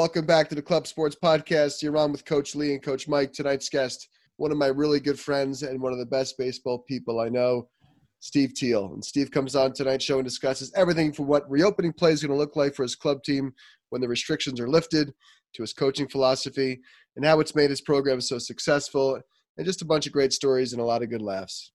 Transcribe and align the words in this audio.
Welcome 0.00 0.24
back 0.24 0.48
to 0.48 0.54
the 0.54 0.62
Club 0.62 0.86
Sports 0.86 1.14
Podcast. 1.22 1.82
You're 1.82 1.98
on 1.98 2.10
with 2.10 2.24
Coach 2.24 2.54
Lee 2.54 2.72
and 2.72 2.82
Coach 2.82 3.06
Mike. 3.06 3.34
Tonight's 3.34 3.68
guest, 3.68 4.08
one 4.38 4.50
of 4.50 4.56
my 4.56 4.68
really 4.68 4.98
good 4.98 5.20
friends 5.20 5.62
and 5.62 5.78
one 5.78 5.92
of 5.92 5.98
the 5.98 6.06
best 6.06 6.38
baseball 6.38 6.78
people 6.88 7.20
I 7.20 7.28
know, 7.28 7.68
Steve 8.20 8.54
Teel. 8.54 8.94
And 8.94 9.04
Steve 9.04 9.30
comes 9.30 9.54
on 9.54 9.74
tonight's 9.74 10.06
show 10.06 10.14
and 10.14 10.24
discusses 10.24 10.72
everything 10.74 11.12
from 11.12 11.26
what 11.26 11.48
reopening 11.50 11.92
play 11.92 12.12
is 12.12 12.22
going 12.22 12.30
to 12.30 12.38
look 12.38 12.56
like 12.56 12.74
for 12.74 12.82
his 12.82 12.96
club 12.96 13.22
team 13.22 13.52
when 13.90 14.00
the 14.00 14.08
restrictions 14.08 14.58
are 14.58 14.70
lifted, 14.70 15.12
to 15.52 15.62
his 15.62 15.74
coaching 15.74 16.08
philosophy, 16.08 16.80
and 17.16 17.26
how 17.26 17.38
it's 17.38 17.54
made 17.54 17.68
his 17.68 17.82
program 17.82 18.22
so 18.22 18.38
successful, 18.38 19.20
and 19.58 19.66
just 19.66 19.82
a 19.82 19.84
bunch 19.84 20.06
of 20.06 20.14
great 20.14 20.32
stories 20.32 20.72
and 20.72 20.80
a 20.80 20.84
lot 20.84 21.02
of 21.02 21.10
good 21.10 21.20
laughs. 21.20 21.72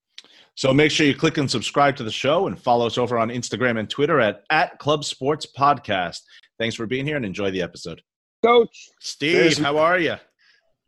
So 0.56 0.74
make 0.74 0.90
sure 0.90 1.06
you 1.06 1.14
click 1.14 1.38
and 1.38 1.50
subscribe 1.50 1.96
to 1.98 2.04
the 2.04 2.12
show 2.12 2.48
and 2.48 2.60
follow 2.60 2.88
us 2.88 2.98
over 2.98 3.20
on 3.20 3.30
Instagram 3.30 3.80
and 3.80 3.88
Twitter 3.88 4.20
at, 4.20 4.42
at 4.50 4.80
Club 4.80 5.06
Sports 5.06 5.46
Podcast. 5.56 6.22
Thanks 6.58 6.74
for 6.74 6.88
being 6.88 7.06
here 7.06 7.18
and 7.18 7.26
enjoy 7.26 7.52
the 7.52 7.62
episode. 7.62 8.02
Coach. 8.46 8.92
Steve, 9.00 9.34
There's, 9.34 9.58
how 9.58 9.78
are 9.78 9.98
you? 9.98 10.12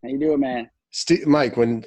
How 0.04 0.10
you 0.10 0.20
doing, 0.20 0.40
man? 0.40 0.70
Steve, 0.92 1.26
Mike, 1.26 1.58
when 1.58 1.84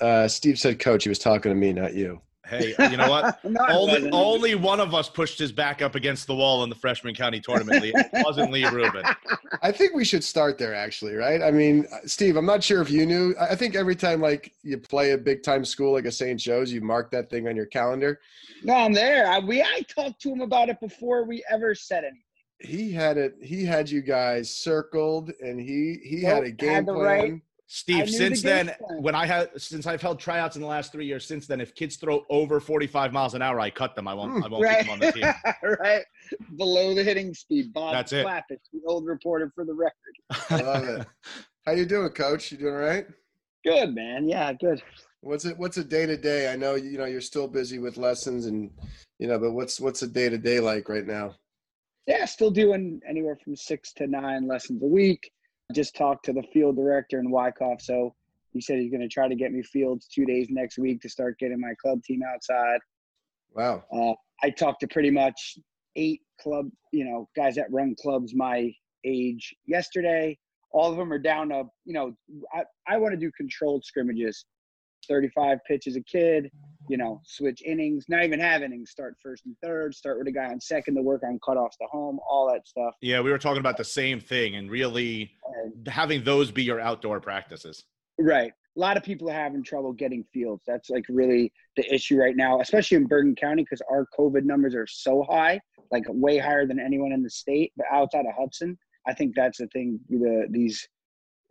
uh, 0.00 0.26
Steve 0.28 0.58
said 0.58 0.78
coach, 0.78 1.02
he 1.02 1.10
was 1.10 1.18
talking 1.18 1.50
to 1.50 1.56
me, 1.56 1.72
not 1.74 1.94
you. 1.94 2.20
Hey, 2.46 2.74
you 2.90 2.96
know 2.96 3.08
what? 3.08 3.38
only, 3.70 4.10
only 4.10 4.54
one 4.54 4.80
of 4.80 4.94
us 4.94 5.08
pushed 5.08 5.38
his 5.38 5.50
back 5.50 5.82
up 5.82 5.94
against 5.94 6.26
the 6.26 6.34
wall 6.34 6.62
in 6.62 6.68
the 6.68 6.74
freshman 6.74 7.14
county 7.14 7.40
tournament. 7.40 7.84
It 7.84 8.06
wasn't 8.24 8.50
Lee 8.50 8.66
Rubin. 8.66 9.02
I 9.62 9.72
think 9.72 9.94
we 9.94 10.04
should 10.04 10.22
start 10.22 10.58
there, 10.58 10.74
actually, 10.74 11.14
right? 11.14 11.42
I 11.42 11.50
mean, 11.50 11.86
Steve, 12.04 12.36
I'm 12.36 12.44
not 12.44 12.62
sure 12.62 12.82
if 12.82 12.90
you 12.90 13.06
knew. 13.06 13.34
I 13.40 13.54
think 13.54 13.74
every 13.76 13.96
time 13.96 14.20
like 14.20 14.52
you 14.62 14.76
play 14.78 15.12
a 15.12 15.18
big 15.18 15.42
time 15.42 15.64
school 15.64 15.92
like 15.92 16.04
a 16.04 16.12
St. 16.12 16.38
Joe's, 16.38 16.72
you 16.72 16.80
mark 16.82 17.10
that 17.12 17.30
thing 17.30 17.48
on 17.48 17.56
your 17.56 17.66
calendar. 17.66 18.20
No, 18.62 18.74
I'm 18.74 18.92
there. 18.92 19.26
I, 19.26 19.38
we 19.38 19.62
I 19.62 19.82
talked 19.88 20.20
to 20.22 20.30
him 20.30 20.40
about 20.40 20.68
it 20.68 20.80
before 20.80 21.24
we 21.24 21.44
ever 21.50 21.74
said 21.74 22.04
anything. 22.04 22.23
He 22.64 22.92
had 22.92 23.16
it. 23.16 23.36
He 23.42 23.64
had 23.64 23.90
you 23.90 24.00
guys 24.00 24.54
circled, 24.54 25.32
and 25.40 25.60
he 25.60 26.00
he 26.02 26.22
had 26.22 26.44
a 26.44 26.50
game 26.50 26.70
had 26.70 26.86
plan. 26.86 26.98
Right 26.98 27.42
Steve, 27.66 28.10
since 28.10 28.42
the 28.42 28.48
then, 28.48 28.74
when 29.00 29.14
I 29.14 29.26
had 29.26 29.50
since 29.60 29.86
I've 29.86 30.02
held 30.02 30.20
tryouts 30.20 30.54
in 30.54 30.62
the 30.62 30.68
last 30.68 30.92
three 30.92 31.06
years, 31.06 31.26
since 31.26 31.46
then, 31.46 31.60
if 31.60 31.74
kids 31.74 31.96
throw 31.96 32.24
over 32.28 32.60
forty-five 32.60 33.12
miles 33.12 33.34
an 33.34 33.42
hour, 33.42 33.58
I 33.58 33.70
cut 33.70 33.96
them. 33.96 34.06
I 34.06 34.14
won't. 34.14 34.44
I 34.44 34.48
won't 34.48 34.62
right. 34.62 34.78
keep 34.78 34.86
them 34.86 34.92
on 34.92 34.98
the 35.00 35.12
team. 35.12 35.34
right, 35.80 36.04
below 36.56 36.94
the 36.94 37.02
hitting 37.02 37.32
speed. 37.32 37.72
Bob 37.72 37.94
That's 37.94 38.12
it. 38.12 38.26
Clappett, 38.26 38.60
the 38.72 38.80
old 38.86 39.06
reporter 39.06 39.50
for 39.54 39.64
the 39.64 39.72
record. 39.72 39.94
I 40.50 40.56
love 40.62 40.84
it. 40.84 41.06
How 41.64 41.72
you 41.72 41.86
doing, 41.86 42.10
Coach? 42.10 42.52
You 42.52 42.58
doing 42.58 42.74
all 42.74 42.80
right? 42.80 43.06
Good, 43.64 43.94
man. 43.94 44.28
Yeah, 44.28 44.52
good. 44.52 44.82
What's 45.22 45.46
it? 45.46 45.58
What's 45.58 45.78
a 45.78 45.84
day 45.84 46.04
to 46.04 46.18
day? 46.18 46.52
I 46.52 46.56
know 46.56 46.74
you 46.74 46.98
know 46.98 47.06
you're 47.06 47.22
still 47.22 47.48
busy 47.48 47.78
with 47.78 47.96
lessons, 47.96 48.44
and 48.44 48.70
you 49.18 49.26
know, 49.26 49.38
but 49.38 49.52
what's 49.52 49.80
what's 49.80 50.02
a 50.02 50.06
day 50.06 50.28
to 50.28 50.36
day 50.36 50.60
like 50.60 50.90
right 50.90 51.06
now? 51.06 51.34
Yeah, 52.06 52.24
still 52.26 52.50
doing 52.50 53.00
anywhere 53.08 53.36
from 53.42 53.56
six 53.56 53.92
to 53.94 54.06
nine 54.06 54.46
lessons 54.46 54.82
a 54.82 54.86
week 54.86 55.30
just 55.72 55.96
talked 55.96 56.24
to 56.26 56.32
the 56.32 56.42
field 56.52 56.76
director 56.76 57.18
in 57.18 57.30
Wyckoff. 57.30 57.80
So 57.80 58.14
he 58.52 58.60
said 58.60 58.78
he's 58.78 58.90
going 58.90 59.00
to 59.00 59.08
try 59.08 59.28
to 59.28 59.34
get 59.34 59.52
me 59.52 59.62
fields 59.62 60.06
two 60.06 60.26
days 60.26 60.48
next 60.50 60.78
week 60.78 61.00
to 61.02 61.08
start 61.08 61.38
getting 61.38 61.60
my 61.60 61.74
club 61.80 62.02
team 62.04 62.20
outside. 62.22 62.80
Wow. 63.52 63.84
Uh, 63.92 64.12
I 64.42 64.50
talked 64.50 64.80
to 64.80 64.88
pretty 64.88 65.10
much 65.10 65.58
eight 65.96 66.20
club, 66.40 66.68
you 66.92 67.04
know, 67.04 67.28
guys 67.36 67.54
that 67.54 67.70
run 67.70 67.94
clubs 68.00 68.34
my 68.34 68.72
age 69.04 69.54
yesterday. 69.66 70.38
All 70.72 70.90
of 70.90 70.96
them 70.96 71.12
are 71.12 71.18
down 71.18 71.50
to, 71.50 71.64
you 71.84 71.94
know, 71.94 72.14
I, 72.52 72.64
I 72.86 72.96
want 72.98 73.12
to 73.12 73.18
do 73.18 73.30
controlled 73.36 73.84
scrimmages. 73.84 74.44
35 75.06 75.58
pitches 75.68 75.96
a 75.96 76.00
kid, 76.00 76.50
you 76.88 76.96
know, 76.96 77.20
switch 77.24 77.62
innings, 77.62 78.06
not 78.08 78.24
even 78.24 78.40
have 78.40 78.62
innings, 78.62 78.90
start 78.90 79.16
first 79.22 79.46
and 79.46 79.56
third, 79.62 79.94
start 79.94 80.18
with 80.18 80.28
a 80.28 80.32
guy 80.32 80.46
on 80.46 80.60
second 80.60 80.94
to 80.96 81.02
work 81.02 81.22
on 81.22 81.38
cutoffs 81.46 81.76
to 81.80 81.86
home, 81.90 82.18
all 82.28 82.50
that 82.52 82.66
stuff. 82.66 82.94
Yeah, 83.00 83.20
we 83.20 83.30
were 83.30 83.38
talking 83.38 83.60
about 83.60 83.76
the 83.76 83.84
same 83.84 84.20
thing 84.20 84.56
and 84.56 84.70
really 84.70 85.32
having 85.86 86.24
those 86.24 86.50
be 86.50 86.62
your 86.62 86.80
outdoor 86.80 87.20
practices. 87.20 87.84
Right. 88.18 88.52
A 88.76 88.80
lot 88.80 88.96
of 88.96 89.02
people 89.02 89.30
are 89.30 89.34
having 89.34 89.62
trouble 89.62 89.92
getting 89.92 90.24
fields. 90.32 90.62
That's 90.66 90.90
like 90.90 91.04
really 91.08 91.52
the 91.76 91.94
issue 91.94 92.16
right 92.16 92.36
now, 92.36 92.60
especially 92.60 92.96
in 92.96 93.06
Bergen 93.06 93.36
County 93.36 93.62
because 93.62 93.82
our 93.90 94.06
COVID 94.18 94.44
numbers 94.44 94.74
are 94.74 94.86
so 94.86 95.24
high, 95.28 95.60
like 95.90 96.04
way 96.08 96.38
higher 96.38 96.66
than 96.66 96.80
anyone 96.80 97.12
in 97.12 97.22
the 97.22 97.30
state. 97.30 97.72
But 97.76 97.86
outside 97.92 98.26
of 98.26 98.34
Hudson, 98.36 98.76
I 99.06 99.14
think 99.14 99.34
that's 99.36 99.58
the 99.58 99.68
thing. 99.68 100.00
The 100.08 100.46
these, 100.50 100.86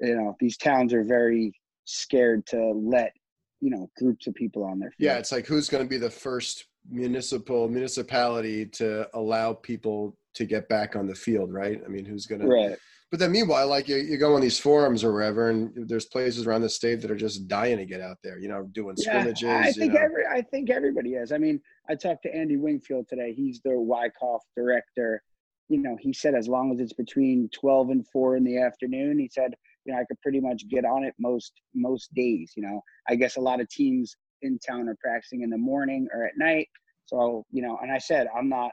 you 0.02 0.16
know, 0.16 0.36
these 0.40 0.58
towns 0.58 0.94
are 0.94 1.04
very 1.04 1.54
scared 1.86 2.46
to 2.48 2.72
let 2.74 3.14
you 3.64 3.70
know 3.70 3.90
groups 3.98 4.28
of 4.28 4.36
people 4.36 4.64
on 4.64 4.78
there. 4.78 4.94
Yeah, 5.00 5.18
it's 5.18 5.32
like 5.32 5.48
who's 5.48 5.70
going 5.70 5.84
to 5.84 5.90
be 5.90 5.98
the 5.98 6.10
first 6.10 6.66
municipal 6.90 7.70
municipality 7.70 8.66
to 8.66 9.08
allow 9.14 9.54
people 9.54 10.18
to 10.34 10.46
get 10.46 10.68
back 10.68 10.96
on 10.96 11.08
the 11.08 11.16
field, 11.16 11.54
right? 11.54 11.82
I 11.86 11.88
mean, 11.88 12.04
who's 12.04 12.26
going 12.26 12.42
to 12.42 12.48
right. 12.48 12.78
But 13.10 13.20
then 13.20 13.32
meanwhile, 13.32 13.68
like 13.68 13.88
you, 13.88 13.98
you 13.98 14.18
go 14.18 14.34
on 14.34 14.42
these 14.42 14.60
forums 14.60 15.04
or 15.04 15.14
wherever, 15.14 15.50
and 15.50 15.72
there's 15.88 16.06
places 16.06 16.48
around 16.48 16.62
the 16.62 16.70
state 16.70 17.00
that 17.02 17.12
are 17.12 17.16
just 17.16 17.48
dying 17.48 17.78
to 17.78 17.86
get 17.86 18.02
out 18.02 18.18
there. 18.24 18.38
You 18.40 18.50
know, 18.50 18.64
doing 18.74 18.96
yeah, 18.98 19.22
scrimmages. 19.22 19.50
I 19.50 19.72
think 19.72 19.94
you 19.94 20.00
know. 20.00 20.06
every 20.06 20.26
I 20.26 20.42
think 20.42 20.70
everybody 20.70 21.14
is. 21.14 21.32
I 21.32 21.38
mean, 21.38 21.62
I 21.88 21.96
talked 21.96 22.24
to 22.24 22.36
Andy 22.36 22.58
Wingfield 22.58 23.08
today. 23.08 23.34
He's 23.34 23.62
the 23.62 23.80
Wyckoff 23.80 24.42
director. 24.58 25.22
You 25.70 25.78
know, 25.78 25.96
he 26.02 26.12
said 26.12 26.36
as 26.36 26.48
long 26.48 26.74
as 26.74 26.80
it's 26.80 26.94
between 26.94 27.50
twelve 27.54 27.92
and 27.92 28.06
four 28.08 28.36
in 28.36 28.44
the 28.44 28.58
afternoon, 28.58 29.20
he 29.20 29.30
said 29.30 29.54
you 29.86 29.94
know, 29.94 30.00
I 30.00 30.06
could 30.06 30.20
pretty 30.22 30.40
much 30.40 30.68
get 30.70 30.86
on 30.86 31.04
it 31.04 31.14
most 31.20 31.54
most 31.74 32.14
days. 32.14 32.54
You 32.56 32.64
know, 32.64 32.82
I 33.10 33.16
guess 33.16 33.38
a 33.38 33.42
lot 33.42 33.62
of 33.62 33.70
teams 33.70 34.16
in 34.42 34.60
town 34.60 34.90
are 34.90 34.98
practicing 35.02 35.42
in 35.42 35.50
the 35.50 35.58
morning 35.58 36.08
or 36.14 36.26
at 36.26 36.34
night. 36.38 36.68
So 37.06 37.46
you 37.52 37.62
know, 37.62 37.78
and 37.82 37.92
I 37.92 37.98
said 37.98 38.28
I'm 38.36 38.50
not 38.50 38.72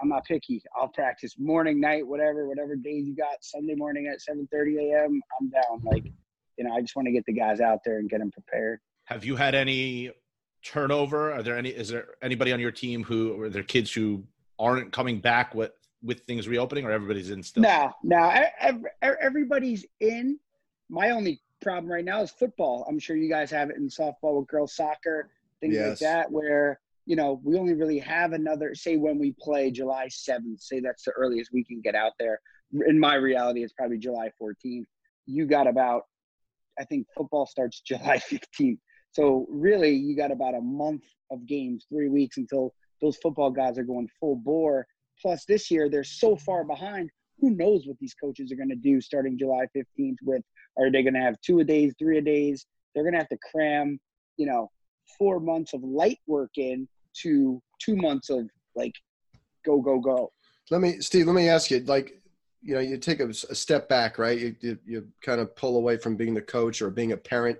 I'm 0.00 0.08
not 0.08 0.24
picky. 0.24 0.62
I'll 0.76 0.88
practice 0.88 1.34
morning, 1.38 1.80
night, 1.80 2.06
whatever, 2.06 2.48
whatever 2.48 2.76
days 2.76 3.06
you 3.06 3.16
got. 3.16 3.42
Sunday 3.42 3.74
morning 3.74 4.08
at 4.12 4.18
7:30 4.20 4.92
a.m. 4.92 5.20
I'm 5.40 5.48
down. 5.48 5.82
Like, 5.84 6.04
you 6.58 6.64
know, 6.64 6.74
I 6.74 6.80
just 6.80 6.96
want 6.96 7.06
to 7.06 7.12
get 7.12 7.24
the 7.26 7.32
guys 7.32 7.60
out 7.60 7.80
there 7.84 7.98
and 7.98 8.08
get 8.08 8.20
them 8.20 8.30
prepared. 8.30 8.80
Have 9.04 9.24
you 9.24 9.36
had 9.36 9.54
any 9.54 10.10
turnover? 10.62 11.32
Are 11.32 11.42
there 11.42 11.56
any? 11.56 11.70
Is 11.70 11.88
there 11.88 12.08
anybody 12.22 12.52
on 12.52 12.60
your 12.60 12.72
team 12.72 13.04
who, 13.04 13.40
or 13.40 13.48
there 13.48 13.62
kids 13.62 13.92
who 13.92 14.24
aren't 14.58 14.92
coming 14.92 15.20
back 15.20 15.54
with 15.54 15.72
with 16.06 16.20
things 16.20 16.48
reopening, 16.48 16.84
or 16.84 16.92
everybody's 16.92 17.30
in 17.30 17.42
still? 17.42 17.64
No, 17.64 17.92
no, 18.02 18.44
everybody's 19.02 19.84
in. 20.00 20.38
My 20.88 21.10
only 21.10 21.42
problem 21.60 21.92
right 21.92 22.04
now 22.04 22.22
is 22.22 22.30
football. 22.30 22.86
I'm 22.88 22.98
sure 22.98 23.16
you 23.16 23.28
guys 23.28 23.50
have 23.50 23.70
it 23.70 23.76
in 23.76 23.88
softball 23.88 24.38
with 24.38 24.46
girls 24.46 24.74
soccer, 24.74 25.30
things 25.60 25.74
yes. 25.74 25.88
like 25.88 25.98
that, 25.98 26.30
where 26.30 26.80
you 27.06 27.16
know 27.16 27.40
we 27.44 27.58
only 27.58 27.74
really 27.74 27.98
have 27.98 28.32
another. 28.32 28.74
Say 28.74 28.96
when 28.96 29.18
we 29.18 29.34
play 29.40 29.70
July 29.70 30.06
7th, 30.06 30.60
say 30.60 30.80
that's 30.80 31.04
the 31.04 31.12
earliest 31.12 31.50
we 31.52 31.64
can 31.64 31.80
get 31.80 31.94
out 31.94 32.12
there. 32.18 32.40
In 32.86 32.98
my 32.98 33.16
reality, 33.16 33.62
it's 33.62 33.72
probably 33.72 33.98
July 33.98 34.30
14th. 34.40 34.86
You 35.26 35.46
got 35.46 35.66
about, 35.66 36.02
I 36.78 36.84
think 36.84 37.06
football 37.16 37.46
starts 37.46 37.80
July 37.86 38.18
15th. 38.18 38.78
So 39.10 39.46
really, 39.48 39.94
you 39.94 40.16
got 40.16 40.30
about 40.30 40.54
a 40.54 40.60
month 40.60 41.04
of 41.30 41.46
games, 41.46 41.86
three 41.88 42.08
weeks 42.08 42.36
until 42.36 42.74
those 43.00 43.16
football 43.18 43.50
guys 43.50 43.78
are 43.78 43.84
going 43.84 44.08
full 44.20 44.36
bore 44.36 44.86
Plus, 45.20 45.44
this 45.44 45.70
year 45.70 45.88
they're 45.88 46.04
so 46.04 46.36
far 46.36 46.64
behind. 46.64 47.10
Who 47.40 47.50
knows 47.50 47.86
what 47.86 47.98
these 47.98 48.14
coaches 48.14 48.50
are 48.50 48.56
going 48.56 48.70
to 48.70 48.76
do 48.76 49.00
starting 49.00 49.38
July 49.38 49.66
15th? 49.76 50.16
With 50.22 50.42
are 50.78 50.90
they 50.90 51.02
going 51.02 51.14
to 51.14 51.20
have 51.20 51.40
two 51.40 51.60
a 51.60 51.64
days, 51.64 51.94
three 51.98 52.18
a 52.18 52.22
days? 52.22 52.66
They're 52.94 53.04
going 53.04 53.12
to 53.12 53.18
have 53.18 53.28
to 53.28 53.38
cram, 53.52 53.98
you 54.36 54.46
know, 54.46 54.70
four 55.18 55.40
months 55.40 55.74
of 55.74 55.82
light 55.82 56.18
work 56.26 56.50
in 56.56 56.88
to 57.22 57.60
two 57.80 57.96
months 57.96 58.30
of 58.30 58.48
like 58.74 58.94
go 59.64 59.80
go 59.80 59.98
go. 60.00 60.32
Let 60.70 60.80
me, 60.80 61.00
Steve. 61.00 61.26
Let 61.26 61.36
me 61.36 61.48
ask 61.48 61.70
you, 61.70 61.80
like, 61.80 62.20
you 62.62 62.74
know, 62.74 62.80
you 62.80 62.98
take 62.98 63.20
a, 63.20 63.28
a 63.28 63.54
step 63.54 63.88
back, 63.88 64.18
right? 64.18 64.38
You, 64.38 64.56
you 64.60 64.78
you 64.84 65.08
kind 65.22 65.40
of 65.40 65.54
pull 65.54 65.76
away 65.76 65.96
from 65.96 66.16
being 66.16 66.34
the 66.34 66.42
coach 66.42 66.82
or 66.82 66.90
being 66.90 67.12
a 67.12 67.16
parent 67.16 67.58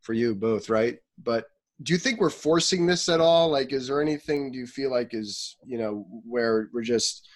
for 0.00 0.14
you 0.14 0.34
both, 0.34 0.70
right? 0.70 0.98
But 1.22 1.46
do 1.82 1.92
you 1.92 1.98
think 1.98 2.20
we're 2.20 2.30
forcing 2.30 2.86
this 2.86 3.08
at 3.08 3.20
all? 3.20 3.50
Like, 3.50 3.72
is 3.72 3.88
there 3.88 4.02
anything 4.02 4.52
do 4.52 4.58
you 4.58 4.66
feel 4.66 4.90
like 4.90 5.14
is 5.14 5.56
you 5.64 5.78
know 5.78 6.06
where 6.26 6.68
we're 6.72 6.82
just 6.82 7.28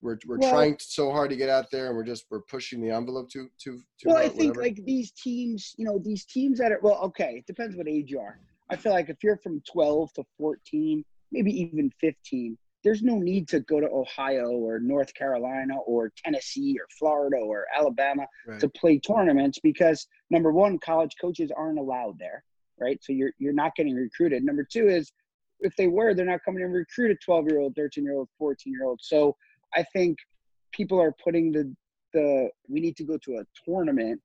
we're 0.00 0.18
we're 0.26 0.38
well, 0.38 0.50
trying 0.50 0.76
so 0.78 1.10
hard 1.10 1.30
to 1.30 1.36
get 1.36 1.48
out 1.48 1.70
there 1.70 1.88
and 1.88 1.96
we're 1.96 2.04
just 2.04 2.26
we're 2.30 2.42
pushing 2.42 2.80
the 2.80 2.90
envelope 2.90 3.30
to 3.30 3.48
to. 3.62 3.80
to 4.00 4.08
well, 4.08 4.16
I 4.16 4.28
think 4.28 4.56
like 4.56 4.82
these 4.84 5.10
teams, 5.12 5.74
you 5.76 5.84
know, 5.84 5.98
these 5.98 6.24
teams 6.24 6.58
that 6.58 6.72
are 6.72 6.80
well, 6.82 7.00
okay, 7.04 7.36
it 7.38 7.46
depends 7.46 7.76
what 7.76 7.88
age 7.88 8.10
you 8.10 8.20
are. 8.20 8.38
I 8.70 8.76
feel 8.76 8.92
like 8.92 9.10
if 9.10 9.22
you're 9.22 9.38
from 9.38 9.62
12 9.70 10.12
to 10.14 10.24
14, 10.38 11.04
maybe 11.30 11.52
even 11.52 11.90
15, 12.00 12.58
there's 12.82 13.02
no 13.02 13.18
need 13.18 13.46
to 13.48 13.60
go 13.60 13.78
to 13.78 13.88
Ohio 13.88 14.50
or 14.50 14.80
North 14.80 15.14
Carolina 15.14 15.76
or 15.86 16.12
Tennessee 16.16 16.76
or 16.78 16.86
Florida 16.98 17.36
or 17.36 17.66
Alabama 17.76 18.26
right. 18.46 18.58
to 18.58 18.68
play 18.68 18.98
tournaments 18.98 19.60
because 19.62 20.06
number 20.30 20.52
one, 20.52 20.78
college 20.78 21.14
coaches 21.20 21.52
aren't 21.56 21.78
allowed 21.78 22.18
there 22.18 22.42
right? 22.80 22.98
So 23.02 23.12
you're 23.12 23.32
you're 23.38 23.52
not 23.52 23.74
getting 23.74 23.94
recruited. 23.94 24.44
Number 24.44 24.64
two 24.64 24.88
is 24.88 25.12
if 25.60 25.74
they 25.76 25.86
were, 25.86 26.14
they're 26.14 26.26
not 26.26 26.44
coming 26.44 26.62
and 26.62 26.72
recruit 26.72 27.10
a 27.10 27.16
12 27.24 27.46
year 27.48 27.58
old, 27.58 27.74
13 27.76 28.04
year 28.04 28.14
old, 28.14 28.28
14 28.38 28.72
year 28.72 28.84
old. 28.84 29.00
So 29.02 29.36
I 29.74 29.84
think 29.92 30.18
people 30.72 31.00
are 31.00 31.14
putting 31.22 31.52
the 31.52 31.74
the 32.12 32.48
we 32.68 32.80
need 32.80 32.96
to 32.96 33.04
go 33.04 33.18
to 33.18 33.38
a 33.38 33.44
tournament 33.64 34.20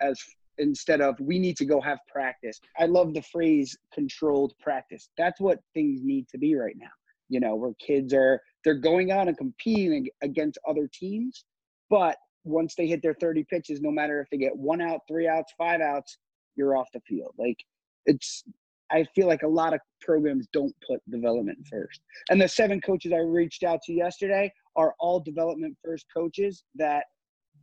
as 0.00 0.20
instead 0.58 1.00
of 1.00 1.18
we 1.18 1.38
need 1.38 1.56
to 1.56 1.64
go 1.64 1.80
have 1.80 1.98
practice. 2.08 2.60
I 2.78 2.86
love 2.86 3.14
the 3.14 3.22
phrase 3.22 3.76
controlled 3.92 4.52
practice. 4.60 5.08
That's 5.18 5.40
what 5.40 5.58
things 5.72 6.00
need 6.02 6.28
to 6.28 6.38
be 6.38 6.54
right 6.54 6.76
now. 6.76 6.92
You 7.28 7.40
know, 7.40 7.56
where 7.56 7.72
kids 7.74 8.12
are 8.14 8.40
they're 8.64 8.74
going 8.74 9.10
out 9.10 9.28
and 9.28 9.36
competing 9.36 10.08
against 10.22 10.58
other 10.68 10.88
teams, 10.92 11.44
but 11.90 12.16
once 12.44 12.74
they 12.74 12.86
hit 12.86 13.02
their 13.02 13.14
30 13.14 13.44
pitches, 13.44 13.80
no 13.80 13.90
matter 13.90 14.20
if 14.20 14.28
they 14.30 14.36
get 14.36 14.54
one 14.54 14.80
out, 14.80 15.00
three 15.08 15.26
outs, 15.26 15.52
five 15.56 15.80
outs, 15.80 16.18
you're 16.56 16.76
off 16.76 16.88
the 16.92 17.00
field. 17.00 17.34
Like 17.38 17.64
it's 18.06 18.44
I 18.90 19.04
feel 19.14 19.26
like 19.26 19.42
a 19.42 19.48
lot 19.48 19.74
of 19.74 19.80
programs 20.00 20.46
don't 20.52 20.74
put 20.86 21.00
development 21.10 21.58
first. 21.70 22.00
And 22.30 22.40
the 22.40 22.48
seven 22.48 22.80
coaches 22.80 23.12
I 23.12 23.18
reached 23.18 23.64
out 23.64 23.80
to 23.84 23.92
yesterday 23.92 24.52
are 24.76 24.94
all 25.00 25.20
development 25.20 25.76
first 25.84 26.06
coaches 26.14 26.64
that 26.76 27.04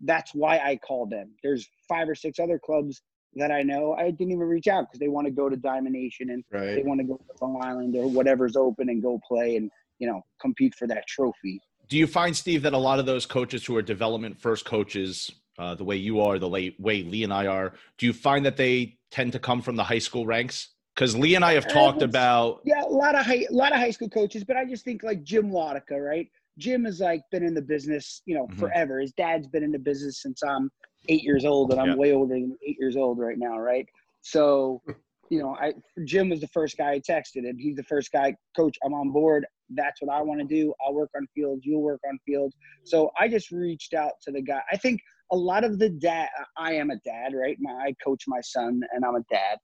that's 0.04 0.34
why 0.34 0.58
I 0.58 0.78
called 0.78 1.12
them. 1.12 1.32
There's 1.44 1.70
five 1.88 2.10
or 2.10 2.16
six 2.16 2.40
other 2.40 2.60
clubs 2.60 3.02
that 3.36 3.52
I 3.52 3.62
know 3.62 3.94
I 3.94 4.12
didn't 4.12 4.32
even 4.32 4.40
reach 4.40 4.68
out 4.68 4.88
because 4.88 5.00
they 5.00 5.08
want 5.08 5.26
to 5.26 5.32
go 5.32 5.48
to 5.48 5.56
Diamond 5.56 5.94
Nation 5.94 6.32
and 6.32 6.44
right. 6.52 6.76
they 6.76 6.84
want 6.84 7.00
to 7.00 7.06
go 7.06 7.18
to 7.18 7.46
Long 7.46 7.62
Island 7.64 7.96
or 7.96 8.10
whatever's 8.10 8.56
open 8.56 8.90
and 8.90 9.02
go 9.02 9.20
play 9.26 9.56
and 9.56 9.70
you 10.00 10.08
know 10.08 10.22
compete 10.42 10.76
for 10.76 10.88
that 10.88 11.08
trophy. 11.08 11.62
Do 11.88 11.98
you 11.98 12.08
find 12.08 12.36
Steve 12.36 12.64
that 12.64 12.74
a 12.74 12.78
lot 12.78 13.00
of 13.00 13.06
those 13.06 13.26
coaches 13.26 13.66
who 13.66 13.76
are 13.76 13.82
development 13.82 14.40
first 14.40 14.66
coaches, 14.66 15.32
uh, 15.62 15.75
the 15.75 15.84
way 15.84 15.96
you 15.96 16.19
are, 16.22 16.40
the 16.40 16.50
way 16.50 16.74
Lee 16.80 17.24
and 17.24 17.31
I 17.31 17.46
are, 17.46 17.74
do 18.00 18.08
you 18.08 18.13
find 18.13 18.46
that 18.48 18.58
they 18.58 18.98
tend 19.12 19.31
to 19.34 19.40
come 19.40 19.62
from 19.62 19.75
the 19.75 19.84
high 19.84 20.00
school 20.00 20.25
ranks? 20.25 20.69
Because 20.96 21.16
Lee 21.16 21.36
and 21.36 21.46
I 21.46 21.54
have 21.54 21.68
talked 21.68 22.02
about 22.02 22.62
yeah, 22.66 22.84
a 22.84 22.90
lot 22.90 23.16
of 23.16 23.25
high, 23.25 23.46
a 23.50 23.54
lot 23.54 23.72
of 23.72 23.78
high 23.78 23.92
school 23.92 24.10
coaches, 24.10 24.44
but 24.44 24.58
I 24.58 24.66
just 24.66 24.84
think 24.84 25.04
like 25.04 25.24
Jim 25.24 25.52
Wadika, 25.52 26.04
right? 26.04 26.28
Jim 26.58 26.84
has 26.86 27.00
like 27.00 27.22
been 27.31 27.44
in 27.44 27.54
the 27.54 27.62
business, 27.62 28.24
you 28.25 28.36
know, 28.36 28.48
mm-hmm. 28.48 28.60
forever. 28.60 29.00
His 29.00 29.13
dad's 29.13 29.48
been 29.48 29.63
in 29.63 29.72
the 29.72 29.80
business 29.80 30.22
since 30.22 30.42
I'm 30.44 30.69
eight 31.10 31.24
years 31.24 31.46
old, 31.46 31.72
and 31.72 31.80
I'm 31.80 31.96
way 31.98 32.12
older 32.14 32.34
than 32.34 32.57
eight 32.68 32.78
years 32.80 32.98
old 32.98 33.19
right 33.19 33.38
now, 33.38 33.57
right? 33.60 33.86
So, 34.22 34.81
you 35.30 35.42
know, 35.42 35.56
I 35.62 35.74
Jim 36.06 36.30
was 36.30 36.42
the 36.42 36.48
first 36.48 36.75
guy 36.78 36.94
I 36.94 37.00
texted, 37.00 37.48
and 37.48 37.60
he's 37.60 37.75
the 37.75 37.84
first 37.84 38.12
guy, 38.12 38.36
Coach, 38.56 38.78
I'm 38.84 38.94
on 38.94 39.12
board. 39.12 39.46
That's 39.69 40.02
what 40.02 40.14
I 40.14 40.22
want 40.22 40.42
to 40.42 40.46
do. 40.46 40.74
I'll 40.86 40.94
work 40.94 41.12
on 41.16 41.25
fields. 41.34 41.66
You'll 41.66 41.84
work 41.84 42.02
on 42.07 42.19
fields. 42.25 42.56
So 42.84 43.12
I 43.18 43.30
just 43.30 43.52
reached 43.52 43.94
out 43.94 44.14
to 44.24 44.31
the 44.31 44.42
guy. 44.42 44.62
I 44.72 44.75
think 44.75 45.00
a 45.31 45.36
lot 45.36 45.63
of 45.63 45.80
the 45.80 45.89
dad. 45.89 46.30
I 46.57 46.74
am 46.74 46.89
a 46.92 46.98
dad, 46.98 47.33
right? 47.33 47.57
My, 47.60 47.72
I 47.72 47.95
coach 48.04 48.24
my 48.28 48.42
son, 48.42 48.81
and 48.94 49.06
I'm 49.06 49.16
a 49.16 49.24
dad 49.30 49.57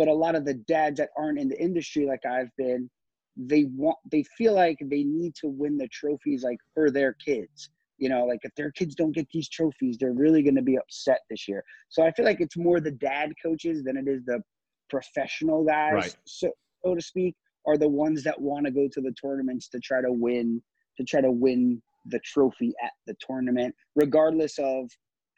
but 0.00 0.08
a 0.08 0.14
lot 0.14 0.34
of 0.34 0.46
the 0.46 0.54
dads 0.54 0.96
that 0.96 1.10
aren't 1.14 1.38
in 1.38 1.46
the 1.46 1.62
industry 1.62 2.06
like 2.06 2.24
I've 2.24 2.48
been, 2.56 2.88
they 3.36 3.64
want 3.76 3.98
they 4.10 4.24
feel 4.38 4.54
like 4.54 4.78
they 4.80 5.04
need 5.04 5.34
to 5.42 5.48
win 5.48 5.76
the 5.76 5.88
trophies 5.88 6.42
like 6.42 6.56
for 6.72 6.90
their 6.90 7.14
kids. 7.22 7.68
You 7.98 8.08
know, 8.08 8.24
like 8.24 8.38
if 8.42 8.54
their 8.54 8.72
kids 8.72 8.94
don't 8.94 9.14
get 9.14 9.28
these 9.30 9.50
trophies, 9.50 9.98
they're 9.98 10.14
really 10.14 10.42
going 10.42 10.54
to 10.56 10.62
be 10.62 10.78
upset 10.78 11.18
this 11.28 11.46
year. 11.46 11.62
So 11.90 12.02
I 12.02 12.12
feel 12.12 12.24
like 12.24 12.40
it's 12.40 12.56
more 12.56 12.80
the 12.80 12.92
dad 12.92 13.34
coaches 13.44 13.82
than 13.84 13.98
it 13.98 14.08
is 14.08 14.24
the 14.24 14.40
professional 14.88 15.64
guys, 15.64 15.92
right. 15.92 16.16
so 16.24 16.50
so 16.82 16.94
to 16.94 17.02
speak, 17.02 17.34
are 17.66 17.76
the 17.76 17.86
ones 17.86 18.24
that 18.24 18.40
want 18.40 18.64
to 18.64 18.72
go 18.72 18.88
to 18.90 19.00
the 19.02 19.12
tournaments 19.20 19.68
to 19.68 19.80
try 19.80 20.00
to 20.00 20.10
win 20.10 20.62
to 20.96 21.04
try 21.04 21.20
to 21.20 21.30
win 21.30 21.82
the 22.06 22.20
trophy 22.20 22.72
at 22.82 22.92
the 23.06 23.14
tournament, 23.20 23.74
regardless 23.96 24.58
of 24.58 24.90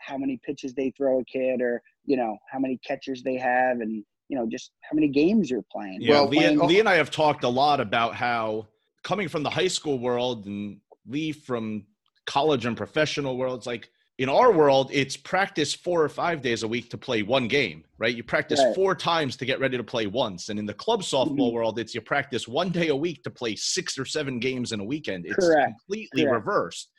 how 0.04 0.19
many 0.19 0.38
pitches 0.44 0.75
they 0.75 0.90
throw 0.96 1.20
a 1.20 1.25
kid 1.25 1.60
or 1.60 1.82
you 2.04 2.16
know 2.16 2.37
how 2.50 2.58
many 2.58 2.78
catchers 2.87 3.22
they 3.22 3.37
have 3.37 3.81
and 3.81 4.04
you 4.28 4.37
know 4.37 4.46
just 4.46 4.72
how 4.82 4.94
many 4.94 5.08
games 5.08 5.50
you're 5.50 5.64
playing. 5.70 5.99
Yeah, 6.00 6.20
well, 6.20 6.28
Lee, 6.28 6.38
playing- 6.38 6.58
Lee 6.58 6.81
and 6.81 6.88
I 6.88 6.94
have 6.94 7.10
talked 7.10 7.44
a 7.44 7.49
lot 7.49 7.81
about 7.81 8.14
how 8.14 8.66
coming 9.02 9.28
from 9.28 9.43
the 9.43 9.50
high 9.50 9.69
school 9.69 9.99
world 9.99 10.46
and 10.46 10.78
Lee 11.06 11.32
from 11.32 11.87
college 12.26 12.66
and 12.66 12.76
professional 12.76 13.37
worlds, 13.37 13.66
like 13.66 13.90
in 14.19 14.28
our 14.28 14.52
world, 14.52 14.90
it's 14.93 15.16
practice 15.16 15.75
four 15.75 16.02
or 16.02 16.08
five 16.08 16.43
days 16.43 16.62
a 16.62 16.69
week 16.69 16.90
to 16.90 16.98
play 16.98 17.22
one 17.22 17.48
game, 17.48 17.82
right? 17.98 18.14
You 18.14 18.22
practice 18.22 18.60
right. 18.62 18.75
four 18.75 18.94
times 18.94 19.37
to 19.38 19.44
get 19.44 19.58
ready 19.58 19.76
to 19.76 19.82
play 19.82 20.06
once. 20.06 20.48
And 20.48 20.58
in 20.58 20.66
the 20.66 20.75
club 20.75 21.02
softball 21.02 21.31
mm-hmm. 21.31 21.55
world, 21.55 21.78
it's 21.78 21.94
you 21.94 22.00
practice 22.02 22.46
one 22.46 22.70
day 22.70 22.88
a 22.88 22.96
week 22.96 23.25
to 23.25 23.31
play 23.31 23.56
six 23.56 23.98
or 23.98 24.05
seven 24.05 24.38
games 24.38 24.72
in 24.72 24.81
a 24.81 24.84
weekend. 24.84 25.26
It's 25.26 25.34
Correct. 25.34 25.72
completely 25.81 26.22
Correct. 26.22 26.34
reversed. 26.34 26.90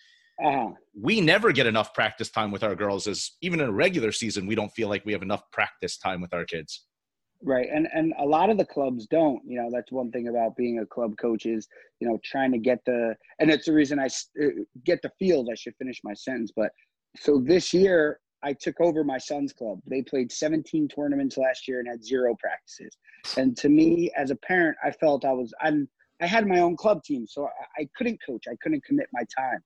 Uh-huh. 0.43 0.69
We 0.99 1.21
never 1.21 1.51
get 1.51 1.67
enough 1.67 1.93
practice 1.93 2.29
time 2.29 2.51
with 2.51 2.63
our 2.63 2.75
girls, 2.75 3.07
as 3.07 3.31
even 3.41 3.59
in 3.59 3.69
a 3.69 3.71
regular 3.71 4.11
season, 4.11 4.47
we 4.47 4.55
don't 4.55 4.71
feel 4.71 4.89
like 4.89 5.05
we 5.05 5.13
have 5.13 5.21
enough 5.21 5.43
practice 5.51 5.97
time 5.97 6.21
with 6.21 6.33
our 6.33 6.45
kids. 6.45 6.85
Right. 7.45 7.67
And 7.71 7.87
and 7.93 8.13
a 8.19 8.25
lot 8.25 8.49
of 8.49 8.57
the 8.57 8.65
clubs 8.65 9.05
don't, 9.07 9.41
you 9.45 9.61
know, 9.61 9.69
that's 9.71 9.91
one 9.91 10.11
thing 10.11 10.29
about 10.29 10.55
being 10.55 10.79
a 10.79 10.85
club 10.85 11.17
coach 11.17 11.45
is, 11.45 11.67
you 11.99 12.07
know, 12.07 12.17
trying 12.23 12.53
to 12.53 12.57
get 12.57 12.79
the 12.85 13.15
and 13.39 13.51
it's 13.51 13.65
the 13.65 13.73
reason 13.73 13.99
I 13.99 14.05
uh, 14.05 14.47
get 14.85 15.01
the 15.01 15.11
field. 15.19 15.49
I 15.51 15.55
should 15.55 15.75
finish 15.75 15.99
my 16.05 16.13
sentence, 16.13 16.51
but 16.55 16.71
so 17.17 17.41
this 17.45 17.73
year 17.73 18.19
I 18.43 18.53
took 18.53 18.79
over 18.79 19.03
my 19.03 19.17
son's 19.17 19.51
club. 19.51 19.79
They 19.85 20.01
played 20.01 20.31
17 20.31 20.87
tournaments 20.87 21.37
last 21.37 21.67
year 21.67 21.79
and 21.79 21.87
had 21.87 22.03
zero 22.03 22.35
practices. 22.39 22.95
And 23.37 23.55
to 23.57 23.69
me 23.69 24.11
as 24.17 24.31
a 24.31 24.35
parent, 24.35 24.77
I 24.83 24.91
felt 24.91 25.25
I 25.25 25.33
was 25.33 25.53
I'm 25.61 25.89
I 26.21 26.27
had 26.27 26.47
my 26.47 26.59
own 26.59 26.77
club 26.77 27.03
team, 27.03 27.27
so 27.27 27.45
I, 27.45 27.81
I 27.81 27.89
couldn't 27.97 28.19
coach. 28.25 28.45
I 28.47 28.55
couldn't 28.61 28.85
commit 28.85 29.07
my 29.11 29.25
time. 29.37 29.59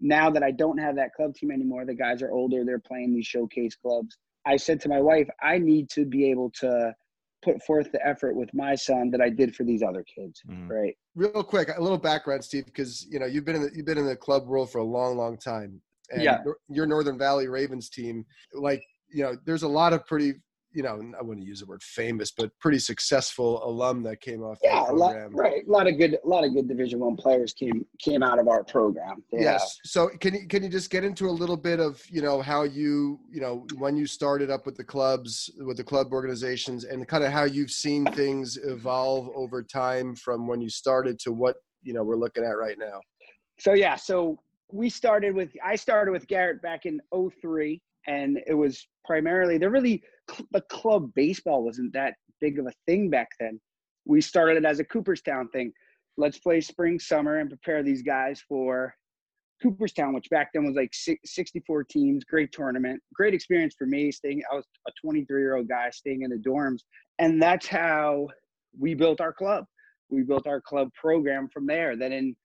Now 0.00 0.30
that 0.30 0.42
I 0.42 0.50
don't 0.50 0.78
have 0.78 0.96
that 0.96 1.14
club 1.14 1.34
team 1.34 1.50
anymore, 1.50 1.84
the 1.84 1.94
guys 1.94 2.22
are 2.22 2.32
older, 2.32 2.64
they're 2.64 2.78
playing 2.78 3.14
these 3.14 3.26
showcase 3.26 3.76
clubs. 3.76 4.16
I 4.46 4.56
said 4.56 4.80
to 4.82 4.88
my 4.88 5.00
wife, 5.00 5.28
I 5.42 5.58
need 5.58 5.90
to 5.90 6.04
be 6.04 6.30
able 6.30 6.50
to 6.60 6.94
put 7.42 7.62
forth 7.62 7.90
the 7.92 8.06
effort 8.06 8.36
with 8.36 8.52
my 8.52 8.74
son 8.74 9.10
that 9.10 9.20
I 9.20 9.30
did 9.30 9.54
for 9.54 9.64
these 9.64 9.82
other 9.82 10.04
kids. 10.04 10.40
Mm. 10.48 10.68
Right. 10.68 10.96
Real 11.14 11.42
quick, 11.42 11.70
a 11.76 11.80
little 11.80 11.98
background, 11.98 12.44
Steve, 12.44 12.66
because 12.66 13.06
you 13.10 13.18
know 13.18 13.26
you've 13.26 13.44
been 13.44 13.56
in 13.56 13.62
the, 13.62 13.70
you've 13.74 13.86
been 13.86 13.98
in 13.98 14.06
the 14.06 14.16
club 14.16 14.46
world 14.46 14.70
for 14.70 14.78
a 14.78 14.84
long, 14.84 15.16
long 15.16 15.38
time. 15.38 15.80
And 16.10 16.22
yeah. 16.22 16.38
Your 16.68 16.86
Northern 16.86 17.18
Valley 17.18 17.48
Ravens 17.48 17.88
team, 17.88 18.24
like 18.52 18.82
you 19.12 19.22
know, 19.22 19.36
there's 19.44 19.62
a 19.62 19.68
lot 19.68 19.92
of 19.92 20.06
pretty 20.06 20.34
you 20.76 20.82
know, 20.82 21.00
I 21.18 21.22
wouldn't 21.22 21.46
use 21.46 21.60
the 21.60 21.66
word 21.66 21.82
famous, 21.82 22.30
but 22.30 22.50
pretty 22.58 22.78
successful 22.78 23.66
alum 23.66 24.02
that 24.02 24.20
came 24.20 24.42
off. 24.42 24.58
Yeah, 24.62 24.84
a 24.90 24.92
lot, 24.92 25.34
right. 25.34 25.66
A 25.66 25.70
lot 25.70 25.86
of 25.86 25.96
good, 25.96 26.18
a 26.22 26.28
lot 26.28 26.44
of 26.44 26.52
good 26.52 26.68
Division 26.68 27.00
One 27.00 27.16
players 27.16 27.54
came 27.54 27.86
came 27.98 28.22
out 28.22 28.38
of 28.38 28.46
our 28.46 28.62
program. 28.62 29.24
Yeah. 29.32 29.40
Yes. 29.40 29.78
So 29.84 30.08
can 30.20 30.34
you 30.34 30.46
can 30.46 30.62
you 30.62 30.68
just 30.68 30.90
get 30.90 31.02
into 31.02 31.28
a 31.28 31.32
little 31.32 31.56
bit 31.56 31.80
of 31.80 32.04
you 32.10 32.20
know 32.20 32.42
how 32.42 32.64
you 32.64 33.18
you 33.30 33.40
know 33.40 33.66
when 33.78 33.96
you 33.96 34.06
started 34.06 34.50
up 34.50 34.66
with 34.66 34.76
the 34.76 34.84
clubs 34.84 35.48
with 35.60 35.78
the 35.78 35.84
club 35.84 36.12
organizations 36.12 36.84
and 36.84 37.08
kind 37.08 37.24
of 37.24 37.32
how 37.32 37.44
you've 37.44 37.70
seen 37.70 38.04
things 38.12 38.58
evolve 38.62 39.30
over 39.34 39.62
time 39.62 40.14
from 40.14 40.46
when 40.46 40.60
you 40.60 40.68
started 40.68 41.18
to 41.20 41.32
what 41.32 41.56
you 41.82 41.94
know 41.94 42.04
we're 42.04 42.16
looking 42.18 42.44
at 42.44 42.58
right 42.58 42.76
now. 42.78 43.00
So 43.58 43.72
yeah, 43.72 43.96
so 43.96 44.38
we 44.70 44.90
started 44.90 45.34
with 45.34 45.56
I 45.64 45.74
started 45.74 46.10
with 46.10 46.26
Garrett 46.26 46.60
back 46.60 46.84
in 46.84 47.00
03 47.42 47.80
and 48.06 48.38
it 48.46 48.54
was 48.54 48.86
primarily 49.04 49.58
they're 49.58 49.70
really 49.70 50.02
the 50.52 50.60
club 50.62 51.10
baseball 51.14 51.64
wasn't 51.64 51.92
that 51.92 52.14
big 52.40 52.58
of 52.58 52.66
a 52.66 52.72
thing 52.86 53.10
back 53.10 53.28
then. 53.40 53.60
We 54.04 54.20
started 54.20 54.56
it 54.56 54.64
as 54.64 54.80
a 54.80 54.84
Cooperstown 54.84 55.48
thing. 55.48 55.72
Let's 56.16 56.38
play 56.38 56.60
spring, 56.60 56.98
summer, 56.98 57.38
and 57.38 57.48
prepare 57.48 57.82
these 57.82 58.02
guys 58.02 58.42
for 58.48 58.94
Cooperstown, 59.62 60.14
which 60.14 60.28
back 60.30 60.50
then 60.52 60.64
was 60.64 60.76
like 60.76 60.92
64 61.24 61.84
teams. 61.84 62.24
Great 62.24 62.52
tournament, 62.52 63.00
great 63.14 63.34
experience 63.34 63.74
for 63.76 63.86
me. 63.86 64.12
Staying, 64.12 64.42
I 64.50 64.56
was 64.56 64.64
a 64.86 64.92
23 65.02 65.40
year 65.40 65.56
old 65.56 65.68
guy 65.68 65.90
staying 65.90 66.22
in 66.22 66.30
the 66.30 66.36
dorms, 66.36 66.80
and 67.18 67.42
that's 67.42 67.66
how 67.66 68.28
we 68.78 68.94
built 68.94 69.20
our 69.20 69.32
club. 69.32 69.64
We 70.10 70.22
built 70.22 70.46
our 70.46 70.60
club 70.60 70.90
program 70.94 71.48
from 71.52 71.66
there. 71.66 71.96
Then 71.96 72.12
in 72.12 72.36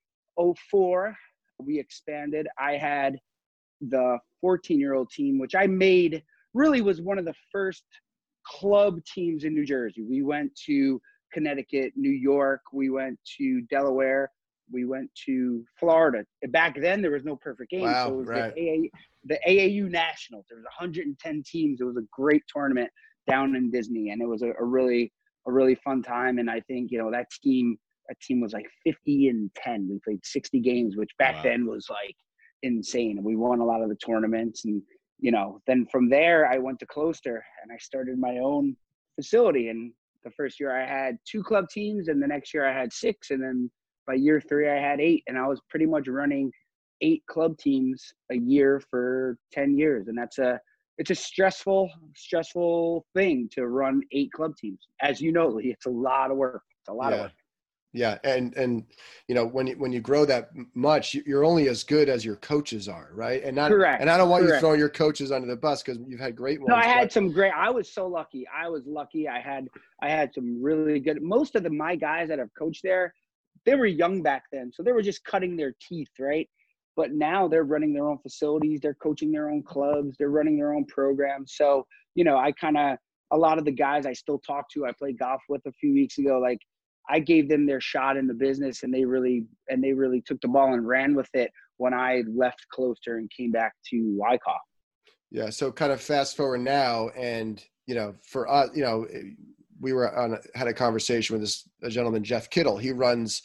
04, 0.70 1.14
we 1.60 1.78
expanded. 1.78 2.48
I 2.58 2.72
had 2.72 3.16
the 3.88 4.18
14 4.40 4.78
year 4.78 4.94
old 4.94 5.10
team, 5.10 5.38
which 5.38 5.54
I 5.54 5.66
made 5.66 6.22
really 6.54 6.80
was 6.80 7.00
one 7.00 7.18
of 7.18 7.24
the 7.24 7.34
first 7.50 7.84
club 8.46 9.00
teams 9.04 9.44
in 9.44 9.54
New 9.54 9.64
Jersey. 9.64 10.02
We 10.02 10.22
went 10.22 10.54
to 10.66 11.00
Connecticut, 11.32 11.92
New 11.96 12.10
York, 12.10 12.60
we 12.72 12.90
went 12.90 13.18
to 13.38 13.62
Delaware, 13.62 14.30
we 14.70 14.84
went 14.84 15.10
to 15.26 15.64
Florida. 15.78 16.24
Back 16.48 16.80
then, 16.80 17.02
there 17.02 17.12
was 17.12 17.24
no 17.24 17.36
perfect 17.36 17.70
game. 17.70 17.82
Wow, 17.82 18.08
so 18.08 18.14
it 18.14 18.16
was 18.16 18.28
right. 18.28 18.54
the, 18.54 18.70
AA, 18.70 18.98
the 19.24 19.38
AAU 19.48 19.90
Nationals. 19.90 20.46
There 20.48 20.58
was 20.58 20.64
110 20.64 21.42
teams. 21.46 21.80
It 21.80 21.84
was 21.84 21.96
a 21.96 22.06
great 22.12 22.42
tournament 22.54 22.90
down 23.28 23.54
in 23.54 23.70
Disney, 23.70 24.10
and 24.10 24.20
it 24.20 24.26
was 24.26 24.42
a, 24.42 24.52
a 24.58 24.64
really 24.64 25.12
a 25.46 25.52
really 25.52 25.74
fun 25.76 26.02
time. 26.02 26.38
And 26.38 26.50
I 26.50 26.60
think 26.60 26.90
you 26.90 26.98
know 26.98 27.10
that 27.10 27.26
team 27.42 27.76
that 28.08 28.18
team 28.20 28.40
was 28.40 28.52
like 28.52 28.66
50 28.84 29.28
and 29.28 29.50
10. 29.56 29.88
We 29.90 30.00
played 30.04 30.24
60 30.24 30.60
games, 30.60 30.96
which 30.96 31.10
back 31.18 31.36
wow. 31.36 31.42
then 31.42 31.66
was 31.66 31.86
like 31.88 32.16
insane. 32.62 33.22
We 33.22 33.36
won 33.36 33.60
a 33.60 33.64
lot 33.64 33.82
of 33.82 33.88
the 33.88 33.96
tournaments 33.96 34.64
and 34.64 34.82
you 35.18 35.30
know, 35.30 35.60
then 35.68 35.86
from 35.86 36.10
there 36.10 36.50
I 36.50 36.58
went 36.58 36.80
to 36.80 36.86
Closter 36.86 37.40
and 37.62 37.72
I 37.72 37.78
started 37.78 38.18
my 38.18 38.38
own 38.38 38.76
facility. 39.14 39.68
And 39.68 39.92
the 40.24 40.30
first 40.32 40.58
year 40.60 40.76
I 40.76 40.86
had 40.86 41.18
two 41.24 41.42
club 41.42 41.68
teams, 41.70 42.08
and 42.08 42.22
the 42.22 42.26
next 42.26 42.52
year 42.52 42.66
I 42.66 42.72
had 42.72 42.92
six, 42.92 43.30
and 43.30 43.42
then 43.42 43.70
by 44.06 44.14
year 44.14 44.40
three 44.40 44.68
I 44.68 44.76
had 44.76 45.00
eight, 45.00 45.22
and 45.26 45.38
I 45.38 45.46
was 45.46 45.60
pretty 45.68 45.86
much 45.86 46.08
running 46.08 46.52
eight 47.00 47.22
club 47.28 47.58
teams 47.58 48.12
a 48.30 48.36
year 48.36 48.80
for 48.90 49.38
ten 49.52 49.76
years, 49.76 50.08
and 50.08 50.16
that's 50.16 50.38
a 50.38 50.60
it's 50.98 51.10
a 51.10 51.14
stressful 51.14 51.90
stressful 52.16 53.06
thing 53.14 53.48
to 53.52 53.66
run 53.66 54.02
eight 54.12 54.32
club 54.32 54.56
teams. 54.56 54.78
As 55.00 55.20
you 55.20 55.32
know, 55.32 55.48
Lee, 55.48 55.70
it's 55.70 55.86
a 55.86 55.90
lot 55.90 56.30
of 56.30 56.36
work. 56.36 56.62
It's 56.80 56.88
a 56.88 56.92
lot 56.92 57.10
yeah. 57.10 57.16
of 57.16 57.20
work. 57.22 57.32
Yeah, 57.94 58.16
and 58.24 58.56
and 58.56 58.84
you 59.28 59.34
know 59.34 59.44
when 59.44 59.66
you 59.66 59.74
when 59.74 59.92
you 59.92 60.00
grow 60.00 60.24
that 60.24 60.50
much, 60.74 61.14
you're 61.14 61.44
only 61.44 61.68
as 61.68 61.84
good 61.84 62.08
as 62.08 62.24
your 62.24 62.36
coaches 62.36 62.88
are, 62.88 63.10
right? 63.12 63.42
And 63.44 63.54
not 63.54 63.70
correct. 63.70 64.00
And 64.00 64.08
I 64.08 64.16
don't 64.16 64.30
want 64.30 64.44
Correct. 64.44 64.56
you 64.56 64.60
throwing 64.60 64.80
your 64.80 64.88
coaches 64.88 65.30
under 65.30 65.46
the 65.46 65.56
bus 65.56 65.82
because 65.82 66.00
you've 66.06 66.20
had 66.20 66.34
great 66.34 66.58
ones. 66.58 66.70
No, 66.70 66.76
I 66.76 66.86
had 66.86 67.04
but... 67.04 67.12
some 67.12 67.30
great. 67.30 67.52
I 67.54 67.70
was 67.70 67.92
so 67.92 68.06
lucky. 68.06 68.46
I 68.48 68.68
was 68.68 68.86
lucky. 68.86 69.28
I 69.28 69.40
had 69.40 69.68
I 70.02 70.08
had 70.08 70.32
some 70.34 70.62
really 70.62 71.00
good. 71.00 71.22
Most 71.22 71.54
of 71.54 71.64
the 71.64 71.70
my 71.70 71.94
guys 71.94 72.28
that 72.28 72.38
have 72.38 72.48
coached 72.58 72.82
there, 72.82 73.12
they 73.66 73.74
were 73.74 73.86
young 73.86 74.22
back 74.22 74.44
then, 74.50 74.72
so 74.72 74.82
they 74.82 74.92
were 74.92 75.02
just 75.02 75.22
cutting 75.24 75.56
their 75.56 75.74
teeth, 75.86 76.10
right? 76.18 76.48
but 76.96 77.12
now 77.12 77.48
they're 77.48 77.64
running 77.64 77.92
their 77.92 78.08
own 78.08 78.18
facilities, 78.18 78.80
they're 78.80 78.94
coaching 79.02 79.32
their 79.32 79.48
own 79.48 79.62
clubs, 79.62 80.16
they're 80.18 80.30
running 80.30 80.56
their 80.58 80.74
own 80.74 80.84
programs. 80.84 81.54
So, 81.56 81.86
you 82.14 82.24
know, 82.24 82.36
I 82.36 82.52
kind 82.52 82.76
of 82.76 82.98
a 83.32 83.36
lot 83.36 83.58
of 83.58 83.64
the 83.64 83.72
guys 83.72 84.04
I 84.04 84.12
still 84.12 84.38
talk 84.38 84.68
to, 84.74 84.84
I 84.84 84.92
played 84.92 85.18
golf 85.18 85.40
with 85.48 85.62
a 85.66 85.72
few 85.72 85.94
weeks 85.94 86.18
ago, 86.18 86.38
like 86.38 86.58
I 87.08 87.18
gave 87.18 87.48
them 87.48 87.66
their 87.66 87.80
shot 87.80 88.16
in 88.16 88.26
the 88.26 88.34
business 88.34 88.82
and 88.82 88.92
they 88.92 89.04
really 89.04 89.46
and 89.68 89.82
they 89.82 89.92
really 89.92 90.22
took 90.22 90.40
the 90.40 90.48
ball 90.48 90.74
and 90.74 90.86
ran 90.86 91.14
with 91.14 91.28
it 91.34 91.50
when 91.76 91.94
I 91.94 92.22
left 92.34 92.66
Closter 92.72 93.18
and 93.18 93.30
came 93.30 93.50
back 93.50 93.74
to 93.90 94.16
Wyckoff. 94.16 94.60
Yeah, 95.30 95.50
so 95.50 95.72
kind 95.72 95.92
of 95.92 96.00
fast 96.00 96.36
forward 96.36 96.60
now 96.60 97.08
and 97.10 97.62
you 97.86 97.94
know, 97.94 98.14
for 98.22 98.48
us, 98.48 98.70
you 98.74 98.82
know, 98.82 99.06
we 99.80 99.92
were 99.92 100.16
on 100.16 100.38
had 100.54 100.68
a 100.68 100.74
conversation 100.74 101.34
with 101.34 101.42
this 101.42 101.68
a 101.82 101.90
gentleman 101.90 102.22
Jeff 102.22 102.48
Kittle. 102.48 102.78
He 102.78 102.92
runs 102.92 103.42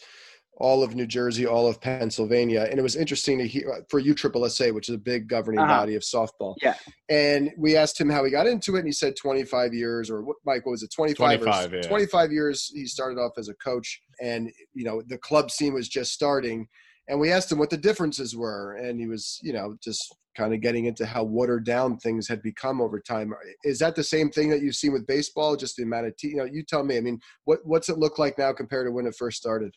all 0.60 0.84
of 0.84 0.96
New 0.96 1.06
Jersey, 1.06 1.46
all 1.46 1.68
of 1.68 1.80
Pennsylvania. 1.80 2.68
And 2.70 2.80
it 2.80 2.82
was 2.82 2.96
interesting 2.96 3.38
to 3.38 3.48
hear 3.48 3.86
for 3.90 4.02
USSSA, 4.02 4.74
which 4.74 4.90
is 4.90 4.96
a 4.96 5.00
big 5.00 5.28
governing 5.28 5.60
uh-huh. 5.60 5.80
body 5.80 5.96
of 5.96 6.02
softball. 6.02 6.56
Yeah. 6.62 6.76
And 7.10 7.52
we 7.58 7.76
asked 7.76 8.00
him 8.00 8.10
how 8.10 8.24
he 8.24 8.32
got 8.32 8.48
into 8.48 8.76
it, 8.76 8.80
and 8.80 8.88
he 8.88 8.92
said 8.92 9.16
25 9.16 9.74
years, 9.74 10.10
or 10.10 10.24
what, 10.24 10.38
Mike, 10.46 10.66
what 10.66 10.72
was 10.72 10.84
it, 10.84 10.92
25? 10.92 11.42
25, 11.42 11.74
yeah. 11.74 11.82
25 11.82 12.32
years 12.32 12.72
he 12.74 12.86
started 12.86 13.20
off 13.20 13.34
as 13.38 13.50
a 13.50 13.54
coach, 13.56 14.02
and, 14.22 14.52
you 14.74 14.84
know, 14.84 15.02
the 15.08 15.18
club 15.20 15.52
scene 15.52 15.74
was 15.74 15.88
just 15.88 16.12
starting. 16.12 16.68
And 17.08 17.20
we 17.20 17.32
asked 17.32 17.52
him 17.52 17.60
what 17.60 17.70
the 17.70 17.78
differences 17.78 18.36
were, 18.36 18.76
and 18.76 19.00
he 19.00 19.08
was, 19.08 19.40
you 19.42 19.54
know, 19.54 19.78
just 19.82 20.14
kind 20.36 20.54
of 20.54 20.62
getting 20.62 20.86
into 20.86 21.06
how 21.06 21.24
watered 21.24 21.66
down 21.66 21.98
things 21.98 22.28
had 22.28 22.42
become 22.42 22.82
over 22.82 23.00
time. 23.00 23.34
Is 23.64 23.80
that 23.80 23.96
the 23.96 24.04
same 24.04 24.30
thing 24.30 24.50
that 24.50 24.62
you've 24.62 24.76
seen 24.76 24.94
with 24.94 25.08
baseball? 25.08 25.56
Just 25.56 25.78
the 25.78 25.84
amount 25.84 26.08
of, 26.08 26.18
te- 26.18 26.30
you 26.30 26.36
know, 26.36 26.46
you 26.46 26.64
tell 26.64 26.84
me. 26.84 26.98
I 26.98 27.02
mean, 27.02 27.20
what 27.46 27.60
what's 27.64 27.90
it 27.90 27.98
look 27.98 28.20
like 28.20 28.38
now 28.38 28.54
compared 28.54 28.88
to 28.88 28.92
when 28.92 29.08
it 29.08 29.16
first 29.16 29.38
started? 29.38 29.74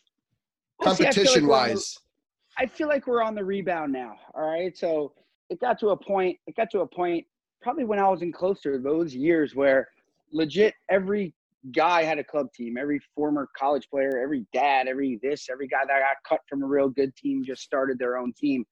Competition 0.81 1.47
like 1.47 1.69
wise. 1.69 1.97
I 2.57 2.65
feel 2.65 2.87
like 2.87 3.07
we're 3.07 3.23
on 3.23 3.35
the 3.35 3.43
rebound 3.43 3.93
now. 3.93 4.15
All 4.33 4.49
right. 4.49 4.77
So 4.77 5.13
it 5.49 5.59
got 5.59 5.79
to 5.79 5.89
a 5.89 5.97
point, 5.97 6.37
it 6.47 6.55
got 6.55 6.69
to 6.71 6.79
a 6.81 6.87
point 6.87 7.25
probably 7.61 7.83
when 7.83 7.99
I 7.99 8.09
was 8.09 8.21
in 8.21 8.31
Closter, 8.31 8.81
those 8.81 9.13
years 9.13 9.55
where 9.55 9.87
legit 10.31 10.73
every 10.89 11.33
guy 11.75 12.03
had 12.03 12.17
a 12.17 12.23
club 12.23 12.47
team, 12.53 12.77
every 12.77 12.99
former 13.15 13.47
college 13.57 13.87
player, 13.89 14.19
every 14.21 14.45
dad, 14.51 14.87
every 14.87 15.19
this, 15.21 15.47
every 15.49 15.67
guy 15.67 15.81
that 15.85 15.99
got 15.99 16.17
cut 16.27 16.39
from 16.49 16.63
a 16.63 16.65
real 16.65 16.89
good 16.89 17.15
team 17.15 17.43
just 17.45 17.61
started 17.61 17.99
their 17.99 18.17
own 18.17 18.33
team. 18.33 18.65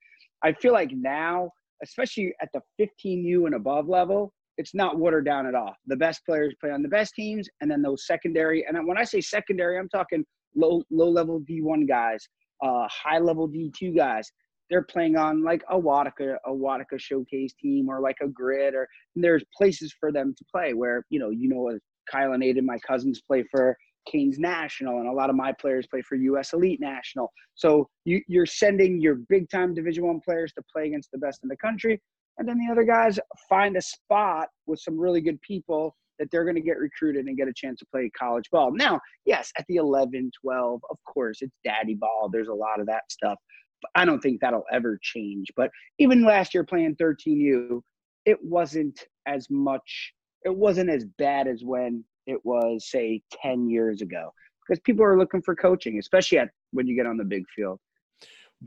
I 0.43 0.53
feel 0.53 0.73
like 0.73 0.91
now, 0.91 1.51
especially 1.83 2.33
at 2.41 2.49
the 2.53 2.61
15U 2.79 3.45
and 3.45 3.55
above 3.55 3.87
level, 3.87 4.33
it's 4.57 4.73
not 4.73 4.97
watered 4.97 5.25
down 5.25 5.45
at 5.45 5.55
all. 5.55 5.75
The 5.87 5.95
best 5.95 6.25
players 6.25 6.53
play 6.59 6.71
on 6.71 6.81
the 6.81 6.89
best 6.89 7.13
teams, 7.13 7.47
and 7.61 7.69
then 7.69 7.81
those 7.81 8.05
secondary. 8.05 8.65
And 8.67 8.77
when 8.87 8.97
I 8.97 9.03
say 9.03 9.21
secondary, 9.21 9.77
I'm 9.77 9.87
talking 9.87 10.25
low 10.55 10.83
low 10.91 11.09
level 11.09 11.41
D1 11.41 11.87
guys, 11.87 12.27
uh, 12.63 12.87
high 12.87 13.19
level 13.19 13.47
D2 13.47 13.95
guys. 13.95 14.31
They're 14.69 14.83
playing 14.83 15.15
on 15.15 15.43
like 15.43 15.63
a 15.69 15.79
Watica, 15.79 16.35
a 16.45 16.51
Watica 16.51 16.99
showcase 16.99 17.53
team 17.59 17.89
or 17.89 18.01
like 18.01 18.17
a 18.21 18.27
grid 18.27 18.75
or 18.75 18.87
there's 19.15 19.43
places 19.57 19.93
for 19.99 20.11
them 20.11 20.35
to 20.37 20.45
play 20.53 20.73
where, 20.73 21.03
you 21.09 21.19
know, 21.19 21.31
you 21.31 21.49
know, 21.49 21.75
Kyle 22.11 22.33
and 22.33 22.43
Aiden, 22.43 22.63
my 22.63 22.77
cousins 22.79 23.21
play 23.27 23.43
for 23.49 23.75
Canes 24.07 24.39
National, 24.39 24.99
and 24.99 25.07
a 25.07 25.11
lot 25.11 25.29
of 25.29 25.35
my 25.35 25.51
players 25.51 25.87
play 25.87 26.01
for 26.01 26.15
U.S. 26.15 26.53
Elite 26.53 26.79
National. 26.79 27.31
So 27.55 27.87
you, 28.05 28.21
are 28.41 28.45
sending 28.45 28.99
your 29.01 29.15
big 29.29 29.49
time 29.49 29.73
Division 29.73 30.05
One 30.05 30.19
players 30.21 30.51
to 30.53 30.63
play 30.73 30.87
against 30.87 31.11
the 31.11 31.17
best 31.17 31.39
in 31.43 31.49
the 31.49 31.57
country, 31.57 32.01
and 32.37 32.47
then 32.47 32.57
the 32.57 32.71
other 32.71 32.83
guys 32.83 33.19
find 33.47 33.77
a 33.77 33.81
spot 33.81 34.47
with 34.65 34.79
some 34.79 34.99
really 34.99 35.21
good 35.21 35.39
people 35.41 35.95
that 36.19 36.29
they're 36.31 36.43
going 36.43 36.55
to 36.55 36.61
get 36.61 36.77
recruited 36.77 37.25
and 37.25 37.37
get 37.37 37.47
a 37.47 37.53
chance 37.53 37.79
to 37.79 37.85
play 37.91 38.09
college 38.17 38.45
ball. 38.51 38.71
Now, 38.71 38.99
yes, 39.25 39.51
at 39.57 39.65
the 39.67 39.77
11, 39.77 40.31
12, 40.43 40.81
of 40.89 40.97
course, 41.05 41.41
it's 41.41 41.55
daddy 41.63 41.95
ball. 41.95 42.29
There's 42.31 42.49
a 42.49 42.53
lot 42.53 42.79
of 42.79 42.85
that 42.87 43.03
stuff. 43.09 43.37
But 43.81 43.91
I 43.95 44.05
don't 44.05 44.19
think 44.19 44.41
that'll 44.41 44.65
ever 44.71 44.99
change. 45.01 45.47
But 45.55 45.71
even 45.97 46.25
last 46.25 46.53
year 46.53 46.63
playing 46.63 46.95
13U, 46.97 47.81
it 48.25 48.37
wasn't 48.43 48.99
as 49.25 49.47
much, 49.49 50.13
it 50.43 50.55
wasn't 50.55 50.89
as 50.89 51.05
bad 51.17 51.47
as 51.47 51.63
when 51.63 52.03
it 52.27 52.39
was, 52.43 52.89
say, 52.89 53.21
10 53.41 53.69
years 53.69 54.01
ago. 54.01 54.33
Because 54.67 54.81
people 54.81 55.05
are 55.05 55.17
looking 55.17 55.41
for 55.41 55.55
coaching, 55.55 55.97
especially 55.97 56.37
at 56.39 56.49
when 56.71 56.85
you 56.85 56.95
get 56.95 57.07
on 57.07 57.17
the 57.17 57.23
big 57.23 57.43
field. 57.55 57.79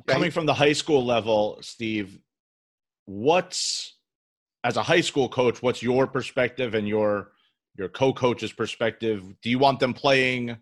Coming 0.06 0.30
from 0.30 0.46
the 0.46 0.54
high 0.54 0.72
school 0.72 1.04
level, 1.04 1.58
Steve, 1.60 2.18
what's 3.04 3.96
as 4.64 4.76
a 4.76 4.82
high 4.82 5.00
school 5.00 5.28
coach, 5.28 5.62
what's 5.62 5.82
your 5.82 6.06
perspective 6.06 6.74
and 6.74 6.86
your 6.88 7.31
your 7.76 7.88
co-coach's 7.88 8.52
perspective 8.52 9.22
do 9.42 9.50
you 9.50 9.58
want 9.58 9.80
them 9.80 9.94
playing 9.94 10.56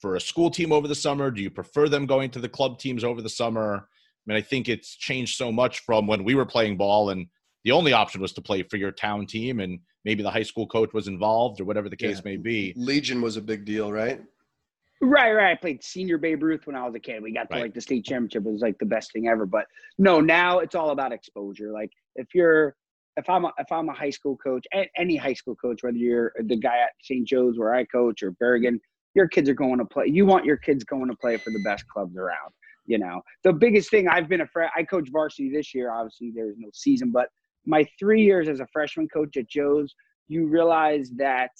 for 0.00 0.16
a 0.16 0.20
school 0.20 0.50
team 0.50 0.72
over 0.72 0.88
the 0.88 0.94
summer 0.94 1.30
do 1.30 1.42
you 1.42 1.50
prefer 1.50 1.88
them 1.88 2.06
going 2.06 2.30
to 2.30 2.38
the 2.38 2.48
club 2.48 2.78
teams 2.78 3.04
over 3.04 3.22
the 3.22 3.28
summer 3.28 3.76
i 3.76 4.22
mean 4.26 4.36
i 4.36 4.42
think 4.42 4.68
it's 4.68 4.96
changed 4.96 5.36
so 5.36 5.50
much 5.50 5.80
from 5.80 6.06
when 6.06 6.24
we 6.24 6.34
were 6.34 6.46
playing 6.46 6.76
ball 6.76 7.10
and 7.10 7.26
the 7.64 7.72
only 7.72 7.92
option 7.92 8.20
was 8.20 8.32
to 8.32 8.42
play 8.42 8.62
for 8.62 8.76
your 8.76 8.92
town 8.92 9.26
team 9.26 9.60
and 9.60 9.78
maybe 10.04 10.22
the 10.22 10.30
high 10.30 10.42
school 10.42 10.66
coach 10.66 10.92
was 10.92 11.08
involved 11.08 11.60
or 11.60 11.64
whatever 11.64 11.88
the 11.88 11.96
case 11.96 12.16
yeah. 12.16 12.30
may 12.32 12.36
be 12.36 12.72
legion 12.76 13.22
was 13.22 13.36
a 13.36 13.42
big 13.42 13.64
deal 13.64 13.92
right 13.92 14.20
Right, 15.00 15.32
right. 15.32 15.52
I 15.52 15.54
played 15.54 15.82
senior 15.82 16.18
Babe 16.18 16.42
Ruth 16.42 16.66
when 16.66 16.76
I 16.76 16.86
was 16.86 16.94
a 16.94 17.00
kid. 17.00 17.22
We 17.22 17.32
got 17.32 17.50
to 17.50 17.56
right. 17.56 17.62
like 17.62 17.74
the 17.74 17.80
state 17.80 18.04
championship. 18.04 18.46
It 18.46 18.50
was 18.50 18.62
like 18.62 18.78
the 18.78 18.86
best 18.86 19.12
thing 19.12 19.28
ever. 19.28 19.44
But 19.44 19.66
no, 19.98 20.20
now 20.20 20.60
it's 20.60 20.74
all 20.74 20.90
about 20.90 21.12
exposure. 21.12 21.72
Like 21.72 21.90
if 22.16 22.28
you're 22.34 22.74
if 23.16 23.28
I'm 23.28 23.44
a, 23.44 23.52
if 23.58 23.70
I'm 23.70 23.88
a 23.88 23.94
high 23.94 24.10
school 24.10 24.36
coach, 24.36 24.66
any 24.96 25.16
high 25.16 25.32
school 25.34 25.54
coach, 25.56 25.82
whether 25.82 25.96
you're 25.96 26.32
the 26.46 26.56
guy 26.56 26.78
at 26.78 26.90
St. 27.02 27.26
Joe's 27.26 27.58
where 27.58 27.74
I 27.74 27.84
coach 27.84 28.22
or 28.22 28.32
Bergen, 28.32 28.80
your 29.14 29.28
kids 29.28 29.48
are 29.48 29.54
going 29.54 29.78
to 29.78 29.84
play. 29.84 30.06
You 30.06 30.26
want 30.26 30.44
your 30.44 30.56
kids 30.56 30.84
going 30.84 31.08
to 31.08 31.16
play 31.16 31.36
for 31.36 31.50
the 31.50 31.62
best 31.64 31.86
clubs 31.88 32.16
around. 32.16 32.52
You 32.86 32.98
know, 32.98 33.22
the 33.44 33.52
biggest 33.52 33.90
thing 33.90 34.08
I've 34.08 34.28
been 34.28 34.42
a 34.42 34.46
friend. 34.46 34.70
I 34.76 34.82
coach 34.82 35.08
varsity 35.10 35.50
this 35.50 35.74
year. 35.74 35.92
Obviously, 35.92 36.32
there's 36.34 36.56
no 36.58 36.68
season, 36.74 37.12
but 37.12 37.28
my 37.64 37.86
three 37.98 38.22
years 38.22 38.48
as 38.48 38.60
a 38.60 38.66
freshman 38.72 39.08
coach 39.08 39.36
at 39.36 39.48
Joe's, 39.48 39.94
you 40.28 40.46
realize 40.46 41.10
that 41.16 41.50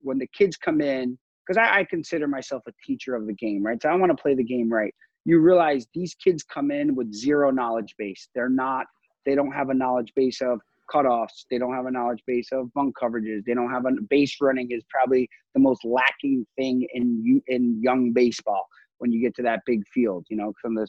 when 0.00 0.18
the 0.18 0.28
kids 0.28 0.56
come 0.56 0.80
in, 0.80 1.18
because 1.46 1.58
I, 1.58 1.80
I 1.80 1.84
consider 1.84 2.28
myself 2.28 2.62
a 2.66 2.72
teacher 2.86 3.14
of 3.14 3.26
the 3.26 3.34
game, 3.34 3.62
right? 3.62 3.82
So 3.82 3.88
I 3.88 3.94
want 3.96 4.16
to 4.16 4.22
play 4.22 4.34
the 4.34 4.44
game 4.44 4.72
right. 4.72 4.94
You 5.24 5.40
realize 5.40 5.86
these 5.92 6.14
kids 6.14 6.42
come 6.42 6.70
in 6.70 6.94
with 6.94 7.12
zero 7.12 7.50
knowledge 7.50 7.94
base. 7.98 8.28
They're 8.34 8.48
not 8.48 8.86
they 9.26 9.34
don't 9.34 9.52
have 9.52 9.68
a 9.68 9.74
knowledge 9.74 10.12
base 10.16 10.40
of 10.40 10.60
cutoffs. 10.92 11.44
They 11.50 11.58
don't 11.58 11.74
have 11.74 11.86
a 11.86 11.90
knowledge 11.90 12.22
base 12.26 12.48
of 12.52 12.72
bunt 12.74 12.94
coverages. 13.00 13.44
They 13.44 13.54
don't 13.54 13.70
have 13.70 13.84
a 13.86 13.92
base 14.08 14.36
running 14.40 14.70
is 14.70 14.82
probably 14.88 15.28
the 15.54 15.60
most 15.60 15.84
lacking 15.84 16.46
thing 16.56 16.86
in 16.94 17.22
you 17.24 17.42
in 17.48 17.80
young 17.82 18.12
baseball 18.12 18.66
when 18.98 19.12
you 19.12 19.20
get 19.20 19.34
to 19.36 19.42
that 19.42 19.60
big 19.66 19.86
field. 19.88 20.26
You 20.28 20.36
know, 20.36 20.52
from 20.60 20.74
the 20.74 20.86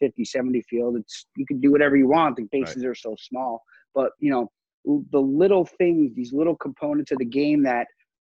50, 0.00 0.24
70 0.24 0.62
field, 0.62 0.96
it's 0.96 1.26
you 1.36 1.46
can 1.46 1.60
do 1.60 1.70
whatever 1.72 1.96
you 1.96 2.08
want. 2.08 2.36
The 2.36 2.48
bases 2.50 2.84
right. 2.84 2.90
are 2.90 2.94
so 2.94 3.14
small, 3.18 3.62
but 3.94 4.12
you 4.18 4.30
know 4.30 4.50
the 4.84 5.20
little 5.20 5.66
things, 5.66 6.14
these 6.14 6.32
little 6.32 6.56
components 6.56 7.12
of 7.12 7.18
the 7.18 7.24
game 7.24 7.62
that 7.64 7.86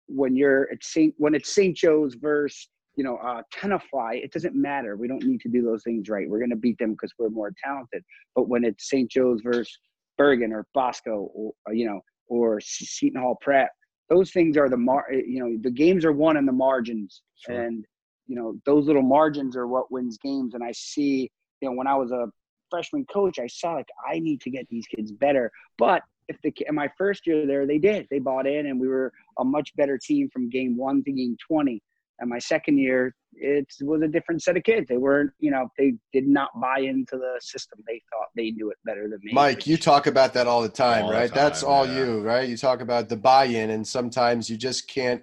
when 0.07 0.35
you're 0.35 0.71
at 0.71 0.83
St. 0.83 1.13
when 1.17 1.33
it's 1.33 1.53
St. 1.53 1.75
Joe's 1.75 2.15
versus 2.15 2.69
you 2.95 3.03
know, 3.03 3.17
uh, 3.17 3.41
Tenafly, 3.53 4.23
it 4.23 4.31
doesn't 4.31 4.55
matter. 4.55 4.95
We 4.95 5.07
don't 5.07 5.23
need 5.23 5.41
to 5.41 5.49
do 5.49 5.61
those 5.61 5.83
things 5.83 6.09
right. 6.09 6.29
We're 6.29 6.39
going 6.39 6.49
to 6.51 6.55
beat 6.55 6.77
them 6.77 6.91
because 6.91 7.13
we're 7.19 7.29
more 7.29 7.51
talented. 7.63 8.03
But 8.35 8.47
when 8.47 8.63
it's 8.63 8.89
St. 8.89 9.09
Joe's 9.09 9.41
versus 9.41 9.77
Bergen 10.17 10.53
or 10.53 10.65
Bosco, 10.73 11.29
or, 11.33 11.53
uh, 11.67 11.71
you 11.71 11.85
know, 11.85 12.01
or 12.27 12.59
Seton 12.61 13.21
Hall 13.21 13.37
Prep, 13.41 13.69
those 14.09 14.31
things 14.31 14.57
are 14.57 14.69
the 14.69 14.77
mar. 14.77 15.05
Eh, 15.11 15.21
you 15.27 15.39
know, 15.39 15.57
the 15.61 15.71
games 15.71 16.05
are 16.05 16.11
won 16.11 16.37
in 16.37 16.45
the 16.45 16.51
margins, 16.51 17.21
sure. 17.45 17.61
and 17.61 17.85
you 18.27 18.35
know 18.35 18.55
those 18.65 18.87
little 18.87 19.01
margins 19.03 19.55
are 19.55 19.67
what 19.67 19.91
wins 19.91 20.17
games. 20.17 20.53
And 20.53 20.63
I 20.63 20.71
see, 20.71 21.29
you 21.61 21.69
know, 21.69 21.75
when 21.75 21.87
I 21.87 21.95
was 21.95 22.11
a 22.11 22.27
freshman 22.69 23.05
coach, 23.05 23.39
I 23.39 23.47
saw 23.47 23.73
like 23.73 23.87
I 24.09 24.19
need 24.19 24.41
to 24.41 24.49
get 24.49 24.67
these 24.69 24.87
kids 24.87 25.11
better. 25.11 25.51
But 25.77 26.01
if 26.27 26.37
the 26.43 26.53
in 26.67 26.75
my 26.75 26.89
first 26.97 27.27
year 27.27 27.45
there, 27.45 27.67
they 27.67 27.77
did. 27.77 28.07
They 28.09 28.19
bought 28.19 28.47
in, 28.47 28.67
and 28.67 28.79
we 28.79 28.87
were 28.87 29.11
a 29.39 29.45
much 29.45 29.75
better 29.75 29.97
team 29.97 30.29
from 30.31 30.49
game 30.49 30.77
one 30.77 31.03
to 31.03 31.11
game 31.11 31.37
twenty 31.47 31.81
and 32.19 32.29
my 32.29 32.39
second 32.39 32.77
year 32.77 33.13
it 33.37 33.67
was 33.81 34.01
a 34.01 34.07
different 34.07 34.41
set 34.41 34.55
of 34.55 34.63
kids. 34.63 34.87
They 34.87 34.97
weren't 34.97 35.31
you 35.39 35.51
know 35.51 35.67
they 35.77 35.93
did 36.13 36.27
not 36.27 36.49
buy 36.59 36.79
into 36.79 37.17
the 37.17 37.37
system. 37.39 37.79
They 37.85 38.01
thought 38.11 38.27
they 38.35 38.51
knew 38.51 38.71
it 38.71 38.77
better 38.85 39.09
than 39.09 39.19
me 39.23 39.33
mike 39.33 39.57
which, 39.57 39.67
you 39.67 39.77
talk 39.77 40.07
about 40.07 40.33
that 40.33 40.47
all 40.47 40.61
the 40.61 40.69
time 40.69 41.05
all 41.05 41.11
right? 41.11 41.29
The 41.29 41.35
time, 41.35 41.43
that's 41.43 41.63
all 41.63 41.85
yeah. 41.85 41.97
you 41.97 42.21
right? 42.21 42.47
You 42.47 42.57
talk 42.57 42.81
about 42.81 43.09
the 43.09 43.17
buy-in 43.17 43.71
and 43.71 43.85
sometimes 43.85 44.49
you 44.49 44.57
just 44.57 44.87
can't 44.87 45.21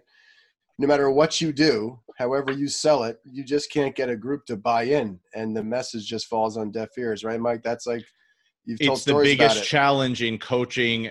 no 0.78 0.86
matter 0.86 1.10
what 1.10 1.40
you 1.40 1.52
do 1.52 1.98
however 2.18 2.52
you 2.52 2.68
sell 2.68 3.04
it 3.04 3.18
you 3.24 3.44
just 3.44 3.70
can't 3.70 3.94
get 3.94 4.08
a 4.08 4.16
group 4.16 4.44
to 4.46 4.56
buy 4.56 4.82
in 4.84 5.18
and 5.34 5.56
the 5.56 5.62
message 5.62 6.06
just 6.06 6.26
falls 6.26 6.56
on 6.56 6.70
deaf 6.70 6.90
ears 6.98 7.24
right 7.24 7.40
mike? 7.40 7.62
That's 7.62 7.86
like 7.86 8.04
you've 8.64 8.80
told 8.80 8.98
it's 8.98 9.04
the 9.04 9.14
biggest 9.14 9.64
challenge 9.64 10.22
in 10.22 10.38
coaching 10.38 11.10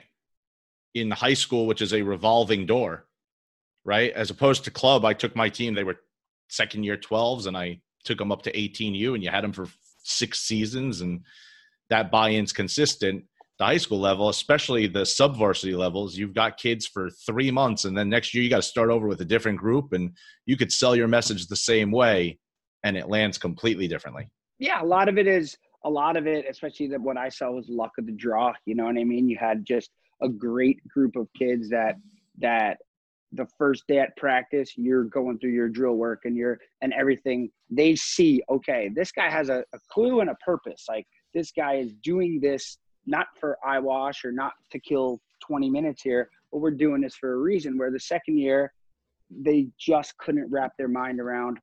in 0.93 1.09
high 1.09 1.33
school 1.33 1.65
which 1.65 1.81
is 1.81 1.93
a 1.93 2.01
revolving 2.01 2.65
door 2.65 3.05
right? 3.83 4.11
As 4.13 4.29
opposed 4.29 4.63
to 4.65 4.71
club, 4.71 5.05
I 5.05 5.13
took 5.13 5.35
my 5.35 5.49
team, 5.49 5.73
they 5.73 5.83
were 5.83 5.97
second 6.49 6.83
year 6.83 6.97
12s, 6.97 7.47
and 7.47 7.57
I 7.57 7.81
took 8.03 8.17
them 8.17 8.31
up 8.31 8.43
to 8.43 8.51
18U, 8.51 9.13
and 9.13 9.23
you 9.23 9.29
had 9.29 9.43
them 9.43 9.53
for 9.53 9.67
six 10.03 10.39
seasons, 10.39 11.01
and 11.01 11.21
that 11.89 12.11
buy 12.11 12.31
in's 12.31 12.53
consistent. 12.53 13.25
The 13.59 13.65
high 13.65 13.77
school 13.77 13.99
level, 13.99 14.29
especially 14.29 14.87
the 14.87 15.05
sub 15.05 15.37
varsity 15.37 15.75
levels, 15.75 16.17
you've 16.17 16.33
got 16.33 16.57
kids 16.57 16.87
for 16.87 17.09
three 17.09 17.51
months, 17.51 17.85
and 17.85 17.97
then 17.97 18.09
next 18.09 18.33
year 18.33 18.43
you 18.43 18.49
got 18.49 18.57
to 18.57 18.61
start 18.63 18.89
over 18.89 19.07
with 19.07 19.21
a 19.21 19.25
different 19.25 19.59
group, 19.59 19.93
and 19.93 20.15
you 20.45 20.57
could 20.57 20.71
sell 20.71 20.95
your 20.95 21.07
message 21.07 21.47
the 21.47 21.55
same 21.55 21.91
way, 21.91 22.39
and 22.83 22.97
it 22.97 23.09
lands 23.09 23.37
completely 23.37 23.87
differently. 23.87 24.29
Yeah, 24.57 24.81
a 24.81 24.85
lot 24.85 25.09
of 25.09 25.17
it 25.17 25.27
is 25.27 25.57
a 25.83 25.89
lot 25.89 26.17
of 26.17 26.27
it, 26.27 26.45
especially 26.49 26.87
that 26.87 27.01
what 27.01 27.17
I 27.17 27.29
saw 27.29 27.51
was 27.51 27.67
luck 27.69 27.91
of 27.97 28.05
the 28.05 28.11
draw. 28.11 28.53
You 28.65 28.75
know 28.75 28.85
what 28.85 28.97
I 28.97 29.03
mean? 29.03 29.29
You 29.29 29.37
had 29.39 29.65
just 29.65 29.89
a 30.21 30.29
great 30.29 30.87
group 30.87 31.15
of 31.15 31.27
kids 31.37 31.69
that 31.69 31.95
that 32.39 32.77
the 33.33 33.47
first 33.57 33.83
day 33.87 33.99
at 33.99 34.15
practice 34.17 34.73
you're 34.75 35.05
going 35.05 35.39
through 35.39 35.51
your 35.51 35.69
drill 35.69 35.95
work 35.95 36.21
and 36.25 36.35
you're 36.35 36.59
and 36.81 36.93
everything 36.93 37.49
they 37.69 37.95
see 37.95 38.41
okay 38.49 38.89
this 38.93 39.11
guy 39.11 39.29
has 39.29 39.49
a, 39.49 39.63
a 39.73 39.79
clue 39.89 40.19
and 40.19 40.29
a 40.29 40.35
purpose. 40.45 40.85
Like 40.89 41.07
this 41.33 41.51
guy 41.51 41.75
is 41.75 41.93
doing 42.03 42.39
this 42.41 42.77
not 43.05 43.27
for 43.39 43.57
eyewash 43.65 44.25
or 44.25 44.31
not 44.31 44.53
to 44.71 44.79
kill 44.79 45.21
20 45.47 45.69
minutes 45.69 46.01
here 46.01 46.29
but 46.51 46.59
we're 46.59 46.71
doing 46.71 47.01
this 47.01 47.15
for 47.15 47.33
a 47.33 47.37
reason 47.37 47.77
where 47.77 47.91
the 47.91 47.99
second 47.99 48.37
year 48.37 48.73
they 49.29 49.67
just 49.79 50.17
couldn't 50.17 50.51
wrap 50.51 50.73
their 50.77 50.89
mind 50.89 51.19
around 51.19 51.57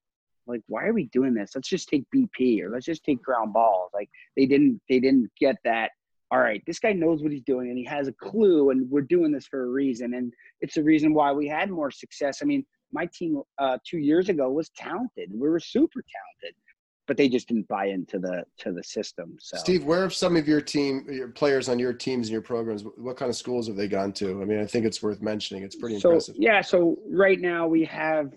like 0.48 0.62
why 0.66 0.86
are 0.86 0.94
we 0.94 1.04
doing 1.12 1.34
this? 1.34 1.52
Let's 1.54 1.68
just 1.68 1.88
take 1.88 2.04
bp 2.14 2.62
or 2.62 2.70
let's 2.70 2.86
just 2.86 3.04
take 3.04 3.22
ground 3.22 3.52
balls. 3.52 3.90
Like 3.92 4.08
they 4.36 4.46
didn't 4.46 4.80
they 4.88 4.98
didn't 4.98 5.30
get 5.38 5.56
that 5.64 5.90
all 6.30 6.40
right, 6.40 6.62
this 6.66 6.78
guy 6.78 6.92
knows 6.92 7.22
what 7.22 7.32
he's 7.32 7.42
doing 7.42 7.68
and 7.68 7.78
he 7.78 7.84
has 7.84 8.08
a 8.08 8.12
clue, 8.12 8.70
and 8.70 8.88
we're 8.90 9.00
doing 9.00 9.32
this 9.32 9.46
for 9.46 9.62
a 9.62 9.66
reason. 9.66 10.14
And 10.14 10.32
it's 10.60 10.74
the 10.74 10.82
reason 10.82 11.14
why 11.14 11.32
we 11.32 11.48
had 11.48 11.70
more 11.70 11.90
success. 11.90 12.40
I 12.42 12.44
mean, 12.44 12.64
my 12.92 13.06
team 13.06 13.42
uh, 13.58 13.78
two 13.84 13.98
years 13.98 14.28
ago 14.28 14.50
was 14.50 14.70
talented. 14.70 15.30
We 15.32 15.48
were 15.48 15.60
super 15.60 16.02
talented, 16.02 16.56
but 17.06 17.16
they 17.16 17.28
just 17.28 17.48
didn't 17.48 17.68
buy 17.68 17.86
into 17.86 18.18
the 18.18 18.44
to 18.58 18.72
the 18.72 18.82
system. 18.82 19.36
So, 19.40 19.56
Steve, 19.58 19.84
where 19.84 20.02
have 20.02 20.14
some 20.14 20.36
of 20.36 20.46
your 20.46 20.60
team, 20.60 21.06
your 21.10 21.28
players 21.28 21.68
on 21.68 21.78
your 21.78 21.92
teams 21.92 22.28
and 22.28 22.32
your 22.32 22.42
programs? 22.42 22.84
What 22.96 23.16
kind 23.16 23.30
of 23.30 23.36
schools 23.36 23.66
have 23.66 23.76
they 23.76 23.88
gone 23.88 24.12
to? 24.14 24.42
I 24.42 24.44
mean, 24.44 24.60
I 24.60 24.66
think 24.66 24.84
it's 24.84 25.02
worth 25.02 25.22
mentioning. 25.22 25.62
It's 25.62 25.76
pretty 25.76 25.98
so, 25.98 26.10
impressive. 26.10 26.36
Yeah. 26.38 26.60
So 26.60 26.98
right 27.10 27.40
now 27.40 27.66
we 27.66 27.84
have 27.84 28.32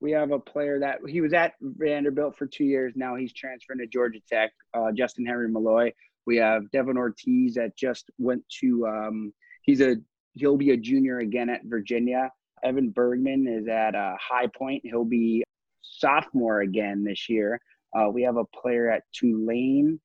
we 0.00 0.12
have 0.12 0.30
a 0.30 0.38
player 0.38 0.78
that 0.80 0.98
he 1.06 1.20
was 1.20 1.32
at 1.32 1.54
Vanderbilt 1.60 2.36
for 2.36 2.46
two 2.46 2.64
years. 2.64 2.94
Now 2.96 3.16
he's 3.16 3.32
transferring 3.32 3.80
to 3.80 3.86
Georgia 3.86 4.20
Tech. 4.28 4.50
Uh, 4.72 4.92
Justin 4.92 5.26
Henry 5.26 5.48
Malloy 5.48 5.92
we 6.30 6.36
have 6.36 6.70
Devin 6.70 6.96
Ortiz 6.96 7.54
that 7.54 7.76
just 7.76 8.08
went 8.16 8.44
to. 8.60 8.86
Um, 8.86 9.32
he's 9.62 9.80
a 9.80 9.96
he'll 10.34 10.56
be 10.56 10.70
a 10.70 10.76
junior 10.76 11.18
again 11.18 11.50
at 11.50 11.64
Virginia. 11.64 12.30
Evan 12.62 12.90
Bergman 12.90 13.48
is 13.48 13.66
at 13.66 13.96
High 13.96 14.46
Point. 14.46 14.82
He'll 14.84 15.04
be 15.04 15.42
sophomore 15.82 16.60
again 16.60 17.02
this 17.02 17.28
year. 17.28 17.60
Uh, 17.96 18.10
we 18.10 18.22
have 18.22 18.36
a 18.36 18.44
player 18.44 18.88
at 18.92 19.02
Tulane 19.12 19.98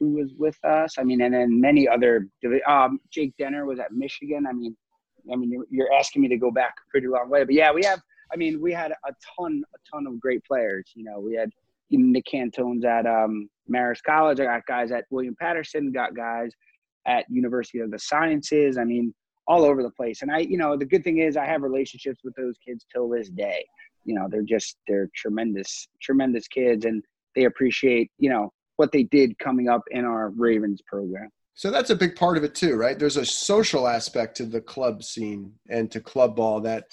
who 0.00 0.14
was 0.14 0.32
with 0.36 0.56
us. 0.64 0.98
I 0.98 1.04
mean, 1.04 1.20
and 1.20 1.32
then 1.32 1.60
many 1.60 1.86
other. 1.86 2.26
Um, 2.66 2.98
Jake 3.12 3.34
Denner 3.38 3.64
was 3.64 3.78
at 3.78 3.92
Michigan. 3.92 4.46
I 4.48 4.54
mean, 4.54 4.76
I 5.32 5.36
mean, 5.36 5.52
you're, 5.52 5.66
you're 5.70 5.92
asking 5.92 6.22
me 6.22 6.28
to 6.28 6.38
go 6.38 6.50
back 6.50 6.74
a 6.84 6.90
pretty 6.90 7.06
long 7.06 7.30
way, 7.30 7.44
but 7.44 7.54
yeah, 7.54 7.70
we 7.72 7.84
have. 7.84 8.00
I 8.32 8.36
mean, 8.36 8.60
we 8.60 8.72
had 8.72 8.90
a 8.90 9.12
ton, 9.36 9.62
a 9.76 9.78
ton 9.88 10.08
of 10.08 10.18
great 10.18 10.44
players. 10.44 10.90
You 10.96 11.04
know, 11.04 11.20
we 11.20 11.36
had 11.36 11.50
Nick 11.88 12.26
Cantone's 12.26 12.84
at 12.84 13.06
um, 13.06 13.48
Marist 13.70 14.02
College. 14.04 14.40
I 14.40 14.44
got 14.44 14.66
guys 14.66 14.92
at 14.92 15.04
William 15.10 15.36
Paterson. 15.38 15.92
Got 15.92 16.14
guys 16.14 16.52
at 17.06 17.24
University 17.28 17.78
of 17.80 17.90
the 17.90 17.98
Sciences. 17.98 18.78
I 18.78 18.84
mean, 18.84 19.14
all 19.46 19.64
over 19.64 19.82
the 19.82 19.90
place. 19.90 20.22
And 20.22 20.30
I, 20.30 20.40
you 20.40 20.58
know, 20.58 20.76
the 20.76 20.84
good 20.84 21.02
thing 21.02 21.18
is 21.18 21.36
I 21.36 21.46
have 21.46 21.62
relationships 21.62 22.20
with 22.22 22.34
those 22.36 22.54
kids 22.64 22.84
till 22.92 23.08
this 23.08 23.30
day. 23.30 23.64
You 24.04 24.14
know, 24.14 24.28
they're 24.30 24.42
just 24.42 24.76
they're 24.86 25.08
tremendous, 25.14 25.88
tremendous 26.00 26.46
kids, 26.48 26.84
and 26.84 27.02
they 27.34 27.44
appreciate 27.44 28.10
you 28.18 28.30
know 28.30 28.52
what 28.76 28.92
they 28.92 29.02
did 29.04 29.38
coming 29.38 29.68
up 29.68 29.82
in 29.90 30.04
our 30.04 30.30
Ravens 30.30 30.80
program. 30.86 31.30
So 31.54 31.72
that's 31.72 31.90
a 31.90 31.96
big 31.96 32.14
part 32.14 32.36
of 32.36 32.44
it 32.44 32.54
too, 32.54 32.76
right? 32.76 32.96
There's 32.96 33.16
a 33.16 33.26
social 33.26 33.88
aspect 33.88 34.36
to 34.36 34.46
the 34.46 34.60
club 34.60 35.02
scene 35.02 35.52
and 35.68 35.90
to 35.90 36.00
club 36.00 36.36
ball 36.36 36.60
that 36.60 36.84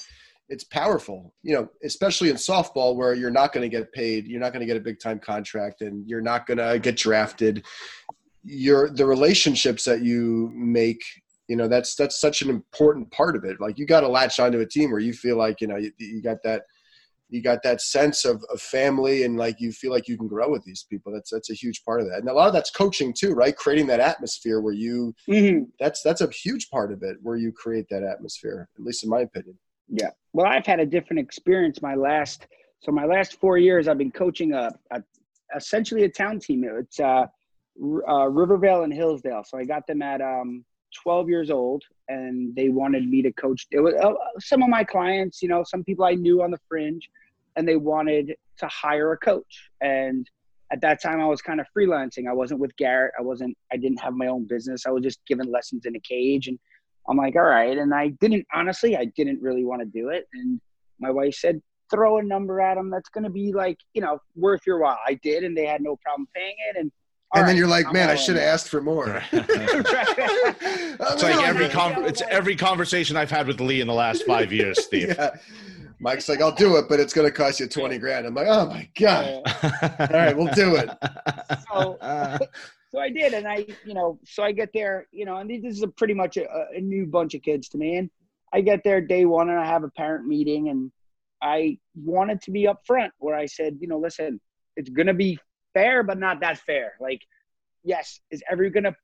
it's 0.49 0.63
powerful, 0.63 1.33
you 1.41 1.55
know, 1.55 1.67
especially 1.83 2.29
in 2.29 2.35
softball 2.35 2.95
where 2.95 3.13
you're 3.13 3.31
not 3.31 3.51
going 3.51 3.69
to 3.69 3.77
get 3.77 3.91
paid, 3.93 4.27
you're 4.27 4.39
not 4.39 4.53
going 4.53 4.59
to 4.59 4.65
get 4.65 4.77
a 4.77 4.83
big 4.83 4.99
time 4.99 5.19
contract, 5.19 5.81
and 5.81 6.07
you're 6.07 6.21
not 6.21 6.45
going 6.45 6.57
to 6.57 6.79
get 6.79 6.97
drafted. 6.97 7.65
Your 8.43 8.89
the 8.89 9.05
relationships 9.05 9.83
that 9.85 10.03
you 10.03 10.51
make, 10.53 11.03
you 11.47 11.55
know, 11.55 11.67
that's 11.67 11.95
that's 11.95 12.19
such 12.19 12.41
an 12.41 12.49
important 12.49 13.09
part 13.11 13.35
of 13.35 13.43
it. 13.43 13.59
Like 13.59 13.79
you 13.79 13.85
got 13.85 14.01
to 14.01 14.07
latch 14.07 14.39
onto 14.39 14.59
a 14.59 14.67
team 14.67 14.91
where 14.91 14.99
you 14.99 15.13
feel 15.13 15.37
like 15.37 15.61
you 15.61 15.67
know 15.67 15.77
you, 15.77 15.91
you 15.97 16.21
got 16.21 16.37
that 16.43 16.63
you 17.29 17.41
got 17.41 17.63
that 17.63 17.81
sense 17.81 18.23
of, 18.23 18.43
of 18.53 18.61
family 18.61 19.23
and 19.23 19.35
like 19.35 19.59
you 19.59 19.71
feel 19.71 19.91
like 19.91 20.07
you 20.07 20.17
can 20.17 20.27
grow 20.27 20.49
with 20.49 20.63
these 20.63 20.85
people 20.89 21.11
that's 21.11 21.31
that's 21.31 21.49
a 21.49 21.55
huge 21.55 21.83
part 21.83 21.99
of 21.99 22.07
that 22.07 22.19
and 22.19 22.29
a 22.29 22.33
lot 22.33 22.47
of 22.47 22.53
that's 22.53 22.69
coaching 22.69 23.13
too 23.13 23.33
right 23.33 23.57
creating 23.57 23.87
that 23.87 23.99
atmosphere 23.99 24.61
where 24.61 24.73
you 24.73 25.13
mm-hmm. 25.27 25.63
that's 25.79 26.03
that's 26.03 26.21
a 26.21 26.29
huge 26.29 26.69
part 26.69 26.91
of 26.91 27.01
it 27.01 27.17
where 27.23 27.35
you 27.35 27.51
create 27.51 27.87
that 27.89 28.03
atmosphere 28.03 28.69
at 28.77 28.83
least 28.83 29.03
in 29.03 29.09
my 29.09 29.21
opinion 29.21 29.57
yeah. 29.89 30.09
Well, 30.33 30.45
I've 30.45 30.65
had 30.65 30.79
a 30.79 30.85
different 30.85 31.19
experience 31.19 31.81
my 31.81 31.95
last 31.95 32.47
so 32.81 32.91
my 32.91 33.05
last 33.05 33.39
four 33.39 33.57
years 33.57 33.87
I've 33.87 33.97
been 33.97 34.11
coaching 34.11 34.53
a, 34.53 34.71
a 34.91 35.01
essentially 35.55 36.03
a 36.03 36.09
town 36.09 36.39
team. 36.39 36.63
It's 36.63 36.99
uh, 36.99 37.25
uh, 38.07 38.29
Rivervale 38.29 38.83
and 38.83 38.93
Hillsdale. 38.93 39.43
So 39.45 39.57
I 39.57 39.65
got 39.65 39.87
them 39.87 40.01
at 40.01 40.21
um, 40.21 40.63
12 41.03 41.29
years 41.29 41.49
old, 41.51 41.83
and 42.07 42.55
they 42.55 42.69
wanted 42.69 43.07
me 43.09 43.21
to 43.21 43.31
coach. 43.33 43.67
It 43.71 43.79
was 43.79 43.93
uh, 43.95 44.13
some 44.39 44.63
of 44.63 44.69
my 44.69 44.83
clients, 44.83 45.41
you 45.41 45.49
know, 45.49 45.63
some 45.63 45.83
people 45.83 46.05
I 46.05 46.13
knew 46.13 46.41
on 46.41 46.51
the 46.51 46.59
fringe, 46.67 47.09
and 47.55 47.67
they 47.67 47.75
wanted 47.75 48.35
to 48.59 48.67
hire 48.67 49.11
a 49.11 49.17
coach. 49.17 49.69
And 49.81 50.29
at 50.71 50.81
that 50.81 51.01
time, 51.01 51.21
I 51.21 51.25
was 51.25 51.41
kind 51.41 51.59
of 51.59 51.67
freelancing. 51.75 52.27
I 52.29 52.33
wasn't 52.33 52.59
with 52.59 52.75
Garrett. 52.77 53.13
I 53.17 53.21
wasn't. 53.21 53.57
I 53.71 53.77
didn't 53.77 53.99
have 53.99 54.13
my 54.13 54.27
own 54.27 54.45
business. 54.45 54.85
I 54.85 54.91
was 54.91 55.03
just 55.03 55.19
giving 55.27 55.51
lessons 55.51 55.85
in 55.85 55.95
a 55.95 55.99
cage 55.99 56.47
and 56.47 56.57
I'm 57.09 57.17
like, 57.17 57.35
all 57.35 57.43
right. 57.43 57.77
And 57.77 57.93
I 57.93 58.09
didn't, 58.19 58.45
honestly, 58.53 58.97
I 58.97 59.05
didn't 59.15 59.41
really 59.41 59.63
want 59.63 59.81
to 59.81 59.85
do 59.85 60.09
it. 60.09 60.27
And 60.33 60.59
my 60.99 61.11
wife 61.11 61.35
said, 61.35 61.61
throw 61.91 62.17
a 62.17 62.23
number 62.23 62.61
at 62.61 62.75
them 62.75 62.89
that's 62.89 63.09
going 63.09 63.23
to 63.23 63.29
be 63.29 63.53
like, 63.53 63.77
you 63.93 64.01
know, 64.01 64.19
worth 64.35 64.61
your 64.65 64.79
while. 64.79 64.97
I 65.05 65.15
did, 65.15 65.43
and 65.43 65.55
they 65.55 65.65
had 65.65 65.81
no 65.81 65.97
problem 65.97 66.27
paying 66.35 66.55
it. 66.69 66.77
And 66.77 66.91
and 67.33 67.41
right, 67.41 67.47
then 67.47 67.57
you're 67.57 67.67
like, 67.67 67.87
I'm 67.87 67.93
man, 67.93 68.09
I 68.09 68.15
should 68.15 68.35
have 68.35 68.45
asked 68.45 68.69
for 68.69 68.81
more. 68.81 69.21
it's 69.31 71.23
like 71.23 71.45
every 71.45 71.69
con- 71.69 72.05
it's 72.05 72.21
every 72.29 72.55
conversation 72.55 73.17
I've 73.17 73.31
had 73.31 73.47
with 73.47 73.59
Lee 73.59 73.81
in 73.81 73.87
the 73.87 73.93
last 73.93 74.25
five 74.25 74.53
years, 74.53 74.83
Steve. 74.85 75.15
yeah. 75.17 75.31
Mike's 75.99 76.27
like, 76.29 76.41
I'll 76.41 76.53
do 76.55 76.75
it, 76.75 76.85
but 76.89 76.99
it's 76.99 77.13
going 77.13 77.27
to 77.27 77.31
cost 77.31 77.59
you 77.59 77.67
20 77.67 77.97
grand. 77.99 78.27
I'm 78.27 78.35
like, 78.35 78.47
oh 78.49 78.67
my 78.67 78.87
God. 78.99 79.41
All 79.99 80.07
right, 80.11 80.35
we'll 80.35 80.53
do 80.53 80.75
it. 80.75 80.89
So, 81.71 81.97
so 82.95 83.01
I 83.01 83.09
did, 83.09 83.33
and 83.33 83.45
I, 83.45 83.65
you 83.85 83.93
know, 83.93 84.19
so 84.25 84.41
I 84.41 84.53
get 84.53 84.69
there, 84.73 85.07
you 85.11 85.25
know, 85.25 85.35
and 85.37 85.49
this 85.49 85.75
is 85.75 85.83
a 85.83 85.87
pretty 85.87 86.13
much 86.13 86.37
a, 86.37 86.45
a 86.73 86.79
new 86.79 87.05
bunch 87.05 87.33
of 87.33 87.41
kids 87.41 87.67
to 87.69 87.77
me, 87.77 87.97
and 87.97 88.09
I 88.53 88.61
get 88.61 88.85
there 88.85 89.01
day 89.01 89.25
one, 89.25 89.49
and 89.49 89.59
I 89.59 89.65
have 89.65 89.83
a 89.83 89.89
parent 89.89 90.25
meeting, 90.25 90.69
and 90.69 90.93
I 91.41 91.77
wanted 91.93 92.41
to 92.43 92.51
be 92.51 92.67
upfront 92.67 93.09
where 93.17 93.35
I 93.35 93.47
said, 93.47 93.77
you 93.81 93.87
know, 93.87 93.99
listen, 93.99 94.39
it's 94.77 94.89
gonna 94.89 95.13
be 95.13 95.37
fair, 95.73 96.03
but 96.03 96.17
not 96.17 96.39
that 96.39 96.59
fair. 96.59 96.93
Like, 97.01 97.19
yes, 97.83 98.21
is 98.31 98.41
every 98.49 98.69
gonna 98.69 98.95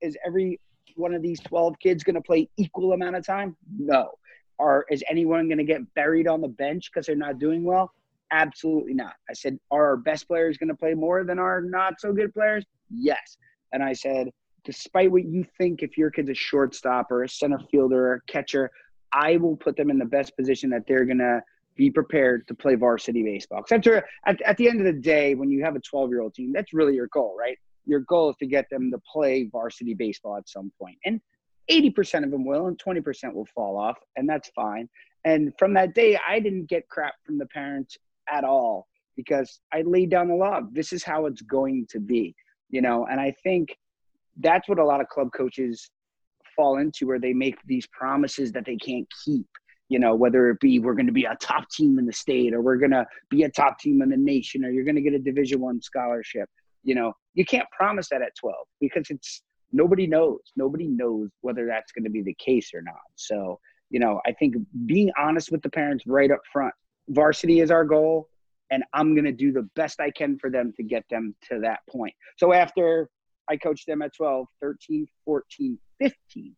is 0.00 0.16
every 0.26 0.60
one 0.96 1.14
of 1.14 1.22
these 1.22 1.38
twelve 1.38 1.78
kids 1.78 2.02
gonna 2.02 2.20
play 2.20 2.48
equal 2.56 2.94
amount 2.94 3.14
of 3.14 3.24
time? 3.24 3.56
No. 3.78 4.10
Or 4.58 4.86
is 4.90 5.04
anyone 5.08 5.48
gonna 5.48 5.62
get 5.62 5.82
buried 5.94 6.26
on 6.26 6.40
the 6.40 6.48
bench 6.48 6.90
because 6.92 7.06
they're 7.06 7.14
not 7.14 7.38
doing 7.38 7.62
well? 7.62 7.92
Absolutely 8.32 8.94
not. 8.94 9.14
I 9.30 9.34
said, 9.34 9.56
are 9.70 9.86
our 9.90 9.96
best 9.96 10.26
players 10.26 10.58
to 10.58 10.74
play 10.74 10.94
more 10.94 11.22
than 11.22 11.38
our 11.38 11.60
not 11.60 12.00
so 12.00 12.12
good 12.12 12.34
players? 12.34 12.64
Yes. 12.90 13.36
And 13.72 13.82
I 13.82 13.92
said, 13.92 14.30
despite 14.64 15.10
what 15.10 15.24
you 15.24 15.44
think, 15.58 15.82
if 15.82 15.96
your 15.96 16.10
kid's 16.10 16.30
a 16.30 16.34
shortstop 16.34 17.10
or 17.10 17.22
a 17.22 17.28
center 17.28 17.58
fielder 17.70 18.08
or 18.08 18.14
a 18.14 18.20
catcher, 18.26 18.70
I 19.12 19.36
will 19.36 19.56
put 19.56 19.76
them 19.76 19.90
in 19.90 19.98
the 19.98 20.04
best 20.04 20.36
position 20.36 20.70
that 20.70 20.82
they're 20.86 21.04
going 21.04 21.18
to 21.18 21.40
be 21.76 21.90
prepared 21.90 22.48
to 22.48 22.54
play 22.54 22.74
varsity 22.74 23.22
baseball. 23.22 23.60
Except 23.60 23.86
at, 23.86 24.42
at 24.42 24.56
the 24.56 24.68
end 24.68 24.80
of 24.80 24.86
the 24.86 25.00
day, 25.00 25.34
when 25.34 25.50
you 25.50 25.62
have 25.62 25.76
a 25.76 25.80
12 25.80 26.10
year 26.10 26.20
old 26.20 26.34
team, 26.34 26.52
that's 26.52 26.72
really 26.72 26.94
your 26.94 27.08
goal, 27.08 27.36
right? 27.38 27.56
Your 27.84 28.00
goal 28.00 28.30
is 28.30 28.36
to 28.38 28.46
get 28.46 28.68
them 28.70 28.90
to 28.90 28.98
play 29.10 29.48
varsity 29.50 29.94
baseball 29.94 30.36
at 30.36 30.48
some 30.48 30.72
point. 30.80 30.96
And 31.04 31.20
80% 31.70 32.24
of 32.24 32.30
them 32.30 32.44
will, 32.44 32.66
and 32.66 32.78
20% 32.78 33.34
will 33.34 33.46
fall 33.46 33.76
off, 33.76 33.96
and 34.16 34.28
that's 34.28 34.50
fine. 34.54 34.88
And 35.24 35.52
from 35.58 35.74
that 35.74 35.94
day, 35.94 36.18
I 36.26 36.38
didn't 36.38 36.68
get 36.68 36.88
crap 36.88 37.14
from 37.24 37.38
the 37.38 37.46
parents 37.46 37.96
at 38.28 38.44
all 38.44 38.86
because 39.16 39.60
I 39.72 39.82
laid 39.82 40.10
down 40.10 40.28
the 40.28 40.34
law. 40.34 40.60
This 40.72 40.92
is 40.92 41.02
how 41.02 41.26
it's 41.26 41.42
going 41.42 41.86
to 41.90 42.00
be 42.00 42.34
you 42.70 42.80
know? 42.80 43.06
And 43.10 43.20
i 43.20 43.34
think 43.42 43.76
that's 44.38 44.68
what 44.68 44.78
a 44.78 44.84
lot 44.84 45.00
of 45.00 45.08
club 45.08 45.28
coaches 45.36 45.90
fall 46.54 46.78
into 46.78 47.06
where 47.06 47.18
they 47.18 47.32
make 47.32 47.56
these 47.66 47.86
promises 47.86 48.52
that 48.52 48.64
they 48.64 48.76
can't 48.76 49.06
keep 49.24 49.46
you 49.88 49.98
know 49.98 50.14
whether 50.14 50.50
it 50.50 50.58
be 50.60 50.78
we're 50.78 50.94
going 50.94 51.06
to 51.06 51.12
be 51.12 51.24
a 51.24 51.36
top 51.40 51.68
team 51.70 51.98
in 51.98 52.06
the 52.06 52.12
state 52.12 52.52
or 52.52 52.60
we're 52.60 52.76
going 52.76 52.90
to 52.90 53.06
be 53.30 53.44
a 53.44 53.50
top 53.50 53.78
team 53.78 54.02
in 54.02 54.08
the 54.08 54.16
nation 54.16 54.64
or 54.64 54.70
you're 54.70 54.84
going 54.84 54.96
to 54.96 55.02
get 55.02 55.14
a 55.14 55.18
division 55.18 55.60
one 55.60 55.80
scholarship 55.80 56.48
you 56.86 56.94
know? 56.94 57.12
You 57.34 57.44
can't 57.44 57.68
promise 57.76 58.08
that 58.10 58.22
at 58.22 58.34
12 58.40 58.54
because 58.80 59.10
it's 59.10 59.42
nobody 59.72 60.06
knows. 60.06 60.38
Nobody 60.54 60.86
knows 60.86 61.28
whether 61.40 61.66
that's 61.66 61.92
going 61.92 62.04
to 62.04 62.10
be 62.10 62.22
the 62.22 62.36
case 62.38 62.70
or 62.72 62.80
not. 62.80 62.94
So 63.16 63.58
you 63.90 64.00
know 64.00 64.20
i 64.26 64.32
think 64.32 64.56
being 64.86 65.10
honest 65.18 65.50
with 65.52 65.62
the 65.62 65.70
parents 65.70 66.04
right 66.06 66.30
up 66.30 66.40
front 66.52 66.74
varsity 67.08 67.60
is 67.60 67.70
our 67.70 67.84
goal 67.84 68.28
and 68.70 68.84
I'm 68.92 69.14
going 69.14 69.24
to 69.24 69.32
do 69.32 69.52
the 69.52 69.68
best 69.74 70.00
I 70.00 70.10
can 70.10 70.38
for 70.38 70.50
them 70.50 70.72
to 70.76 70.82
get 70.82 71.04
them 71.08 71.34
to 71.50 71.60
that 71.60 71.80
point. 71.88 72.14
So 72.36 72.52
after 72.52 73.08
I 73.48 73.56
coached 73.56 73.86
them 73.86 74.02
at 74.02 74.14
12, 74.14 74.46
13, 74.60 75.06
14, 75.24 75.78
15. 76.00 76.56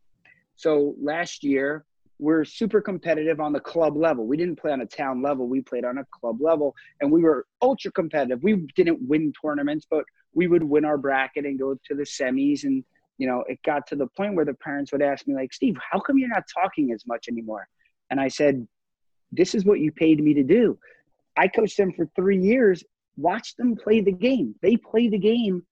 So 0.56 0.94
last 1.00 1.44
year, 1.44 1.84
we're 2.18 2.44
super 2.44 2.80
competitive 2.80 3.40
on 3.40 3.52
the 3.52 3.60
club 3.60 3.96
level. 3.96 4.26
We 4.26 4.36
didn't 4.36 4.58
play 4.58 4.72
on 4.72 4.80
a 4.80 4.86
town 4.86 5.22
level, 5.22 5.46
we 5.46 5.60
played 5.60 5.84
on 5.84 5.98
a 5.98 6.04
club 6.18 6.40
level, 6.40 6.74
and 7.00 7.12
we 7.12 7.22
were 7.22 7.46
ultra 7.62 7.92
competitive. 7.92 8.42
We 8.42 8.66
didn't 8.74 8.98
win 9.06 9.32
tournaments, 9.40 9.86
but 9.88 10.04
we 10.34 10.46
would 10.46 10.62
win 10.62 10.84
our 10.84 10.98
bracket 10.98 11.44
and 11.44 11.58
go 11.58 11.74
to 11.86 11.94
the 11.94 12.02
semis 12.02 12.64
and 12.64 12.84
you 13.18 13.26
know 13.26 13.44
it 13.48 13.58
got 13.64 13.86
to 13.88 13.96
the 13.96 14.06
point 14.16 14.34
where 14.34 14.44
the 14.44 14.54
parents 14.54 14.92
would 14.92 15.02
ask 15.02 15.26
me 15.26 15.34
like 15.34 15.52
steve 15.52 15.76
how 15.90 15.98
come 15.98 16.18
you're 16.18 16.28
not 16.28 16.44
talking 16.52 16.92
as 16.92 17.04
much 17.06 17.26
anymore 17.28 17.66
and 18.10 18.20
i 18.20 18.28
said 18.28 18.66
this 19.32 19.54
is 19.54 19.64
what 19.64 19.80
you 19.80 19.90
paid 19.92 20.22
me 20.22 20.32
to 20.32 20.44
do 20.44 20.78
i 21.38 21.48
coached 21.48 21.78
them 21.78 21.92
for 21.92 22.06
three 22.14 22.38
years 22.38 22.84
watch 23.18 23.56
them 23.56 23.76
play 23.76 24.00
the 24.00 24.12
game. 24.12 24.54
They 24.62 24.76
play 24.76 25.08
the 25.08 25.18
game 25.18 25.62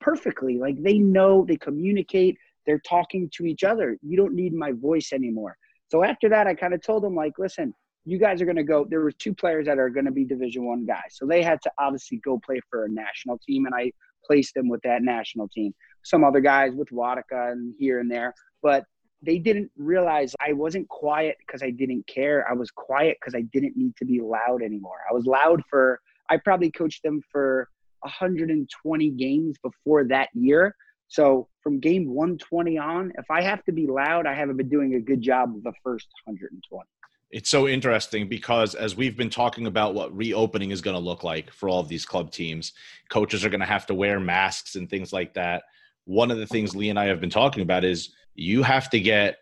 perfectly. 0.00 0.58
Like 0.58 0.82
they 0.82 0.98
know 0.98 1.44
they 1.46 1.56
communicate 1.56 2.36
they're 2.66 2.80
talking 2.88 3.28
to 3.34 3.44
each 3.44 3.62
other. 3.62 3.98
You 4.02 4.16
don't 4.16 4.34
need 4.34 4.54
my 4.54 4.72
voice 4.72 5.12
anymore. 5.12 5.56
So 5.90 6.02
after 6.02 6.28
that 6.30 6.46
i 6.46 6.54
kind 6.54 6.74
of 6.74 6.82
told 6.82 7.04
them 7.04 7.14
like 7.14 7.38
listen 7.38 7.72
you 8.06 8.18
guys 8.18 8.42
are 8.42 8.44
going 8.44 8.56
to 8.56 8.64
go 8.64 8.84
there 8.88 9.00
were 9.00 9.12
two 9.12 9.34
players 9.34 9.64
that 9.66 9.78
are 9.78 9.88
going 9.88 10.04
to 10.06 10.10
be 10.12 10.24
division 10.24 10.64
one 10.64 10.84
guys. 10.84 11.10
So 11.12 11.26
they 11.26 11.42
had 11.42 11.60
to 11.62 11.70
obviously 11.78 12.18
go 12.24 12.40
play 12.44 12.60
for 12.68 12.84
a 12.84 12.88
national 12.88 13.38
team 13.46 13.66
and 13.66 13.74
i 13.74 13.92
placed 14.26 14.54
them 14.54 14.68
with 14.68 14.80
that 14.82 15.02
national 15.02 15.48
team. 15.48 15.74
Some 16.02 16.24
other 16.24 16.40
guys 16.40 16.72
with 16.74 16.88
Watica 16.88 17.52
and 17.52 17.74
here 17.78 18.00
and 18.00 18.10
there 18.10 18.34
but 18.62 18.84
they 19.24 19.38
didn't 19.38 19.70
realize 19.76 20.34
i 20.40 20.52
wasn't 20.52 20.88
quiet 20.88 21.36
because 21.46 21.62
i 21.62 21.70
didn't 21.70 22.06
care. 22.06 22.48
I 22.48 22.54
was 22.54 22.70
quiet 22.70 23.16
because 23.20 23.34
i 23.34 23.42
didn't 23.52 23.76
need 23.76 23.96
to 23.96 24.04
be 24.04 24.20
loud 24.20 24.62
anymore. 24.62 24.98
I 25.10 25.14
was 25.14 25.26
loud 25.26 25.62
for 25.68 26.00
i 26.30 26.36
probably 26.36 26.70
coached 26.70 27.02
them 27.02 27.20
for 27.30 27.68
120 28.00 29.10
games 29.10 29.56
before 29.62 30.04
that 30.04 30.28
year. 30.34 30.74
So 31.08 31.48
from 31.62 31.80
game 31.80 32.08
120 32.08 32.78
on 32.78 33.12
if 33.18 33.30
i 33.30 33.42
have 33.42 33.64
to 33.64 33.72
be 33.72 33.86
loud 33.86 34.26
i 34.26 34.34
haven't 34.34 34.56
been 34.56 34.68
doing 34.68 34.94
a 34.94 35.00
good 35.00 35.20
job 35.20 35.54
of 35.56 35.62
the 35.62 35.72
first 35.82 36.06
120 36.24 36.84
it's 37.30 37.50
so 37.50 37.66
interesting 37.66 38.28
because 38.28 38.76
as 38.76 38.94
we've 38.94 39.16
been 39.16 39.28
talking 39.28 39.66
about 39.66 39.92
what 39.92 40.16
reopening 40.16 40.70
is 40.70 40.80
going 40.80 40.94
to 40.94 41.00
look 41.00 41.24
like 41.24 41.50
for 41.50 41.68
all 41.68 41.80
of 41.80 41.88
these 41.88 42.06
club 42.06 42.30
teams, 42.30 42.74
coaches 43.08 43.44
are 43.44 43.48
going 43.48 43.58
to 43.58 43.66
have 43.66 43.86
to 43.86 43.94
wear 43.94 44.20
masks 44.20 44.76
and 44.76 44.88
things 44.88 45.12
like 45.12 45.34
that. 45.34 45.64
One 46.04 46.30
of 46.30 46.38
the 46.38 46.46
things 46.46 46.76
Lee 46.76 46.90
and 46.90 46.98
I 46.98 47.06
have 47.06 47.20
been 47.20 47.30
talking 47.30 47.64
about 47.64 47.82
is 47.82 48.10
you 48.34 48.62
have 48.62 48.90
to 48.90 49.00
get 49.00 49.38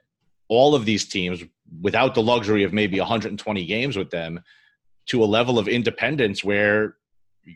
all 0.48 0.74
of 0.74 0.84
these 0.84 1.06
teams 1.06 1.42
without 1.80 2.14
the 2.14 2.22
luxury 2.22 2.64
of 2.64 2.72
maybe 2.72 2.98
120 2.98 3.64
games 3.64 3.96
with 3.96 4.10
them 4.10 4.40
to 5.06 5.22
a 5.22 5.26
level 5.26 5.58
of 5.58 5.68
independence 5.68 6.44
where 6.44 6.96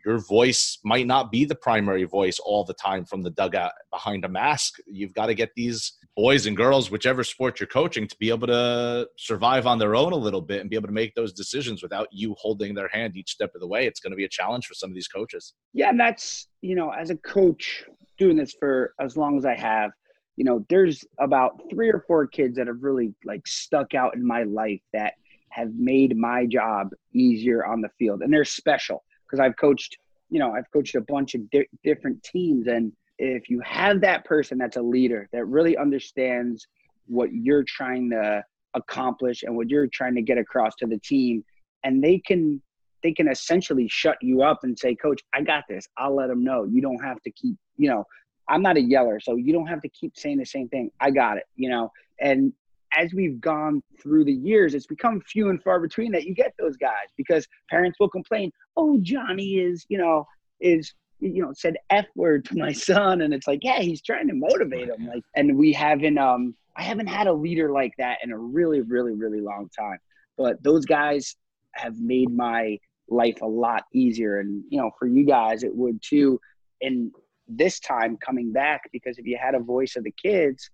your 0.04 0.18
voice 0.18 0.78
might 0.84 1.06
not 1.06 1.30
be 1.30 1.44
the 1.44 1.54
primary 1.54 2.04
voice 2.04 2.38
all 2.38 2.64
the 2.64 2.74
time 2.74 3.04
from 3.04 3.22
the 3.22 3.30
dugout 3.30 3.72
behind 3.92 4.24
a 4.24 4.28
mask. 4.28 4.78
You've 4.86 5.14
got 5.14 5.26
to 5.26 5.34
get 5.34 5.50
these 5.54 5.92
boys 6.16 6.46
and 6.46 6.56
girls, 6.56 6.90
whichever 6.90 7.22
sport 7.22 7.60
you're 7.60 7.68
coaching, 7.68 8.08
to 8.08 8.16
be 8.18 8.30
able 8.30 8.48
to 8.48 9.06
survive 9.16 9.66
on 9.66 9.78
their 9.78 9.94
own 9.94 10.12
a 10.12 10.16
little 10.16 10.40
bit 10.40 10.60
and 10.60 10.70
be 10.70 10.76
able 10.76 10.88
to 10.88 10.92
make 10.92 11.14
those 11.14 11.32
decisions 11.32 11.82
without 11.82 12.08
you 12.10 12.34
holding 12.38 12.74
their 12.74 12.88
hand 12.88 13.16
each 13.16 13.30
step 13.30 13.54
of 13.54 13.60
the 13.60 13.66
way. 13.68 13.86
It's 13.86 14.00
going 14.00 14.10
to 14.10 14.16
be 14.16 14.24
a 14.24 14.28
challenge 14.28 14.66
for 14.66 14.74
some 14.74 14.90
of 14.90 14.94
these 14.94 15.08
coaches. 15.08 15.54
Yeah, 15.72 15.90
and 15.90 16.00
that's, 16.00 16.48
you 16.62 16.74
know, 16.74 16.90
as 16.90 17.10
a 17.10 17.16
coach 17.16 17.84
doing 18.18 18.36
this 18.36 18.54
for 18.58 18.94
as 19.00 19.16
long 19.16 19.38
as 19.38 19.44
I 19.44 19.54
have, 19.54 19.92
you 20.36 20.44
know, 20.44 20.64
there's 20.68 21.04
about 21.18 21.60
three 21.70 21.90
or 21.90 22.04
four 22.06 22.26
kids 22.26 22.56
that 22.56 22.66
have 22.66 22.82
really 22.82 23.14
like 23.24 23.46
stuck 23.46 23.94
out 23.94 24.14
in 24.14 24.24
my 24.24 24.42
life 24.44 24.80
that 24.92 25.14
have 25.50 25.72
made 25.74 26.16
my 26.16 26.44
job 26.44 26.90
easier 27.14 27.64
on 27.64 27.80
the 27.80 27.88
field. 27.98 28.20
And 28.22 28.32
they're 28.32 28.44
special 28.44 29.02
because 29.26 29.40
I've 29.40 29.56
coached, 29.56 29.96
you 30.28 30.38
know, 30.38 30.52
I've 30.52 30.70
coached 30.72 30.94
a 30.94 31.00
bunch 31.00 31.34
of 31.34 31.50
di- 31.50 31.68
different 31.82 32.22
teams. 32.22 32.66
And 32.66 32.92
if 33.18 33.48
you 33.48 33.60
have 33.64 34.02
that 34.02 34.26
person 34.26 34.58
that's 34.58 34.76
a 34.76 34.82
leader 34.82 35.28
that 35.32 35.46
really 35.46 35.76
understands 35.76 36.66
what 37.06 37.32
you're 37.32 37.64
trying 37.66 38.10
to 38.10 38.44
accomplish 38.74 39.42
and 39.42 39.56
what 39.56 39.70
you're 39.70 39.86
trying 39.86 40.14
to 40.16 40.22
get 40.22 40.36
across 40.36 40.74
to 40.80 40.86
the 40.86 40.98
team, 40.98 41.42
and 41.82 42.04
they 42.04 42.18
can 42.18 42.60
they 43.02 43.12
can 43.12 43.28
essentially 43.28 43.86
shut 43.88 44.16
you 44.20 44.42
up 44.42 44.60
and 44.64 44.76
say, 44.76 44.94
Coach, 44.94 45.22
I 45.32 45.42
got 45.42 45.64
this. 45.68 45.86
I'll 45.96 46.16
let 46.16 46.28
them 46.28 46.42
know. 46.42 46.64
You 46.64 46.82
don't 46.82 47.02
have 47.04 47.20
to 47.22 47.30
keep, 47.30 47.56
you 47.76 47.88
know, 47.88 48.04
I'm 48.48 48.62
not 48.62 48.76
a 48.76 48.80
yeller, 48.80 49.20
so 49.20 49.36
you 49.36 49.52
don't 49.52 49.66
have 49.66 49.82
to 49.82 49.88
keep 49.88 50.16
saying 50.16 50.38
the 50.38 50.44
same 50.44 50.68
thing. 50.68 50.90
I 51.00 51.10
got 51.10 51.36
it, 51.36 51.44
you 51.56 51.68
know. 51.68 51.90
And 52.20 52.52
as 52.96 53.12
we've 53.12 53.40
gone 53.40 53.82
through 54.00 54.24
the 54.24 54.32
years, 54.32 54.74
it's 54.74 54.86
become 54.86 55.20
few 55.20 55.50
and 55.50 55.62
far 55.62 55.80
between 55.80 56.12
that 56.12 56.24
you 56.24 56.34
get 56.34 56.54
those 56.58 56.76
guys 56.76 57.08
because 57.16 57.46
parents 57.70 57.98
will 57.98 58.08
complain, 58.08 58.52
"Oh, 58.76 58.98
Johnny 59.02 59.58
is, 59.58 59.84
you 59.88 59.98
know, 59.98 60.26
is 60.60 60.94
you 61.18 61.42
know 61.42 61.52
said 61.54 61.76
f 61.90 62.06
word 62.14 62.44
to 62.46 62.56
my 62.56 62.72
son," 62.90 63.22
and 63.22 63.34
it's 63.34 63.46
like, 63.46 63.60
yeah, 63.62 63.80
he's 63.80 64.02
trying 64.02 64.28
to 64.28 64.34
motivate 64.34 64.88
him. 64.88 65.06
Like, 65.06 65.22
and 65.34 65.56
we 65.56 65.72
haven't, 65.72 66.18
um, 66.18 66.54
I 66.76 66.82
haven't 66.82 67.08
had 67.08 67.26
a 67.26 67.32
leader 67.32 67.70
like 67.70 67.92
that 67.98 68.18
in 68.22 68.30
a 68.30 68.38
really, 68.38 68.80
really, 68.80 69.12
really 69.12 69.40
long 69.40 69.68
time. 69.76 69.98
But 70.38 70.62
those 70.62 70.84
guys 70.84 71.36
have 71.72 71.98
made 71.98 72.30
my 72.30 72.78
life 73.08 73.40
a 73.42 73.46
lot 73.46 73.84
easier, 73.92 74.40
and 74.40 74.62
you 74.68 74.80
know, 74.80 74.90
for 74.98 75.06
you 75.06 75.24
guys, 75.26 75.64
it 75.64 75.74
would 75.74 76.00
too. 76.02 76.40
And 76.80 77.10
this 77.48 77.80
time 77.80 78.16
coming 78.16 78.52
back 78.52 78.82
because 78.92 79.18
if 79.18 79.26
you 79.26 79.38
had 79.40 79.54
a 79.54 79.60
voice 79.60 79.96
of 79.96 80.04
the 80.04 80.12
kids 80.12 80.70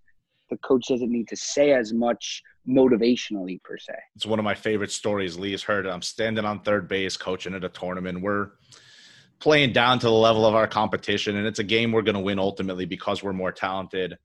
the 0.53 0.59
coach 0.59 0.87
doesn't 0.89 1.11
need 1.11 1.29
to 1.29 1.37
say 1.37 1.73
as 1.73 1.95
much 1.95 2.43
motivationally 2.69 3.61
per 3.63 3.79
se. 3.79 3.95
It's 4.15 4.27
one 4.27 4.39
of 4.39 4.45
my 4.45 4.55
favorite 4.55 4.93
stories 4.93 5.39
Lee's 5.39 5.63
heard. 5.63 5.87
I'm 5.87 6.03
standing 6.03 6.45
on 6.45 6.61
third 6.61 6.89
base 6.89 7.17
coaching 7.17 7.55
at 7.55 7.65
a 7.65 7.71
tournament. 7.71 8.21
We're 8.21 8.51
playing 9.41 9.73
down 9.73 9.99
to 10.01 10.07
the 10.07 10.13
level 10.13 10.45
of 10.45 10.55
our 10.55 10.69
competition 10.69 11.37
and 11.37 11.47
it's 11.47 11.59
a 11.59 11.65
game 11.65 11.91
we're 11.91 12.03
going 12.03 12.17
to 12.17 12.21
win 12.21 12.39
ultimately 12.39 12.85
because 12.85 13.23
we're 13.23 13.33
more 13.33 13.51
talented. 13.51 14.17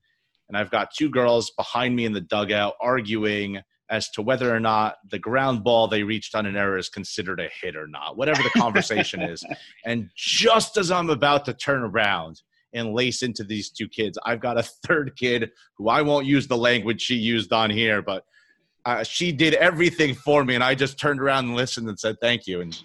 And 0.50 0.58
I've 0.58 0.70
got 0.70 0.94
two 0.94 1.10
girls 1.10 1.52
behind 1.52 1.96
me 1.96 2.06
in 2.06 2.14
the 2.14 2.22
dugout 2.22 2.74
arguing 2.82 3.62
as 3.89 4.10
to 4.12 4.21
whether 4.21 4.54
or 4.54 4.60
not 4.60 4.97
the 5.10 5.19
ground 5.19 5.63
ball 5.63 5.88
they 5.88 6.04
reached 6.04 6.36
on 6.36 6.45
an 6.45 6.58
error 6.58 6.78
is 6.78 6.89
considered 6.89 7.39
a 7.39 7.50
hit 7.62 7.76
or 7.76 7.88
not, 7.88 8.17
whatever 8.17 8.43
the 8.43 8.60
conversation 8.60 9.21
is. 9.21 9.43
And 9.86 10.10
just 10.15 10.78
as 10.78 10.91
I'm 10.91 11.10
about 11.10 11.45
to 11.45 11.54
turn 11.54 11.82
around, 11.82 12.41
and 12.73 12.93
lace 12.93 13.23
into 13.23 13.43
these 13.43 13.69
two 13.69 13.88
kids. 13.88 14.17
I've 14.26 14.39
got 14.39 14.58
a 14.58 14.63
third 14.63 15.15
kid 15.15 15.52
who 15.78 15.89
I 15.89 16.02
won't 16.02 16.26
use 16.26 16.47
the 16.47 16.58
language 16.58 17.02
she 17.02 17.15
used 17.15 17.54
on 17.54 17.69
here, 17.69 18.02
but 18.02 18.23
uh, 18.86 19.04
she 19.04 19.32
did 19.32 19.54
everything 19.56 20.15
for 20.15 20.45
me, 20.45 20.56
and 20.56 20.63
I 20.63 20.76
just 20.76 21.00
turned 21.00 21.19
around 21.19 21.45
and 21.45 21.56
listened 21.56 21.89
and 21.89 22.00
said 22.00 22.15
thank 22.21 22.47
you, 22.47 22.62
and 22.62 22.80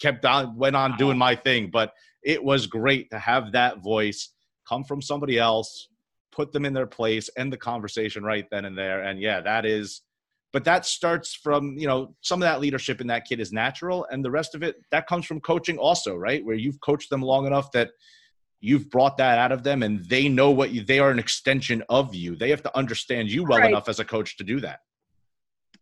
kept 0.00 0.24
on 0.24 0.56
went 0.56 0.76
on 0.76 0.96
doing 0.96 1.18
my 1.18 1.34
thing. 1.34 1.70
But 1.72 1.92
it 2.22 2.42
was 2.42 2.66
great 2.66 3.10
to 3.10 3.18
have 3.18 3.52
that 3.52 3.82
voice 3.82 4.30
come 4.68 4.84
from 4.84 5.02
somebody 5.02 5.38
else, 5.38 5.88
put 6.30 6.52
them 6.52 6.64
in 6.64 6.72
their 6.72 6.86
place, 6.86 7.28
end 7.36 7.52
the 7.52 7.56
conversation 7.56 8.22
right 8.22 8.46
then 8.50 8.64
and 8.64 8.78
there. 8.78 9.02
And 9.02 9.20
yeah, 9.20 9.40
that 9.40 9.66
is. 9.66 10.02
But 10.52 10.64
that 10.64 10.84
starts 10.84 11.34
from 11.34 11.76
you 11.78 11.86
know 11.86 12.14
some 12.20 12.42
of 12.42 12.46
that 12.46 12.60
leadership 12.60 13.00
in 13.00 13.06
that 13.08 13.24
kid 13.24 13.40
is 13.40 13.52
natural, 13.52 14.06
and 14.10 14.24
the 14.24 14.30
rest 14.30 14.54
of 14.54 14.62
it 14.62 14.76
that 14.90 15.06
comes 15.06 15.26
from 15.26 15.40
coaching 15.40 15.78
also, 15.78 16.16
right? 16.16 16.44
Where 16.44 16.56
you've 16.56 16.80
coached 16.80 17.10
them 17.10 17.22
long 17.22 17.46
enough 17.46 17.70
that 17.72 17.90
you've 18.60 18.90
brought 18.90 19.16
that 19.16 19.38
out 19.38 19.52
of 19.52 19.62
them 19.62 19.82
and 19.82 20.04
they 20.04 20.28
know 20.28 20.50
what 20.50 20.70
you 20.70 20.84
they 20.84 20.98
are 20.98 21.10
an 21.10 21.18
extension 21.18 21.82
of 21.88 22.14
you. 22.14 22.36
They 22.36 22.50
have 22.50 22.62
to 22.62 22.76
understand 22.76 23.30
you 23.30 23.44
well 23.44 23.58
right. 23.58 23.70
enough 23.70 23.88
as 23.88 24.00
a 24.00 24.04
coach 24.04 24.36
to 24.36 24.44
do 24.44 24.60
that. 24.60 24.80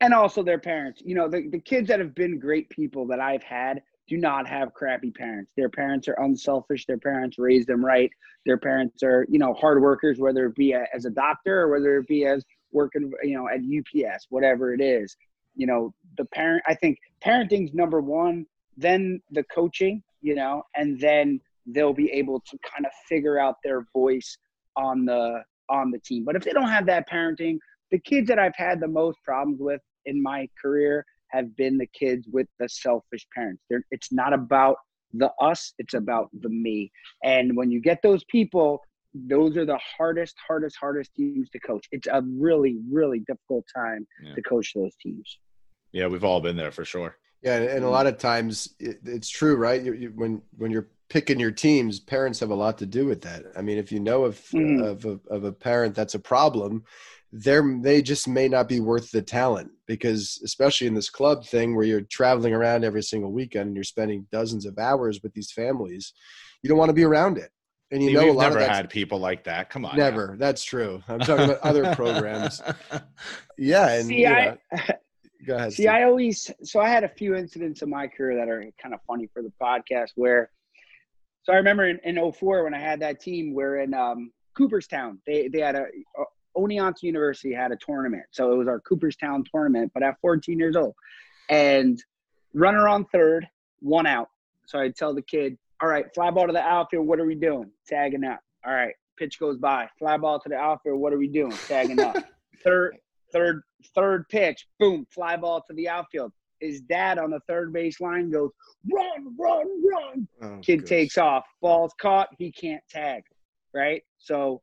And 0.00 0.14
also 0.14 0.44
their 0.44 0.60
parents. 0.60 1.02
You 1.04 1.16
know 1.16 1.28
the, 1.28 1.48
the 1.50 1.58
kids 1.58 1.88
that 1.88 1.98
have 1.98 2.14
been 2.14 2.38
great 2.38 2.70
people 2.70 3.06
that 3.08 3.20
i've 3.20 3.42
had 3.42 3.82
do 4.08 4.16
not 4.16 4.48
have 4.48 4.72
crappy 4.72 5.10
parents. 5.10 5.52
Their 5.54 5.68
parents 5.68 6.08
are 6.08 6.18
unselfish. 6.22 6.86
Their 6.86 6.96
parents 6.96 7.38
raised 7.38 7.68
them 7.68 7.84
right. 7.84 8.10
Their 8.46 8.56
parents 8.56 9.02
are 9.02 9.26
you 9.28 9.38
know 9.38 9.54
hard 9.54 9.82
workers 9.82 10.18
whether 10.18 10.46
it 10.46 10.54
be 10.54 10.72
a, 10.72 10.84
as 10.94 11.04
a 11.04 11.10
doctor 11.10 11.62
or 11.62 11.68
whether 11.68 11.98
it 11.98 12.06
be 12.06 12.26
as 12.26 12.44
working 12.72 13.10
you 13.22 13.34
know 13.34 13.48
at 13.48 13.60
ups 13.60 14.26
whatever 14.30 14.74
it 14.74 14.80
is 14.80 15.16
you 15.54 15.66
know 15.66 15.92
the 16.16 16.24
parent 16.26 16.62
i 16.66 16.74
think 16.74 16.98
parenting's 17.24 17.72
number 17.74 18.00
one 18.00 18.44
then 18.76 19.20
the 19.30 19.42
coaching 19.44 20.02
you 20.20 20.34
know 20.34 20.62
and 20.76 21.00
then 21.00 21.40
they'll 21.66 21.92
be 21.92 22.10
able 22.10 22.40
to 22.40 22.58
kind 22.70 22.86
of 22.86 22.92
figure 23.08 23.38
out 23.38 23.56
their 23.62 23.86
voice 23.92 24.38
on 24.76 25.04
the 25.04 25.42
on 25.68 25.90
the 25.90 25.98
team. 25.98 26.24
But 26.24 26.36
if 26.36 26.44
they 26.44 26.52
don't 26.52 26.68
have 26.68 26.86
that 26.86 27.08
parenting, 27.08 27.58
the 27.90 27.98
kids 27.98 28.28
that 28.28 28.38
I've 28.38 28.56
had 28.56 28.80
the 28.80 28.88
most 28.88 29.18
problems 29.24 29.58
with 29.60 29.80
in 30.06 30.22
my 30.22 30.48
career 30.60 31.04
have 31.28 31.54
been 31.56 31.76
the 31.76 31.88
kids 31.88 32.26
with 32.30 32.46
the 32.58 32.68
selfish 32.68 33.26
parents. 33.34 33.62
They're, 33.68 33.84
it's 33.90 34.10
not 34.12 34.32
about 34.32 34.76
the 35.12 35.30
us, 35.40 35.74
it's 35.78 35.94
about 35.94 36.28
the 36.40 36.48
me. 36.48 36.90
And 37.22 37.56
when 37.56 37.70
you 37.70 37.80
get 37.80 38.00
those 38.02 38.24
people, 38.24 38.80
those 39.14 39.56
are 39.56 39.64
the 39.64 39.78
hardest, 39.96 40.36
hardest, 40.46 40.76
hardest 40.76 41.14
teams 41.14 41.48
to 41.50 41.58
coach. 41.60 41.86
It's 41.92 42.06
a 42.06 42.22
really, 42.22 42.78
really 42.90 43.20
difficult 43.20 43.64
time 43.74 44.06
yeah. 44.22 44.34
to 44.34 44.42
coach 44.42 44.72
those 44.74 44.94
teams. 45.02 45.38
Yeah, 45.92 46.06
we've 46.06 46.24
all 46.24 46.40
been 46.40 46.56
there 46.56 46.70
for 46.70 46.84
sure. 46.84 47.16
Yeah, 47.42 47.56
and 47.56 47.84
a 47.84 47.88
lot 47.88 48.06
of 48.06 48.18
times 48.18 48.74
it, 48.80 48.98
it's 49.04 49.28
true, 49.28 49.56
right? 49.56 49.82
You, 49.82 49.92
you, 49.92 50.12
when 50.14 50.42
when 50.56 50.70
you're 50.70 50.88
picking 51.08 51.40
your 51.40 51.52
teams, 51.52 52.00
parents 52.00 52.40
have 52.40 52.50
a 52.50 52.54
lot 52.54 52.78
to 52.78 52.86
do 52.86 53.06
with 53.06 53.22
that. 53.22 53.44
I 53.56 53.62
mean, 53.62 53.78
if 53.78 53.92
you 53.92 54.00
know 54.00 54.24
of 54.24 54.38
mm. 54.52 54.84
of, 54.84 55.04
a, 55.04 55.20
of 55.30 55.44
a 55.44 55.52
parent 55.52 55.94
that's 55.94 56.14
a 56.14 56.18
problem, 56.18 56.84
they're 57.32 57.78
they 57.80 58.02
just 58.02 58.26
may 58.26 58.48
not 58.48 58.68
be 58.68 58.80
worth 58.80 59.10
the 59.12 59.22
talent 59.22 59.70
because 59.86 60.40
especially 60.44 60.88
in 60.88 60.94
this 60.94 61.10
club 61.10 61.46
thing 61.46 61.76
where 61.76 61.86
you're 61.86 62.00
traveling 62.00 62.54
around 62.54 62.84
every 62.84 63.02
single 63.02 63.32
weekend 63.32 63.68
and 63.68 63.76
you're 63.76 63.84
spending 63.84 64.26
dozens 64.32 64.66
of 64.66 64.78
hours 64.78 65.20
with 65.22 65.32
these 65.32 65.52
families, 65.52 66.12
you 66.62 66.68
don't 66.68 66.78
want 66.78 66.88
to 66.88 66.94
be 66.94 67.04
around 67.04 67.38
it. 67.38 67.50
And 67.90 68.02
you 68.02 68.08
See, 68.10 68.14
know, 68.14 68.26
we've 68.26 68.36
never 68.36 68.60
had 68.60 68.90
people 68.90 69.18
like 69.18 69.44
that. 69.44 69.70
Come 69.70 69.86
on, 69.86 69.96
never. 69.96 70.28
Now. 70.28 70.34
That's 70.36 70.62
true. 70.62 71.02
I'm 71.08 71.20
talking 71.20 71.46
about 71.46 71.60
other 71.60 71.94
programs. 71.96 72.60
Yeah, 73.56 73.88
and 73.92 74.06
See, 74.06 74.26
I, 74.26 74.58
go 75.46 75.56
ahead. 75.56 75.72
See, 75.72 75.82
Steve. 75.82 75.88
I 75.88 76.02
always 76.04 76.50
so 76.62 76.80
I 76.80 76.88
had 76.88 77.04
a 77.04 77.08
few 77.08 77.34
incidents 77.34 77.82
in 77.82 77.88
my 77.88 78.06
career 78.06 78.36
that 78.36 78.48
are 78.48 78.64
kind 78.80 78.94
of 78.94 79.00
funny 79.06 79.28
for 79.32 79.42
the 79.42 79.52
podcast 79.60 80.10
where 80.16 80.50
So 81.44 81.52
I 81.52 81.56
remember 81.56 81.88
in, 81.88 81.98
in 82.04 82.32
04 82.32 82.64
when 82.64 82.74
I 82.74 82.78
had 82.78 83.00
that 83.00 83.20
team, 83.20 83.54
we're 83.54 83.78
in 83.80 83.94
um, 83.94 84.32
Cooperstown. 84.54 85.20
They 85.26 85.48
they 85.48 85.60
had 85.60 85.74
a, 85.74 85.86
a 86.18 86.24
Oneonta 86.58 87.02
University 87.02 87.54
had 87.54 87.72
a 87.72 87.76
tournament, 87.76 88.24
so 88.32 88.52
it 88.52 88.56
was 88.56 88.68
our 88.68 88.80
Cooperstown 88.80 89.44
tournament. 89.50 89.92
But 89.94 90.02
at 90.02 90.20
14 90.20 90.58
years 90.58 90.76
old, 90.76 90.94
and 91.48 92.02
runner 92.52 92.86
on 92.86 93.06
third, 93.06 93.48
one 93.80 94.06
out. 94.06 94.28
So 94.66 94.78
I 94.78 94.90
tell 94.90 95.14
the 95.14 95.22
kid, 95.22 95.56
"All 95.80 95.88
right, 95.88 96.06
fly 96.14 96.30
ball 96.30 96.46
to 96.46 96.52
the 96.52 96.62
outfield. 96.62 97.06
What 97.06 97.20
are 97.20 97.26
we 97.26 97.34
doing? 97.34 97.70
Tagging 97.86 98.24
up. 98.24 98.40
All 98.66 98.72
right, 98.72 98.94
pitch 99.18 99.38
goes 99.38 99.58
by. 99.58 99.88
Fly 99.98 100.16
ball 100.16 100.40
to 100.40 100.48
the 100.48 100.56
outfield. 100.56 101.00
What 101.00 101.12
are 101.12 101.18
we 101.18 101.28
doing? 101.28 101.52
Tagging 101.66 102.00
up. 102.00 102.16
third, 102.64 102.96
third, 103.32 103.62
third 103.94 104.28
pitch. 104.28 104.66
Boom, 104.78 105.06
fly 105.10 105.36
ball 105.36 105.62
to 105.68 105.74
the 105.74 105.88
outfield. 105.88 106.32
His 106.60 106.80
dad 106.82 107.18
on 107.18 107.30
the 107.30 107.40
third 107.48 107.72
base 107.72 108.00
line 108.00 108.30
goes, 108.30 108.50
"Run, 108.92 109.34
run, 109.38 109.66
run!" 109.84 110.28
Oh, 110.42 110.58
Kid 110.60 110.80
gosh. 110.80 110.88
takes 110.88 111.18
off. 111.18 111.44
Ball's 111.62 111.94
caught. 112.00 112.28
He 112.38 112.50
can't 112.50 112.82
tag. 112.90 113.22
Right. 113.74 114.02
So 114.18 114.60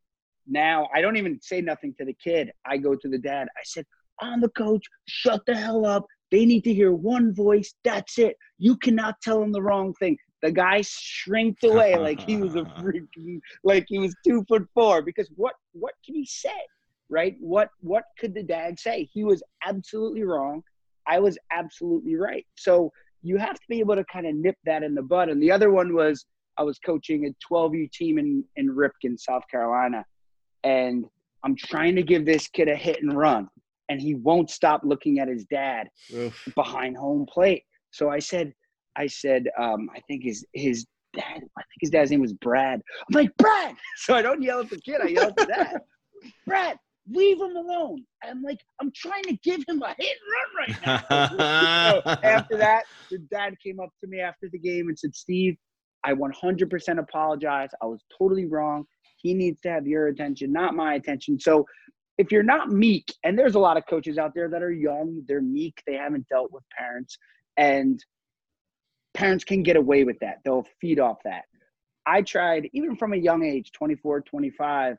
now 0.47 0.89
I 0.93 1.01
don't 1.01 1.15
even 1.15 1.39
say 1.41 1.62
nothing 1.62 1.93
to 1.97 2.06
the 2.06 2.15
kid. 2.21 2.51
I 2.65 2.78
go 2.78 2.95
to 2.95 3.08
the 3.08 3.17
dad. 3.17 3.47
I 3.58 3.62
said, 3.63 3.86
"I'm 4.19 4.41
the 4.41 4.49
coach. 4.49 4.84
Shut 5.08 5.41
the 5.45 5.56
hell 5.56 5.86
up. 5.86 6.06
They 6.32 6.45
need 6.45 6.65
to 6.65 6.73
hear 6.73 6.91
one 6.91 7.34
voice. 7.34 7.73
That's 7.86 8.17
it. 8.19 8.36
You 8.58 8.75
cannot 8.78 9.21
tell 9.21 9.39
them 9.39 9.54
the 9.54 9.62
wrong 9.62 9.93
thing." 9.93 10.17
The 10.45 10.51
guy 10.51 10.81
shrinked 10.81 11.63
away 11.63 11.97
like 11.97 12.21
he 12.21 12.38
was 12.38 12.53
a 12.55 12.62
freaking 12.79 13.39
like 13.63 13.86
he 13.89 13.97
was 13.97 14.13
two 14.23 14.45
foot 14.47 14.67
four. 14.75 15.01
Because 15.01 15.27
what 15.36 15.55
what 15.73 15.95
can 16.05 16.13
he 16.13 16.23
say? 16.23 16.62
Right? 17.10 17.36
What 17.39 17.69
what 17.81 18.03
could 18.19 18.36
the 18.36 18.43
dad 18.43 18.79
say? 18.79 19.10
He 19.12 19.23
was 19.23 19.41
absolutely 19.65 20.23
wrong. 20.23 20.62
I 21.08 21.19
was 21.19 21.39
absolutely 21.51 22.15
right. 22.15 22.45
So 22.53 22.91
you 23.23 23.38
have 23.38 23.55
to 23.55 23.65
be 23.67 23.79
able 23.79 23.95
to 23.95 24.05
kind 24.05 24.27
of 24.27 24.36
nip 24.36 24.55
that 24.65 24.84
in 24.84 24.93
the 24.93 25.01
bud. 25.01 25.29
And 25.29 25.41
the 25.41 25.51
other 25.51 25.71
one 25.71 25.95
was 25.95 26.23
I 26.60 26.63
was 26.63 26.77
coaching 26.77 27.25
a 27.25 27.51
12U 27.51 27.91
team 27.91 28.19
in, 28.19 28.43
in 28.55 28.69
Ripken, 28.69 29.17
South 29.17 29.43
Carolina. 29.49 30.05
And 30.63 31.05
I'm 31.43 31.55
trying 31.55 31.95
to 31.95 32.03
give 32.03 32.23
this 32.23 32.47
kid 32.47 32.69
a 32.69 32.75
hit 32.75 33.01
and 33.01 33.17
run. 33.17 33.47
And 33.89 33.99
he 33.99 34.13
won't 34.13 34.51
stop 34.51 34.81
looking 34.84 35.17
at 35.19 35.27
his 35.27 35.45
dad 35.45 35.89
Oof. 36.13 36.47
behind 36.53 36.97
home 36.97 37.25
plate. 37.25 37.63
So 37.89 38.10
I 38.12 38.19
said, 38.19 38.53
I 38.95 39.08
said, 39.08 39.47
um, 39.58 39.89
I 39.95 39.99
think 40.01 40.23
his 40.23 40.45
his 40.53 40.86
dad, 41.13 41.23
I 41.58 41.62
think 41.62 41.79
his 41.81 41.89
dad's 41.89 42.12
name 42.12 42.21
was 42.21 42.34
Brad. 42.34 42.81
I'm 43.10 43.13
like, 43.13 43.36
Brad. 43.38 43.75
So 43.97 44.13
I 44.13 44.21
don't 44.21 44.41
yell 44.41 44.60
at 44.60 44.69
the 44.69 44.79
kid, 44.81 45.01
I 45.01 45.08
yell 45.08 45.29
at 45.29 45.36
the 45.36 45.45
dad. 45.45 45.77
Brad, 46.47 46.77
leave 47.10 47.39
him 47.39 47.55
alone. 47.55 48.03
I'm 48.23 48.41
like, 48.41 48.60
I'm 48.81 48.91
trying 48.95 49.23
to 49.23 49.38
give 49.43 49.63
him 49.67 49.81
a 49.81 49.95
hit 49.97 50.17
and 50.21 50.34
run 50.34 50.67
right 50.67 51.10
now. 51.10 52.01
so 52.03 52.10
after 52.23 52.58
that, 52.58 52.84
the 53.10 53.19
dad 53.19 53.55
came 53.63 53.79
up 53.79 53.89
to 54.03 54.10
me 54.10 54.19
after 54.19 54.49
the 54.51 54.60
game 54.60 54.89
and 54.89 54.97
said, 54.97 55.15
Steve, 55.15 55.55
I 56.03 56.13
100% 56.13 56.99
apologize. 56.99 57.69
I 57.81 57.86
was 57.86 58.03
totally 58.17 58.45
wrong. 58.45 58.86
He 59.17 59.34
needs 59.34 59.60
to 59.62 59.69
have 59.69 59.88
your 59.88 60.08
attention, 60.08 60.51
not 60.51 60.75
my 60.75 60.95
attention. 60.95 61.39
So 61.39 61.65
if 62.17 62.31
you're 62.31 62.43
not 62.43 62.69
meek, 62.69 63.12
and 63.23 63.38
there's 63.38 63.55
a 63.55 63.60
lot 63.60 63.77
of 63.77 63.86
coaches 63.88 64.17
out 64.17 64.34
there 64.36 64.49
that 64.49 64.62
are 64.62 64.71
young, 64.71 65.23
they're 65.27 65.41
meek, 65.41 65.81
they 65.86 65.95
haven't 65.95 66.27
dealt 66.29 66.51
with 66.51 66.63
parents, 66.77 67.17
and 67.58 67.99
parents 69.15 69.43
can 69.43 69.63
get 69.63 69.78
away 69.78 70.04
with 70.04 70.19
that. 70.19 70.41
They'll 70.43 70.67
feed 70.80 70.99
off 70.99 71.17
that. 71.23 71.45
I 72.06 72.21
tried, 72.21 72.69
even 72.73 72.95
from 72.95 73.13
a 73.13 73.17
young 73.17 73.43
age, 73.43 73.71
24, 73.71 74.21
25, 74.21 74.97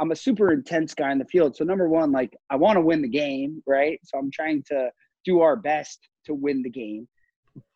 I'm 0.00 0.10
a 0.10 0.16
super 0.16 0.52
intense 0.52 0.94
guy 0.94 1.12
in 1.12 1.18
the 1.18 1.24
field. 1.26 1.54
So 1.54 1.64
number 1.64 1.88
one, 1.88 2.10
like 2.10 2.36
I 2.50 2.56
want 2.56 2.76
to 2.76 2.80
win 2.80 3.02
the 3.02 3.08
game, 3.08 3.62
right? 3.66 4.00
So 4.02 4.18
I'm 4.18 4.30
trying 4.32 4.64
to 4.68 4.90
do 5.24 5.40
our 5.40 5.54
best 5.54 6.00
to 6.26 6.34
win 6.34 6.62
the 6.62 6.70
game. 6.70 7.06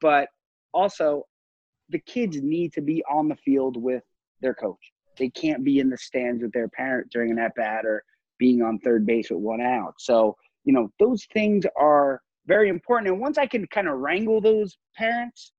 But 0.00 0.28
also 0.72 1.22
the 1.90 2.00
kids 2.00 2.42
need 2.42 2.72
to 2.72 2.80
be 2.80 3.04
on 3.08 3.28
the 3.28 3.36
field 3.36 3.76
with 3.80 4.02
their 4.40 4.54
coach. 4.54 4.92
They 5.16 5.28
can't 5.30 5.64
be 5.64 5.78
in 5.78 5.90
the 5.90 5.96
stands 5.96 6.42
with 6.42 6.52
their 6.52 6.68
parent 6.68 7.08
during 7.12 7.30
an 7.30 7.38
at 7.38 7.54
bat 7.54 7.86
or 7.86 8.02
being 8.38 8.62
on 8.62 8.78
third 8.78 9.06
base 9.06 9.30
with 9.30 9.40
one 9.40 9.60
out. 9.60 9.94
So, 9.98 10.36
you 10.64 10.72
know, 10.72 10.90
those 10.98 11.26
things 11.32 11.64
are 11.76 12.20
very 12.46 12.68
important. 12.68 13.12
And 13.12 13.20
once 13.20 13.38
I 13.38 13.46
can 13.46 13.66
kind 13.68 13.88
of 13.88 13.98
wrangle 13.98 14.40
those 14.40 14.76
parents, 14.96 15.52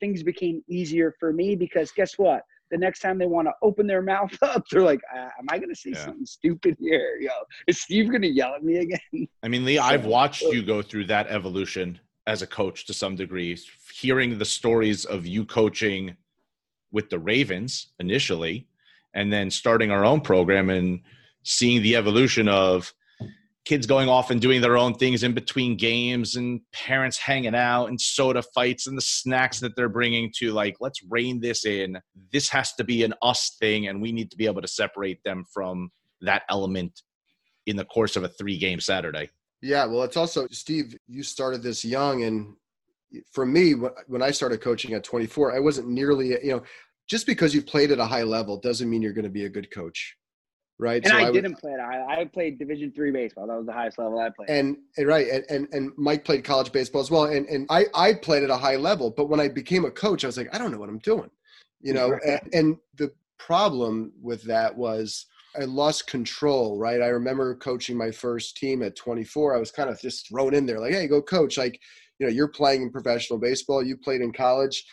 things 0.00 0.22
became 0.22 0.62
easier 0.68 1.14
for 1.20 1.32
me 1.32 1.54
because 1.54 1.92
guess 1.92 2.18
what? 2.18 2.42
the 2.70 2.78
next 2.78 3.00
time 3.00 3.18
they 3.18 3.26
want 3.26 3.48
to 3.48 3.52
open 3.62 3.86
their 3.86 4.02
mouth 4.14 4.36
up, 4.42 4.64
they're 4.70 4.82
like, 4.82 5.00
uh, 5.14 5.28
"Am 5.38 5.46
I 5.50 5.58
going 5.58 5.68
to 5.68 5.74
say 5.74 5.90
yeah. 5.90 6.04
something 6.04 6.26
stupid 6.26 6.76
here? 6.80 7.18
Yo, 7.20 7.30
is 7.66 7.80
Steve 7.80 8.08
going 8.08 8.22
to 8.22 8.28
yell 8.28 8.54
at 8.54 8.64
me 8.64 8.78
again?" 8.78 9.00
I 9.42 9.48
mean, 9.48 9.64
Lee, 9.64 9.78
I've 9.78 10.04
watched 10.04 10.42
you 10.42 10.62
go 10.62 10.82
through 10.82 11.06
that 11.06 11.26
evolution 11.28 11.98
as 12.26 12.42
a 12.42 12.46
coach 12.46 12.86
to 12.86 12.94
some 12.94 13.16
degree. 13.16 13.58
Hearing 13.92 14.38
the 14.38 14.44
stories 14.44 15.04
of 15.04 15.26
you 15.26 15.44
coaching 15.44 16.16
with 16.92 17.10
the 17.10 17.18
Ravens 17.18 17.88
initially, 17.98 18.68
and 19.14 19.32
then 19.32 19.50
starting 19.50 19.90
our 19.90 20.04
own 20.04 20.20
program 20.20 20.70
and 20.70 21.00
seeing 21.42 21.82
the 21.82 21.96
evolution 21.96 22.48
of 22.48 22.92
kids 23.64 23.86
going 23.86 24.08
off 24.08 24.30
and 24.30 24.40
doing 24.40 24.60
their 24.60 24.78
own 24.78 24.94
things 24.94 25.22
in 25.22 25.32
between 25.32 25.76
games 25.76 26.36
and 26.36 26.60
parents 26.72 27.18
hanging 27.18 27.54
out 27.54 27.86
and 27.86 28.00
soda 28.00 28.42
fights 28.54 28.86
and 28.86 28.96
the 28.96 29.02
snacks 29.02 29.60
that 29.60 29.76
they're 29.76 29.88
bringing 29.88 30.32
to 30.36 30.52
like 30.52 30.76
let's 30.80 31.02
rein 31.08 31.40
this 31.40 31.66
in. 31.66 31.98
This 32.32 32.48
has 32.48 32.72
to 32.74 32.84
be 32.84 33.04
an 33.04 33.14
us 33.22 33.56
thing 33.60 33.88
and 33.88 34.00
we 34.00 34.12
need 34.12 34.30
to 34.30 34.36
be 34.36 34.46
able 34.46 34.62
to 34.62 34.68
separate 34.68 35.22
them 35.24 35.44
from 35.52 35.90
that 36.22 36.42
element 36.48 37.02
in 37.66 37.76
the 37.76 37.84
course 37.84 38.16
of 38.16 38.24
a 38.24 38.28
three 38.28 38.58
game 38.58 38.80
saturday. 38.80 39.28
Yeah 39.62 39.84
well 39.84 40.02
it's 40.02 40.16
also 40.16 40.46
steve 40.50 40.96
you 41.06 41.22
started 41.22 41.62
this 41.62 41.84
young 41.84 42.24
and 42.24 42.54
for 43.32 43.44
me 43.44 43.72
when 44.06 44.22
i 44.22 44.30
started 44.30 44.60
coaching 44.60 44.94
at 44.94 45.04
24 45.04 45.54
i 45.54 45.58
wasn't 45.58 45.88
nearly 45.88 46.28
you 46.28 46.52
know 46.52 46.62
just 47.08 47.26
because 47.26 47.52
you've 47.54 47.66
played 47.66 47.90
at 47.90 47.98
a 47.98 48.04
high 48.04 48.22
level 48.22 48.56
doesn't 48.56 48.88
mean 48.88 49.02
you're 49.02 49.12
going 49.12 49.24
to 49.24 49.28
be 49.28 49.44
a 49.44 49.50
good 49.50 49.70
coach 49.70 50.16
right? 50.80 51.02
And 51.04 51.12
so 51.12 51.16
I, 51.18 51.28
I, 51.28 51.30
didn't 51.30 51.56
play 51.56 51.72
it. 51.72 51.80
I, 51.80 52.20
I 52.20 52.24
played 52.24 52.58
Division 52.58 52.90
three 52.92 53.10
baseball. 53.10 53.46
That 53.46 53.56
was 53.56 53.66
the 53.66 53.72
highest 53.72 53.98
level 53.98 54.18
I 54.18 54.30
played. 54.30 54.48
And, 54.48 54.78
and 54.96 55.06
right, 55.06 55.28
and, 55.28 55.44
and 55.48 55.68
and 55.72 55.92
Mike 55.96 56.24
played 56.24 56.42
college 56.44 56.72
baseball 56.72 57.00
as 57.02 57.10
well. 57.10 57.24
And 57.24 57.46
and 57.46 57.66
I 57.70 57.86
I 57.94 58.14
played 58.14 58.42
at 58.42 58.50
a 58.50 58.56
high 58.56 58.76
level, 58.76 59.10
but 59.10 59.28
when 59.28 59.40
I 59.40 59.48
became 59.48 59.84
a 59.84 59.90
coach, 59.90 60.24
I 60.24 60.28
was 60.28 60.36
like, 60.36 60.52
I 60.54 60.58
don't 60.58 60.72
know 60.72 60.78
what 60.78 60.88
I'm 60.88 60.98
doing, 60.98 61.30
you 61.80 61.92
know. 61.92 62.10
Right. 62.10 62.22
and, 62.24 62.54
and 62.54 62.76
the 62.96 63.12
problem 63.38 64.12
with 64.20 64.42
that 64.44 64.76
was 64.76 65.26
I 65.56 65.64
lost 65.64 66.06
control, 66.06 66.78
right? 66.78 67.02
I 67.02 67.08
remember 67.08 67.54
coaching 67.56 67.96
my 67.96 68.10
first 68.10 68.56
team 68.56 68.82
at 68.82 68.96
24. 68.96 69.56
I 69.56 69.58
was 69.58 69.70
kind 69.70 69.90
of 69.90 70.00
just 70.00 70.28
thrown 70.28 70.54
in 70.54 70.66
there, 70.66 70.78
like, 70.78 70.92
hey, 70.92 71.06
go 71.06 71.20
coach. 71.20 71.58
Like, 71.58 71.80
you 72.18 72.26
know, 72.26 72.32
you're 72.32 72.48
playing 72.48 72.82
in 72.82 72.90
professional 72.90 73.38
baseball. 73.38 73.82
You 73.82 73.96
played 73.96 74.20
in 74.20 74.32
college 74.32 74.84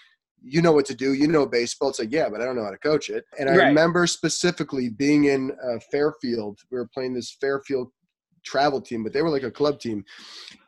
you 0.41 0.61
know 0.61 0.71
what 0.71 0.85
to 0.85 0.95
do. 0.95 1.13
You 1.13 1.27
know 1.27 1.45
baseball. 1.45 1.89
It's 1.89 1.99
like, 1.99 2.11
yeah, 2.11 2.29
but 2.29 2.41
I 2.41 2.45
don't 2.45 2.55
know 2.55 2.63
how 2.63 2.71
to 2.71 2.77
coach 2.77 3.09
it. 3.09 3.25
And 3.39 3.49
I 3.49 3.57
right. 3.57 3.67
remember 3.67 4.07
specifically 4.07 4.89
being 4.89 5.25
in 5.25 5.51
uh, 5.63 5.79
Fairfield. 5.91 6.59
We 6.71 6.77
were 6.77 6.89
playing 6.93 7.13
this 7.13 7.37
Fairfield 7.39 7.91
travel 8.45 8.81
team, 8.81 9.03
but 9.03 9.13
they 9.13 9.21
were 9.21 9.29
like 9.29 9.43
a 9.43 9.51
club 9.51 9.79
team. 9.79 10.03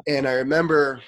And 0.08 0.28
I 0.28 0.34
remember 0.34 1.02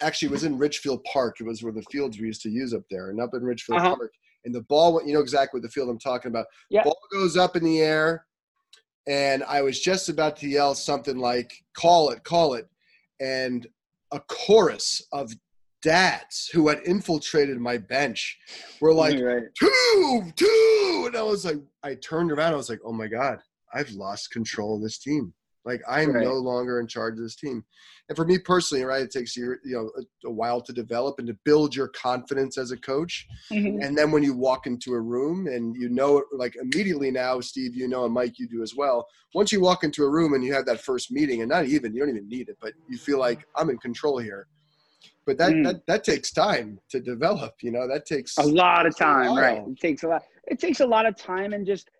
actually 0.00 0.28
it 0.28 0.32
was 0.32 0.44
in 0.44 0.58
Ridgefield 0.58 1.04
Park. 1.04 1.36
It 1.40 1.44
was 1.44 1.62
where 1.62 1.72
the 1.72 1.84
fields 1.90 2.18
we 2.18 2.26
used 2.26 2.42
to 2.42 2.50
use 2.50 2.74
up 2.74 2.84
there, 2.90 3.10
and 3.10 3.20
up 3.20 3.30
in 3.34 3.42
Ridgefield 3.42 3.80
uh-huh. 3.80 3.96
Park. 3.96 4.12
And 4.44 4.54
the 4.54 4.62
ball 4.62 4.94
went, 4.94 5.06
you 5.06 5.14
know 5.14 5.20
exactly 5.20 5.58
what 5.58 5.64
the 5.64 5.70
field 5.70 5.88
I'm 5.88 5.98
talking 5.98 6.30
about. 6.30 6.46
Yeah. 6.70 6.84
Ball 6.84 6.98
goes 7.12 7.36
up 7.36 7.56
in 7.56 7.64
the 7.64 7.80
air, 7.80 8.24
and 9.08 9.42
I 9.44 9.62
was 9.62 9.80
just 9.80 10.08
about 10.08 10.36
to 10.38 10.48
yell 10.48 10.74
something 10.74 11.18
like, 11.18 11.52
call 11.76 12.10
it, 12.10 12.22
call 12.24 12.54
it. 12.54 12.68
And 13.20 13.66
a 14.12 14.20
chorus 14.20 15.02
of 15.12 15.32
dads 15.82 16.48
who 16.52 16.68
had 16.68 16.80
infiltrated 16.84 17.58
my 17.60 17.76
bench 17.78 18.38
were 18.80 18.92
like 18.92 19.20
right. 19.20 19.42
two 19.58 20.32
two 20.34 21.04
and 21.06 21.16
i 21.16 21.22
was 21.22 21.44
like 21.44 21.60
i 21.82 21.94
turned 21.94 22.32
around 22.32 22.52
i 22.52 22.56
was 22.56 22.68
like 22.68 22.80
oh 22.84 22.92
my 22.92 23.06
god 23.06 23.38
i've 23.74 23.90
lost 23.90 24.30
control 24.30 24.76
of 24.76 24.82
this 24.82 24.98
team 24.98 25.32
like 25.64 25.80
i'm 25.88 26.12
right. 26.12 26.24
no 26.24 26.34
longer 26.34 26.80
in 26.80 26.86
charge 26.86 27.14
of 27.14 27.22
this 27.22 27.36
team 27.36 27.62
and 28.08 28.16
for 28.16 28.24
me 28.24 28.38
personally 28.38 28.84
right 28.84 29.02
it 29.02 29.10
takes 29.10 29.36
you 29.36 29.54
you 29.64 29.76
know 29.76 29.90
a, 29.98 30.28
a 30.28 30.30
while 30.30 30.60
to 30.60 30.72
develop 30.72 31.16
and 31.18 31.28
to 31.28 31.36
build 31.44 31.76
your 31.76 31.88
confidence 31.88 32.58
as 32.58 32.72
a 32.72 32.76
coach 32.76 33.26
mm-hmm. 33.52 33.80
and 33.80 33.96
then 33.96 34.10
when 34.10 34.22
you 34.22 34.34
walk 34.34 34.66
into 34.66 34.94
a 34.94 35.00
room 35.00 35.46
and 35.46 35.76
you 35.76 35.88
know 35.88 36.18
it 36.18 36.24
like 36.32 36.54
immediately 36.60 37.10
now 37.10 37.40
steve 37.40 37.76
you 37.76 37.86
know 37.86 38.04
and 38.04 38.14
mike 38.14 38.38
you 38.38 38.48
do 38.48 38.62
as 38.62 38.74
well 38.74 39.06
once 39.34 39.52
you 39.52 39.60
walk 39.60 39.84
into 39.84 40.02
a 40.04 40.10
room 40.10 40.34
and 40.34 40.42
you 40.42 40.52
have 40.52 40.66
that 40.66 40.80
first 40.80 41.12
meeting 41.12 41.42
and 41.42 41.50
not 41.50 41.66
even 41.66 41.94
you 41.94 42.00
don't 42.00 42.10
even 42.10 42.28
need 42.28 42.48
it 42.48 42.56
but 42.60 42.72
you 42.88 42.98
feel 42.98 43.18
like 43.18 43.44
i'm 43.56 43.70
in 43.70 43.78
control 43.78 44.18
here 44.18 44.48
but 45.28 45.36
that, 45.36 45.52
mm. 45.52 45.62
that 45.64 45.86
that 45.86 46.04
takes 46.04 46.32
time 46.32 46.80
to 46.88 47.00
develop 47.00 47.54
you 47.60 47.70
know 47.70 47.86
that 47.86 48.06
takes 48.06 48.38
a 48.38 48.42
lot 48.42 48.86
of 48.86 48.96
time 48.96 49.36
right. 49.36 49.62
it 49.68 49.78
takes 49.78 50.02
a 50.02 50.08
lot 50.08 50.22
it 50.46 50.58
takes 50.58 50.80
a 50.80 50.86
lot 50.86 51.04
of 51.04 51.14
time 51.16 51.52
and 51.52 51.66
just 51.66 51.90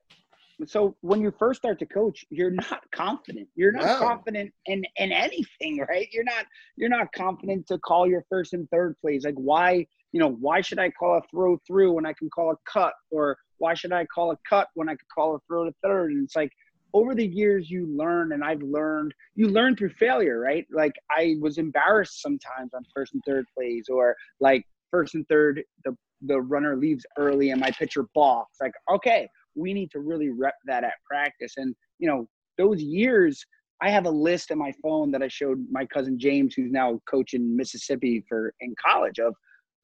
so 0.66 0.96
when 1.02 1.20
you 1.20 1.32
first 1.38 1.60
start 1.60 1.78
to 1.78 1.86
coach 1.86 2.24
you're 2.30 2.50
not 2.50 2.82
confident. 2.92 3.48
You're 3.54 3.72
not 3.72 3.84
no. 3.84 3.98
confident 3.98 4.52
in 4.66 4.82
in 4.96 5.12
anything 5.12 5.78
right? 5.88 6.08
You're 6.12 6.24
not 6.24 6.46
you're 6.76 6.88
not 6.88 7.12
confident 7.12 7.66
to 7.68 7.78
call 7.78 8.08
your 8.08 8.24
first 8.28 8.54
and 8.54 8.68
third 8.70 8.96
plays. 9.00 9.24
Like 9.24 9.36
why 9.36 9.86
you 10.12 10.20
know 10.20 10.32
why 10.40 10.60
should 10.60 10.78
i 10.78 10.90
call 10.90 11.18
a 11.18 11.22
throw 11.30 11.58
through 11.66 11.92
when 11.92 12.06
i 12.06 12.12
can 12.12 12.28
call 12.30 12.50
a 12.50 12.56
cut? 12.70 12.94
Or 13.10 13.36
why 13.58 13.74
should 13.74 13.92
i 13.92 14.04
call 14.06 14.32
a 14.32 14.38
cut 14.48 14.68
when 14.74 14.88
i 14.88 14.92
could 14.92 15.08
call 15.14 15.36
a 15.36 15.38
throw 15.46 15.64
to 15.64 15.72
third? 15.82 16.10
And 16.12 16.24
it's 16.24 16.34
like 16.34 16.52
over 16.94 17.14
the 17.14 17.26
years 17.26 17.70
you 17.70 17.86
learn 17.86 18.32
and 18.32 18.42
i've 18.42 18.62
learned 18.62 19.12
you 19.34 19.48
learn 19.48 19.76
through 19.76 19.90
failure 19.90 20.40
right 20.40 20.66
like 20.72 20.92
i 21.10 21.34
was 21.40 21.58
embarrassed 21.58 22.22
sometimes 22.22 22.72
on 22.74 22.82
first 22.94 23.12
and 23.14 23.22
third 23.26 23.44
plays 23.54 23.86
or 23.90 24.16
like 24.40 24.64
first 24.90 25.14
and 25.14 25.26
third 25.28 25.62
the 25.84 25.94
the 26.22 26.40
runner 26.40 26.76
leaves 26.76 27.04
early 27.16 27.50
and 27.50 27.60
my 27.60 27.70
pitcher 27.70 28.06
balks. 28.14 28.58
Like, 28.60 28.72
okay, 28.90 29.28
we 29.54 29.72
need 29.72 29.90
to 29.92 30.00
really 30.00 30.30
rep 30.30 30.54
that 30.66 30.84
at 30.84 30.94
practice. 31.04 31.54
And, 31.56 31.74
you 31.98 32.08
know, 32.08 32.28
those 32.56 32.82
years, 32.82 33.44
I 33.80 33.90
have 33.90 34.06
a 34.06 34.10
list 34.10 34.50
in 34.50 34.58
my 34.58 34.72
phone 34.82 35.10
that 35.12 35.22
I 35.22 35.28
showed 35.28 35.64
my 35.70 35.86
cousin 35.86 36.18
James, 36.18 36.54
who's 36.54 36.72
now 36.72 37.00
coaching 37.08 37.56
Mississippi 37.56 38.24
for 38.28 38.52
in 38.60 38.74
college 38.84 39.20
of 39.20 39.34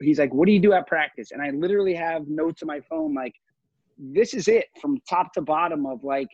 he's 0.01 0.19
like, 0.19 0.35
What 0.35 0.47
do 0.47 0.53
you 0.53 0.61
do 0.61 0.73
at 0.73 0.89
practice? 0.89 1.31
And 1.31 1.41
I 1.41 1.51
literally 1.51 1.95
have 1.95 2.27
notes 2.27 2.63
on 2.63 2.67
my 2.67 2.81
phone 2.81 3.15
like 3.15 3.35
this 3.97 4.35
is 4.35 4.49
it 4.49 4.67
from 4.83 4.99
top 5.09 5.33
to 5.35 5.41
bottom 5.41 5.87
of 5.87 6.03
like 6.03 6.27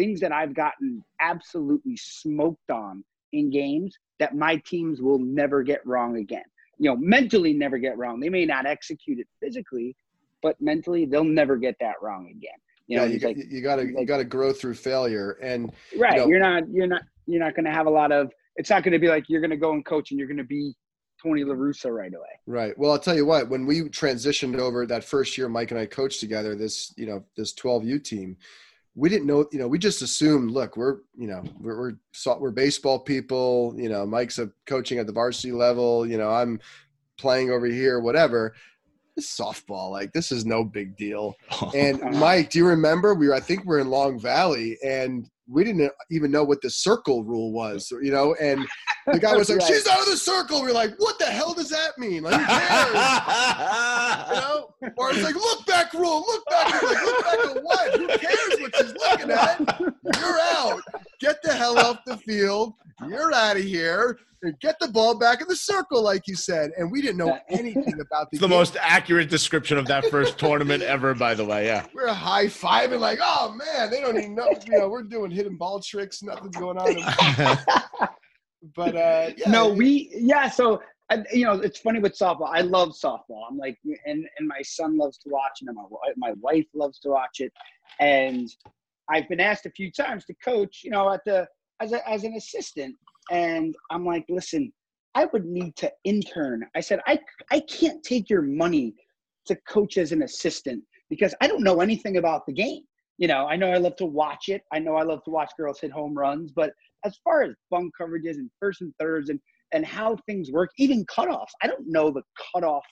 things 0.00 0.18
that 0.20 0.32
I've 0.32 0.54
gotten 0.54 1.04
absolutely 1.20 1.94
smoked 1.98 2.70
on 2.70 3.04
in 3.34 3.50
games 3.50 3.94
that 4.18 4.34
my 4.34 4.56
teams 4.64 5.02
will 5.02 5.18
never 5.18 5.62
get 5.62 5.86
wrong 5.86 6.16
again. 6.16 6.44
You 6.78 6.88
know, 6.88 6.96
mentally 6.96 7.52
never 7.52 7.76
get 7.76 7.98
wrong. 7.98 8.18
They 8.18 8.30
may 8.30 8.46
not 8.46 8.64
execute 8.64 9.18
it 9.18 9.26
physically, 9.42 9.94
but 10.42 10.58
mentally 10.58 11.04
they'll 11.04 11.22
never 11.22 11.56
get 11.56 11.76
that 11.80 11.96
wrong 12.00 12.28
again. 12.30 12.58
You 12.86 12.96
know, 12.96 13.04
yeah, 13.04 13.12
you, 13.12 13.26
like, 13.26 13.36
you 13.36 13.60
gotta 13.60 13.82
like, 13.82 13.98
you 13.98 14.06
gotta 14.06 14.24
grow 14.24 14.54
through 14.54 14.74
failure, 14.74 15.32
and 15.42 15.70
right, 15.98 16.14
you 16.14 16.20
know, 16.20 16.26
you're 16.28 16.40
not 16.40 16.62
you're 16.72 16.86
not 16.86 17.02
you're 17.26 17.44
not 17.44 17.54
gonna 17.54 17.70
have 17.70 17.86
a 17.86 17.90
lot 17.90 18.10
of. 18.10 18.32
It's 18.56 18.70
not 18.70 18.82
gonna 18.82 18.98
be 18.98 19.08
like 19.08 19.28
you're 19.28 19.42
gonna 19.42 19.56
go 19.56 19.72
and 19.72 19.84
coach 19.84 20.10
and 20.10 20.18
you're 20.18 20.28
gonna 20.28 20.42
be 20.42 20.74
Tony 21.22 21.44
La 21.44 21.54
Russa 21.54 21.94
right 21.94 22.12
away. 22.12 22.40
Right. 22.46 22.76
Well, 22.78 22.90
I'll 22.90 22.98
tell 22.98 23.14
you 23.14 23.26
what. 23.26 23.50
When 23.50 23.66
we 23.66 23.82
transitioned 23.82 24.58
over 24.58 24.86
that 24.86 25.04
first 25.04 25.36
year, 25.36 25.48
Mike 25.48 25.70
and 25.70 25.78
I 25.78 25.84
coached 25.84 26.20
together. 26.20 26.56
This 26.56 26.92
you 26.96 27.06
know 27.06 27.22
this 27.36 27.54
12U 27.54 28.02
team 28.02 28.38
we 28.94 29.08
didn't 29.08 29.26
know, 29.26 29.46
you 29.52 29.58
know, 29.58 29.68
we 29.68 29.78
just 29.78 30.02
assumed, 30.02 30.50
look, 30.50 30.76
we're, 30.76 30.98
you 31.16 31.26
know, 31.26 31.42
we're, 31.60 31.94
we're, 32.26 32.38
we're 32.38 32.50
baseball 32.50 32.98
people, 32.98 33.74
you 33.76 33.88
know, 33.88 34.04
Mike's 34.04 34.38
a 34.38 34.50
coaching 34.66 34.98
at 34.98 35.06
the 35.06 35.12
varsity 35.12 35.52
level, 35.52 36.06
you 36.06 36.18
know, 36.18 36.30
I'm 36.30 36.60
playing 37.16 37.50
over 37.50 37.66
here, 37.66 38.00
whatever. 38.00 38.54
This 39.16 39.36
softball, 39.36 39.90
like 39.90 40.12
this 40.12 40.32
is 40.32 40.44
no 40.46 40.64
big 40.64 40.96
deal. 40.96 41.34
And 41.74 42.00
Mike, 42.18 42.50
do 42.50 42.58
you 42.58 42.66
remember 42.66 43.14
we 43.14 43.28
were, 43.28 43.34
I 43.34 43.40
think 43.40 43.64
we're 43.64 43.80
in 43.80 43.88
Long 43.90 44.18
Valley 44.18 44.78
and 44.84 45.28
we 45.50 45.64
didn't 45.64 45.90
even 46.10 46.30
know 46.30 46.44
what 46.44 46.62
the 46.62 46.70
circle 46.70 47.24
rule 47.24 47.52
was, 47.52 47.92
you 48.02 48.12
know, 48.12 48.34
and 48.40 48.66
the 49.12 49.18
guy 49.18 49.36
was 49.36 49.48
like, 49.50 49.58
right. 49.58 49.66
"She's 49.68 49.86
out 49.86 49.98
of 50.00 50.06
the 50.06 50.16
circle." 50.16 50.62
We 50.62 50.70
are 50.70 50.74
like, 50.74 50.94
"What 50.98 51.18
the 51.18 51.26
hell 51.26 51.52
does 51.54 51.70
that 51.70 51.98
mean?" 51.98 52.22
Like, 52.22 52.40
who 52.40 52.46
cares? 52.46 52.88
you 54.28 54.40
know? 54.40 54.70
Or 54.96 55.10
it's 55.10 55.22
like, 55.22 55.34
"Look 55.34 55.66
back 55.66 55.92
rule, 55.92 56.24
look 56.26 56.46
back." 56.46 56.82
Like, 56.82 57.04
look 57.04 57.24
back 57.24 57.56
at 57.56 57.62
what? 57.64 57.98
Who 57.98 58.06
cares 58.06 58.60
what 58.60 58.76
she's 58.76 58.94
looking 58.94 59.30
at? 59.30 59.80
You're 59.80 60.38
out. 60.54 60.82
Get 61.20 61.42
the 61.42 61.52
hell 61.52 61.78
off 61.78 61.98
the 62.06 62.16
field. 62.16 62.74
You're 63.08 63.32
out 63.32 63.56
of 63.56 63.62
here. 63.62 64.18
And 64.42 64.58
get 64.60 64.76
the 64.80 64.88
ball 64.88 65.18
back 65.18 65.42
in 65.42 65.48
the 65.48 65.56
circle, 65.56 66.02
like 66.02 66.26
you 66.26 66.34
said. 66.34 66.70
And 66.78 66.90
we 66.90 67.02
didn't 67.02 67.18
know 67.18 67.38
anything 67.50 67.92
about 68.00 68.30
the. 68.30 68.36
It's 68.36 68.40
the 68.40 68.48
most 68.48 68.74
accurate 68.80 69.28
description 69.28 69.76
of 69.76 69.86
that 69.88 70.06
first 70.06 70.38
tournament 70.38 70.82
ever, 70.82 71.14
by 71.14 71.34
the 71.34 71.44
way. 71.44 71.66
Yeah, 71.66 71.84
we're 71.94 72.08
high 72.08 72.46
fiving 72.46 73.00
like, 73.00 73.18
"Oh 73.22 73.52
man, 73.52 73.90
they 73.90 74.00
don't 74.00 74.16
even 74.16 74.34
know." 74.34 74.48
You 74.64 74.78
know, 74.78 74.88
we're 74.88 75.02
doing 75.02 75.30
hidden 75.30 75.56
ball 75.56 75.80
tricks. 75.80 76.22
Nothing's 76.22 76.56
going 76.56 76.78
on. 76.78 77.58
but 78.74 78.96
uh, 78.96 79.30
yeah. 79.36 79.50
no, 79.50 79.68
we 79.68 80.10
yeah. 80.14 80.48
So 80.48 80.80
you 81.32 81.44
know, 81.44 81.54
it's 81.54 81.80
funny 81.80 81.98
with 81.98 82.16
softball. 82.16 82.48
I 82.50 82.62
love 82.62 82.90
softball. 82.90 83.42
I'm 83.50 83.58
like, 83.58 83.78
and 84.06 84.24
and 84.38 84.48
my 84.48 84.62
son 84.62 84.96
loves 84.96 85.18
to 85.18 85.28
watch 85.28 85.58
it, 85.60 85.68
and 85.68 85.76
my 85.76 85.84
my 86.16 86.32
wife 86.40 86.66
loves 86.74 86.98
to 87.00 87.10
watch 87.10 87.40
it, 87.40 87.52
and 87.98 88.48
I've 89.10 89.28
been 89.28 89.40
asked 89.40 89.66
a 89.66 89.70
few 89.70 89.90
times 89.90 90.24
to 90.26 90.34
coach. 90.42 90.80
You 90.82 90.90
know, 90.92 91.12
at 91.12 91.24
the 91.24 91.46
as 91.80 91.92
a, 91.92 92.08
as 92.08 92.24
an 92.24 92.34
assistant, 92.34 92.94
and 93.30 93.74
I'm 93.90 94.04
like, 94.04 94.24
listen, 94.28 94.72
I 95.14 95.26
would 95.32 95.44
need 95.44 95.76
to 95.76 95.90
intern. 96.04 96.66
I 96.74 96.80
said, 96.80 97.00
I 97.06 97.18
I 97.50 97.60
can't 97.60 98.02
take 98.02 98.30
your 98.30 98.42
money 98.42 98.94
to 99.46 99.56
coach 99.68 99.98
as 99.98 100.12
an 100.12 100.22
assistant 100.22 100.82
because 101.08 101.34
I 101.40 101.48
don't 101.48 101.62
know 101.62 101.80
anything 101.80 102.16
about 102.16 102.46
the 102.46 102.52
game. 102.52 102.82
You 103.18 103.28
know, 103.28 103.46
I 103.46 103.56
know 103.56 103.70
I 103.70 103.78
love 103.78 103.96
to 103.96 104.06
watch 104.06 104.48
it. 104.48 104.62
I 104.72 104.78
know 104.78 104.94
I 104.94 105.02
love 105.02 105.22
to 105.24 105.30
watch 105.30 105.50
girls 105.58 105.80
hit 105.80 105.90
home 105.90 106.14
runs, 106.14 106.52
but 106.52 106.72
as 107.04 107.18
far 107.24 107.42
as 107.42 107.54
bunt 107.70 107.92
coverages 108.00 108.36
and 108.36 108.50
first 108.60 108.80
and 108.80 108.92
thirds 108.98 109.30
and 109.30 109.40
and 109.72 109.84
how 109.84 110.16
things 110.26 110.50
work, 110.50 110.70
even 110.78 111.04
cutoffs, 111.06 111.52
I 111.62 111.66
don't 111.66 111.86
know 111.86 112.10
the 112.10 112.22
cutoff 112.52 112.84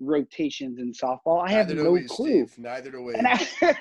rotations 0.00 0.78
in 0.78 0.92
softball. 0.92 1.46
I 1.46 1.50
have 1.52 1.68
Neither 1.68 1.84
no 1.84 1.90
we, 1.92 2.04
clue. 2.04 2.46
Steve. 2.46 2.58
Neither 2.58 2.90
do 2.90 3.02
we. 3.02 3.14
And 3.14 3.26
I, 3.26 3.46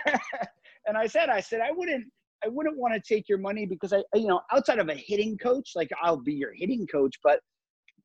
and 0.87 0.97
I 0.97 1.07
said, 1.07 1.29
I 1.29 1.39
said, 1.39 1.61
I 1.61 1.71
wouldn't, 1.71 2.05
I 2.43 2.47
wouldn't 2.47 2.77
want 2.77 2.93
to 2.93 2.99
take 2.99 3.29
your 3.29 3.37
money 3.37 3.65
because 3.65 3.93
I, 3.93 4.03
you 4.15 4.27
know, 4.27 4.41
outside 4.51 4.79
of 4.79 4.89
a 4.89 4.95
hitting 4.95 5.37
coach, 5.37 5.71
like 5.75 5.89
I'll 6.01 6.17
be 6.17 6.33
your 6.33 6.53
hitting 6.53 6.87
coach, 6.87 7.15
but 7.23 7.39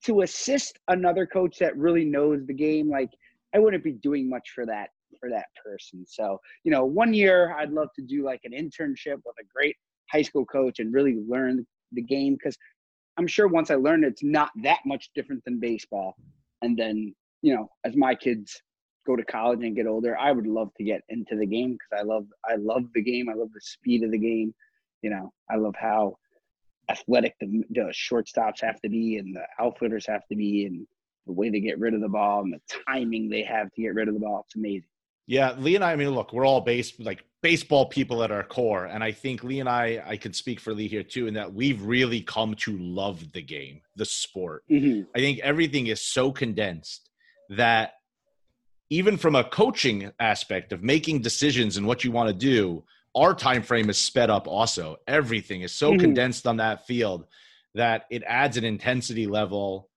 to 0.05 0.23
assist 0.23 0.79
another 0.89 1.27
coach 1.27 1.59
that 1.59 1.77
really 1.77 2.05
knows 2.05 2.47
the 2.47 2.55
game, 2.55 2.91
like 2.91 3.11
I 3.55 3.59
wouldn't 3.59 3.85
be 3.85 3.93
doing 3.93 4.29
much 4.29 4.51
for 4.55 4.67
that 4.67 4.91
for 5.19 5.31
that 5.31 5.47
person. 5.65 6.05
So, 6.07 6.39
you 6.65 6.71
know, 6.71 6.85
one 6.85 7.15
year 7.15 7.55
I'd 7.59 7.71
love 7.71 7.89
to 7.97 8.03
do 8.03 8.25
like 8.25 8.41
an 8.45 8.53
internship 8.53 9.17
with 9.25 9.37
a 9.41 9.47
great 9.55 9.77
high 10.11 10.23
school 10.23 10.45
coach 10.45 10.79
and 10.79 10.93
really 10.93 11.17
learn 11.27 11.67
the 11.93 12.03
game 12.03 12.35
because 12.35 12.57
I'm 13.17 13.27
sure 13.27 13.49
once 13.49 13.71
I 13.71 13.77
learn 13.77 14.05
it's 14.05 14.23
not 14.23 14.51
that 14.63 14.81
much 14.85 15.11
different 15.15 15.43
than 15.45 15.59
baseball. 15.59 16.15
And 16.63 16.77
then, 16.77 17.15
you 17.43 17.55
know, 17.55 17.69
as 17.85 17.97
my 17.97 18.15
kids 18.15 18.61
go 19.07 19.17
to 19.17 19.25
college 19.25 19.63
and 19.63 19.77
get 19.77 19.87
older, 19.87 20.19
I 20.19 20.33
would 20.33 20.47
love 20.47 20.71
to 20.77 20.85
get 20.85 21.03
into 21.09 21.37
the 21.37 21.47
game 21.47 21.73
because 21.73 22.01
I 22.01 22.05
love 22.05 22.27
I 22.45 22.57
love 22.57 22.85
the 22.95 23.03
game. 23.03 23.29
I 23.29 23.35
love 23.35 23.53
the 23.53 23.61
speed 23.61 24.03
of 24.03 24.11
the 24.11 24.19
game. 24.19 24.55
You 25.03 25.11
know, 25.11 25.33
I 25.51 25.57
love 25.57 25.75
how 25.79 26.17
athletic 26.89 27.35
the, 27.41 27.65
the 27.71 27.93
shortstops 27.93 28.61
have 28.61 28.81
to 28.81 28.89
be 28.89 29.17
and 29.19 29.35
the 29.35 29.45
outfielders 29.61 30.07
have 30.07 30.27
to 30.29 30.37
be 30.37 30.67
and 30.67 30.87
the 31.27 31.33
way 31.33 31.51
they 31.51 31.61
get 31.61 31.79
rid 31.79 31.95
of 31.95 32.01
the 32.01 32.09
ball 32.09 32.43
and 32.43 32.53
the 32.53 32.61
timing 32.87 33.29
they 33.29 33.43
have 33.43 33.73
to 33.73 33.83
get 33.83 33.95
rid 33.95 34.09
of 34.09 34.15
the 34.15 34.21
ball. 34.21 34.45
It's 34.47 34.57
amazing. 34.57 34.89
Yeah, 35.27 35.55
Lee 35.59 35.75
and 35.75 35.85
I, 35.85 35.93
I 35.93 35.97
mean, 35.97 36.11
look, 36.11 36.33
we're 36.33 36.47
all 36.47 36.61
base 36.61 36.99
like 37.01 37.25
baseball 37.43 37.87
people 37.87 38.23
at 38.23 38.31
our 38.31 38.45
core. 38.45 38.87
And 38.87 39.03
I 39.03 39.13
think 39.13 39.43
Lee 39.43 39.61
and 39.61 39.69
I, 39.69 40.03
I 40.07 40.17
can 40.17 40.33
speak 40.33 40.61
for 40.61 40.73
Lee 40.73 40.89
here 40.89 41.03
too, 41.03 41.27
in 41.27 41.35
that 41.35 41.53
we've 41.53 41.83
really 41.83 42.21
come 42.21 42.55
to 42.57 42.79
love 42.79 43.33
the 43.33 43.43
game, 43.43 43.81
the 43.97 44.05
sport. 44.05 44.63
Mm-hmm. 44.71 45.03
I 45.15 45.19
think 45.19 45.41
everything 45.41 45.89
is 45.89 46.01
so 46.01 46.31
condensed 46.31 47.11
that 47.51 47.95
even 48.91 49.17
from 49.17 49.35
a 49.35 49.45
coaching 49.45 50.13
aspect 50.21 50.73
of 50.73 50.83
making 50.83 51.21
decisions 51.21 51.77
and 51.77 51.87
what 51.87 52.05
you 52.05 52.11
want 52.11 52.29
to 52.29 52.35
do, 52.35 52.85
our 53.15 53.35
time 53.35 53.63
frame 53.63 53.91
is 53.91 53.99
sped 53.99 54.31
up 54.31 54.47
also. 54.47 54.97
Everything 55.07 55.63
is 55.63 55.73
so 55.73 55.91
mm-hmm. 55.91 56.01
condensed 56.01 56.47
on 56.47 56.59
that 56.59 56.87
field 56.87 57.27
that 57.75 58.05
it 58.11 58.23
adds 58.27 58.57
an 58.57 58.65
intensity 58.65 59.27
level 59.27 59.89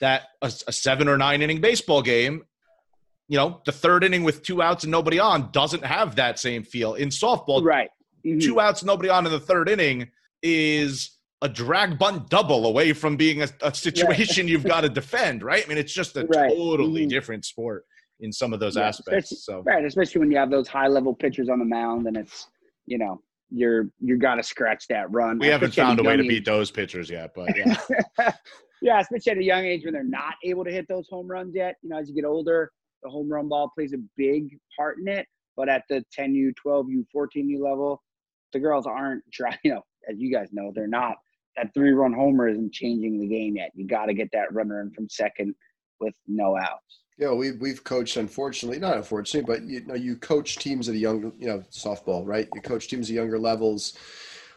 that 0.00 0.22
a, 0.42 0.46
a 0.66 0.72
seven 0.72 1.08
or 1.08 1.18
nine 1.18 1.42
inning 1.42 1.60
baseball 1.60 2.02
game 2.02 2.44
you 3.28 3.36
know, 3.36 3.60
the 3.66 3.72
third 3.72 4.04
inning 4.04 4.24
with 4.24 4.42
two 4.42 4.62
outs 4.62 4.84
and 4.84 4.90
nobody 4.90 5.18
on 5.18 5.50
doesn't 5.52 5.84
have 5.84 6.16
that 6.16 6.38
same 6.38 6.62
feel. 6.62 6.94
In 6.94 7.10
softball, 7.10 7.62
right. 7.62 7.90
Mm-hmm. 8.24 8.40
Two 8.40 8.58
outs, 8.58 8.82
nobody 8.82 9.10
on 9.10 9.26
in 9.26 9.32
the 9.32 9.38
third 9.38 9.68
inning 9.68 10.08
is 10.42 11.10
a 11.42 11.48
drag 11.48 11.98
bunt 11.98 12.30
double 12.30 12.66
away 12.66 12.92
from 12.92 13.16
being 13.16 13.42
a, 13.42 13.48
a 13.62 13.72
situation 13.72 14.48
you've 14.48 14.64
got 14.64 14.80
to 14.80 14.88
defend, 14.88 15.42
right? 15.42 15.62
I 15.64 15.68
mean, 15.68 15.78
it's 15.78 15.92
just 15.92 16.16
a 16.16 16.26
right. 16.26 16.48
totally 16.48 17.02
mm-hmm. 17.02 17.10
different 17.10 17.44
sport 17.44 17.84
in 18.20 18.32
some 18.32 18.52
of 18.52 18.60
those 18.60 18.76
yeah, 18.76 18.88
aspects. 18.88 19.44
So 19.44 19.62
right, 19.64 19.84
especially 19.84 20.20
when 20.20 20.30
you 20.30 20.38
have 20.38 20.50
those 20.50 20.68
high 20.68 20.88
level 20.88 21.14
pitchers 21.14 21.48
on 21.48 21.58
the 21.58 21.64
mound 21.64 22.06
and 22.06 22.16
it's 22.16 22.48
you 22.86 22.98
know 22.98 23.20
you're 23.50 23.88
you 24.00 24.16
got 24.16 24.36
to 24.36 24.42
scratch 24.42 24.86
that 24.88 25.10
run. 25.10 25.38
We 25.38 25.46
haven't 25.46 25.74
found 25.74 26.00
a 26.00 26.02
way 26.02 26.16
to 26.16 26.22
beat 26.22 26.44
those 26.44 26.70
pitchers 26.70 27.08
yet, 27.08 27.32
but 27.34 27.56
yeah. 27.56 27.76
yeah, 28.82 29.00
especially 29.00 29.32
at 29.32 29.38
a 29.38 29.44
young 29.44 29.64
age 29.64 29.84
when 29.84 29.94
they're 29.94 30.04
not 30.04 30.34
able 30.44 30.64
to 30.64 30.70
hit 30.70 30.86
those 30.88 31.08
home 31.08 31.28
runs 31.28 31.54
yet. 31.54 31.76
You 31.82 31.90
know, 31.90 31.98
as 31.98 32.08
you 32.08 32.14
get 32.14 32.24
older, 32.24 32.70
the 33.02 33.10
home 33.10 33.30
run 33.30 33.48
ball 33.48 33.70
plays 33.74 33.92
a 33.92 33.98
big 34.16 34.56
part 34.76 34.98
in 34.98 35.08
it. 35.08 35.26
But 35.56 35.68
at 35.68 35.82
the 35.88 36.04
10U, 36.16 36.52
12U, 36.64 37.04
14U 37.14 37.58
level, 37.58 38.02
the 38.52 38.60
girls 38.60 38.86
aren't 38.86 39.24
trying, 39.32 39.58
you 39.64 39.74
know, 39.74 39.82
as 40.08 40.18
you 40.18 40.32
guys 40.32 40.48
know, 40.52 40.72
they're 40.74 40.86
not. 40.86 41.16
That 41.56 41.74
three 41.74 41.90
run 41.90 42.12
homer 42.12 42.48
isn't 42.48 42.72
changing 42.72 43.18
the 43.18 43.26
game 43.26 43.56
yet. 43.56 43.72
You 43.74 43.86
got 43.86 44.06
to 44.06 44.14
get 44.14 44.28
that 44.32 44.52
runner 44.52 44.80
in 44.80 44.92
from 44.92 45.08
second 45.08 45.54
with 46.00 46.14
no 46.28 46.56
outs. 46.56 47.00
Yeah, 47.18 47.32
we 47.32 47.52
we've 47.52 47.82
coached 47.82 48.16
unfortunately, 48.16 48.78
not 48.78 48.96
unfortunately, 48.96 49.52
but 49.52 49.68
you 49.68 49.84
know, 49.84 49.94
you 49.94 50.16
coach 50.16 50.56
teams 50.56 50.88
at 50.88 50.94
a 50.94 50.98
young, 50.98 51.32
you 51.38 51.48
know, 51.48 51.64
softball, 51.72 52.24
right? 52.24 52.48
You 52.54 52.60
coach 52.60 52.88
teams 52.88 53.10
at 53.10 53.14
younger 53.14 53.38
levels 53.38 53.98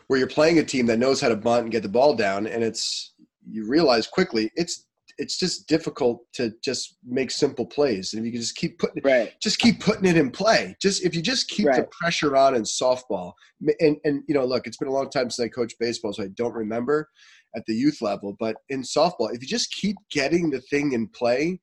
where 0.08 0.20
you're 0.20 0.28
playing 0.28 0.60
a 0.60 0.64
team 0.64 0.86
that 0.86 1.00
knows 1.00 1.20
how 1.20 1.30
to 1.30 1.36
bunt 1.36 1.64
and 1.64 1.72
get 1.72 1.82
the 1.82 1.90
ball 1.90 2.16
down, 2.16 2.46
and 2.46 2.64
it's 2.64 3.14
you 3.50 3.68
realize 3.68 4.06
quickly 4.06 4.52
it's 4.56 4.86
it's 5.18 5.38
just 5.38 5.68
difficult 5.68 6.22
to 6.34 6.54
just 6.64 6.98
make 7.06 7.32
simple 7.32 7.66
plays. 7.66 8.14
And 8.14 8.22
if 8.22 8.26
you 8.26 8.32
can 8.32 8.42
just 8.42 8.56
keep 8.56 8.78
putting 8.78 9.02
right. 9.04 9.34
just 9.42 9.60
keep 9.60 9.80
putting 9.80 10.06
it 10.06 10.18
in 10.18 10.30
play. 10.32 10.76
Just 10.82 11.04
if 11.04 11.16
you 11.16 11.22
just 11.22 11.50
keep 11.50 11.68
right. 11.68 11.78
the 11.78 11.88
pressure 11.92 12.36
on 12.38 12.56
in 12.56 12.64
softball. 12.64 13.34
And 13.80 13.98
and 14.04 14.24
you 14.28 14.36
know, 14.36 14.46
look, 14.46 14.68
it's 14.68 14.78
been 14.78 14.88
a 14.88 14.94
long 14.94 15.10
time 15.10 15.30
since 15.30 15.46
I 15.46 15.50
coached 15.50 15.80
baseball, 15.80 16.14
so 16.14 16.24
I 16.24 16.30
don't 16.36 16.54
remember 16.54 17.10
at 17.56 17.64
the 17.66 17.74
youth 17.74 18.02
level. 18.02 18.36
But 18.40 18.58
in 18.70 18.84
softball, 18.84 19.34
if 19.34 19.42
you 19.42 19.48
just 19.48 19.74
keep 19.74 19.96
getting 20.12 20.50
the 20.50 20.62
thing 20.62 20.94
in 20.94 21.08
play, 21.08 21.60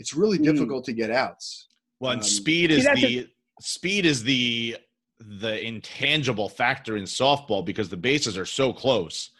it's 0.00 0.14
really 0.14 0.38
mm. 0.38 0.44
difficult 0.44 0.84
to 0.86 0.92
get 0.92 1.12
outs. 1.12 1.68
Well, 2.00 2.12
and 2.12 2.20
um, 2.20 2.26
speed 2.26 2.72
is 2.72 2.84
the 2.84 3.20
a- 3.20 3.62
speed 3.62 4.06
is 4.06 4.24
the 4.24 4.76
the 5.20 5.64
intangible 5.64 6.48
factor 6.48 6.96
in 6.96 7.04
softball 7.04 7.64
because 7.64 7.88
the 7.88 7.96
bases 7.96 8.36
are 8.36 8.46
so 8.46 8.72
close 8.72 9.30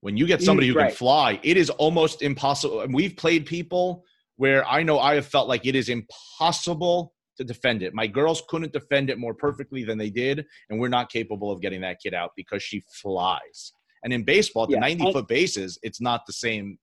when 0.00 0.16
you 0.16 0.26
get 0.26 0.42
somebody 0.42 0.68
who 0.68 0.74
right. 0.74 0.88
can 0.88 0.96
fly, 0.96 1.40
it 1.42 1.56
is 1.56 1.70
almost 1.70 2.22
impossible. 2.22 2.82
And 2.82 2.94
we've 2.94 3.16
played 3.16 3.46
people 3.46 4.04
where 4.36 4.66
I 4.66 4.82
know 4.82 5.00
I 5.00 5.14
have 5.16 5.26
felt 5.26 5.48
like 5.48 5.66
it 5.66 5.74
is 5.74 5.88
impossible 5.88 7.14
to 7.36 7.44
defend 7.44 7.82
it. 7.82 7.94
My 7.94 8.06
girls 8.06 8.42
couldn't 8.48 8.72
defend 8.72 9.10
it 9.10 9.18
more 9.18 9.34
perfectly 9.34 9.84
than 9.84 9.98
they 9.98 10.10
did, 10.10 10.44
and 10.70 10.78
we're 10.78 10.88
not 10.88 11.10
capable 11.10 11.50
of 11.50 11.60
getting 11.60 11.80
that 11.80 12.00
kid 12.00 12.14
out 12.14 12.32
because 12.36 12.62
she 12.62 12.82
flies. 13.02 13.72
And 14.04 14.12
in 14.12 14.22
baseball, 14.22 14.66
the 14.66 14.74
yeah. 14.74 14.80
90 14.80 15.12
foot 15.12 15.28
bases, 15.28 15.78
it's 15.82 16.00
not 16.00 16.24
the 16.26 16.32
same 16.32 16.78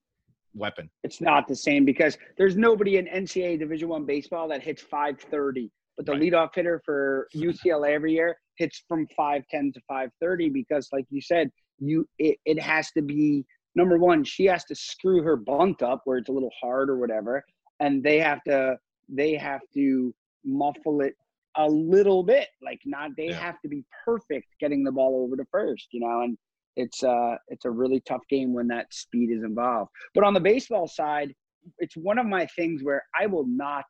weapon. 0.55 0.89
It's 1.03 1.21
not 1.21 1.47
the 1.47 1.55
same 1.55 1.85
because 1.85 2.17
there's 2.37 2.55
nobody 2.55 2.97
in 2.97 3.05
NCAA 3.05 3.59
Division 3.59 3.89
One 3.89 4.05
baseball 4.05 4.47
that 4.49 4.61
hits 4.63 4.81
530, 4.81 5.69
but 5.97 6.05
the 6.05 6.13
right. 6.13 6.21
leadoff 6.21 6.49
hitter 6.55 6.81
for 6.85 7.27
UCLA 7.35 7.91
every 7.91 8.13
year 8.13 8.37
hits 8.57 8.83
from 8.87 9.07
510 9.15 9.73
to 9.73 9.81
530 9.87 10.49
because, 10.49 10.89
like 10.91 11.05
you 11.09 11.21
said, 11.21 11.49
you 11.79 12.07
it, 12.17 12.37
it 12.45 12.59
has 12.59 12.91
to 12.91 13.01
be 13.01 13.45
number 13.75 13.97
one. 13.97 14.23
She 14.23 14.45
has 14.45 14.63
to 14.65 14.75
screw 14.75 15.21
her 15.23 15.35
bunt 15.35 15.81
up 15.81 16.01
where 16.05 16.17
it's 16.17 16.29
a 16.29 16.31
little 16.31 16.51
hard 16.59 16.89
or 16.89 16.97
whatever, 16.97 17.43
and 17.79 18.03
they 18.03 18.19
have 18.19 18.41
to 18.43 18.77
they 19.09 19.35
have 19.35 19.61
to 19.73 20.13
muffle 20.43 21.01
it 21.01 21.15
a 21.57 21.67
little 21.67 22.23
bit. 22.23 22.47
Like 22.63 22.79
not 22.85 23.11
they 23.17 23.29
yeah. 23.29 23.39
have 23.39 23.61
to 23.61 23.67
be 23.67 23.83
perfect 24.05 24.47
getting 24.59 24.83
the 24.83 24.91
ball 24.91 25.23
over 25.23 25.35
to 25.35 25.45
first, 25.51 25.87
you 25.91 25.99
know, 25.99 26.21
and 26.21 26.37
it's 26.76 27.03
uh 27.03 27.36
it's 27.47 27.65
a 27.65 27.69
really 27.69 28.01
tough 28.01 28.21
game 28.30 28.53
when 28.53 28.67
that 28.67 28.93
speed 28.93 29.32
is 29.32 29.43
involved. 29.43 29.91
But 30.13 30.23
on 30.23 30.34
the 30.34 30.39
baseball 30.39 30.88
side, 30.88 31.34
it's 31.80 31.95
one 31.95 32.19
of 32.19 32.26
my 32.26 32.45
things 32.47 32.84
where 32.84 33.03
I 33.19 33.26
will 33.26 33.47
not 33.47 33.86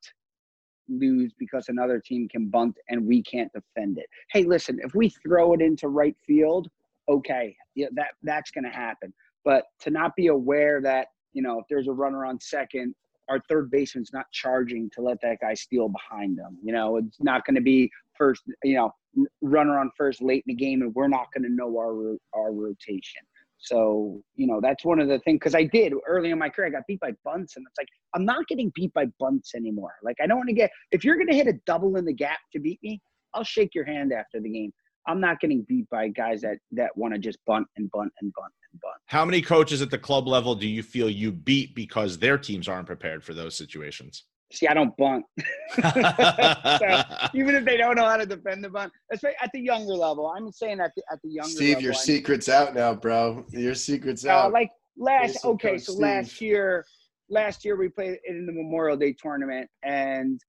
lose 0.88 1.34
because 1.38 1.70
another 1.70 2.00
team 2.00 2.28
can 2.28 2.48
bunt 2.48 2.78
and 2.90 3.06
we 3.06 3.24
can't 3.24 3.52
defend 3.54 3.98
it. 3.98 4.06
Hey, 4.32 4.44
listen, 4.44 4.80
if 4.84 4.94
we 4.94 5.10
throw 5.10 5.54
it 5.54 5.62
into 5.62 5.88
right 5.88 6.16
field, 6.26 6.70
okay, 7.10 7.56
yeah, 7.76 7.88
that 7.94 8.10
that's 8.24 8.52
going 8.52 8.66
to 8.66 8.70
happen. 8.70 9.14
But 9.44 9.66
to 9.82 9.90
not 9.90 10.16
be 10.16 10.28
aware 10.28 10.82
that 10.82 11.08
you 11.34 11.42
know 11.42 11.60
if 11.60 11.66
there's 11.70 11.88
a 11.88 11.94
runner 11.94 12.26
on 12.26 12.40
second, 12.40 12.96
our 13.30 13.42
third 13.50 13.72
baseman's 13.72 14.12
not 14.14 14.26
charging 14.32 14.90
to 14.92 15.02
let 15.02 15.20
that 15.22 15.40
guy 15.42 15.54
steal 15.54 15.90
behind 15.90 16.38
them. 16.38 16.58
You 16.64 16.74
know, 16.74 16.98
it's 16.98 17.20
not 17.20 17.46
going 17.46 17.56
to 17.56 17.62
be 17.62 17.92
first. 18.18 18.44
You 18.64 18.76
know, 18.76 18.92
runner 19.42 19.80
on 19.80 19.92
first 19.98 20.22
late 20.22 20.44
in 20.48 20.56
the 20.56 20.66
game, 20.66 20.82
and 20.82 20.94
we're 20.94 21.08
not 21.08 21.28
going 21.34 21.44
to 21.44 21.54
know 21.54 21.78
our 21.78 22.16
our 22.34 22.52
rotation. 22.52 23.22
So, 23.58 24.22
you 24.36 24.46
know, 24.46 24.60
that's 24.62 24.86
one 24.86 25.00
of 25.00 25.08
the 25.08 25.20
things 25.20 25.38
because 25.38 25.56
I 25.56 25.64
did 25.64 25.94
early 26.08 26.30
in 26.30 26.38
my 26.38 26.50
career, 26.50 26.68
I 26.68 26.72
got 26.72 26.84
beat 26.88 27.00
by 27.00 27.14
bunts, 27.24 27.56
and 27.56 27.66
it's 27.68 27.78
like 27.78 27.88
I'm 28.14 28.26
not 28.26 28.48
getting 28.48 28.72
beat 28.76 28.94
by 28.94 29.06
bunts 29.20 29.56
anymore. 29.56 29.94
Like 30.04 30.18
I 30.22 30.28
don't 30.28 30.38
want 30.38 30.50
to 30.50 30.56
get 30.56 30.70
if 30.92 31.04
you're 31.04 31.16
going 31.16 31.30
to 31.30 31.36
hit 31.36 31.48
a 31.48 31.54
double 31.66 31.96
in 31.98 32.06
the 32.06 32.14
gap 32.14 32.40
to 32.54 32.60
beat 32.60 32.80
me, 32.84 33.02
I'll 33.34 33.44
shake 33.44 33.74
your 33.74 33.86
hand 33.86 34.14
after 34.14 34.40
the 34.40 34.50
game. 34.50 34.72
I'm 35.08 35.20
not 35.20 35.40
getting 35.40 35.64
beat 35.68 35.90
by 35.90 36.10
guys 36.10 36.42
that 36.42 36.58
that 36.74 36.96
want 36.96 37.14
to 37.14 37.20
just 37.20 37.40
bunt 37.46 37.68
and 37.78 37.90
bunt 37.92 38.12
and 38.22 38.32
bunt 38.34 38.54
and 38.72 38.82
bunt. 38.82 38.96
How 39.08 39.26
many 39.26 39.42
coaches 39.42 39.82
at 39.82 39.90
the 39.90 39.98
club 39.98 40.28
level 40.28 40.56
do 40.56 40.68
you 40.68 40.84
feel 40.84 41.10
you 41.10 41.32
beat 41.32 41.76
because 41.76 42.18
their 42.18 42.38
teams 42.38 42.68
aren't 42.68 42.88
prepared 42.88 43.24
for 43.24 43.34
those 43.34 43.56
situations? 43.56 44.24
See, 44.56 44.68
I 44.68 44.74
don't 44.74 44.96
bunt. 44.98 45.26
so 45.76 45.82
even 47.34 47.56
if 47.56 47.66
they 47.66 47.78
don't 47.78 47.96
know 47.96 48.06
how 48.06 48.18
to 48.18 48.26
defend 48.26 48.64
the 48.64 48.70
bunt, 48.70 48.92
especially 49.12 49.36
at 49.42 49.52
the 49.54 49.60
younger 49.60 49.94
level, 49.94 50.34
I'm 50.36 50.52
saying 50.52 50.80
at 50.80 50.92
the 50.96 51.04
at 51.12 51.20
the 51.24 51.30
younger. 51.30 51.50
Steve, 51.50 51.70
level, 51.76 51.84
your 51.84 51.94
I 51.94 51.98
secret's 51.98 52.50
out 52.50 52.74
now, 52.74 52.94
bro. 52.94 53.46
Your 53.52 53.76
secret's 53.76 54.26
uh, 54.26 54.30
out. 54.30 54.54
Like 54.54 54.72
last, 54.98 55.44
okay, 55.44 55.78
so 55.78 55.94
Steve. 55.94 56.02
last 56.02 56.42
year, 56.42 56.86
last 57.30 57.66
year 57.66 57.76
we 57.76 57.90
played 57.90 58.18
in 58.26 58.46
the 58.46 58.54
Memorial 58.54 58.96
Day 58.96 59.14
tournament, 59.22 59.70
and 59.84 60.40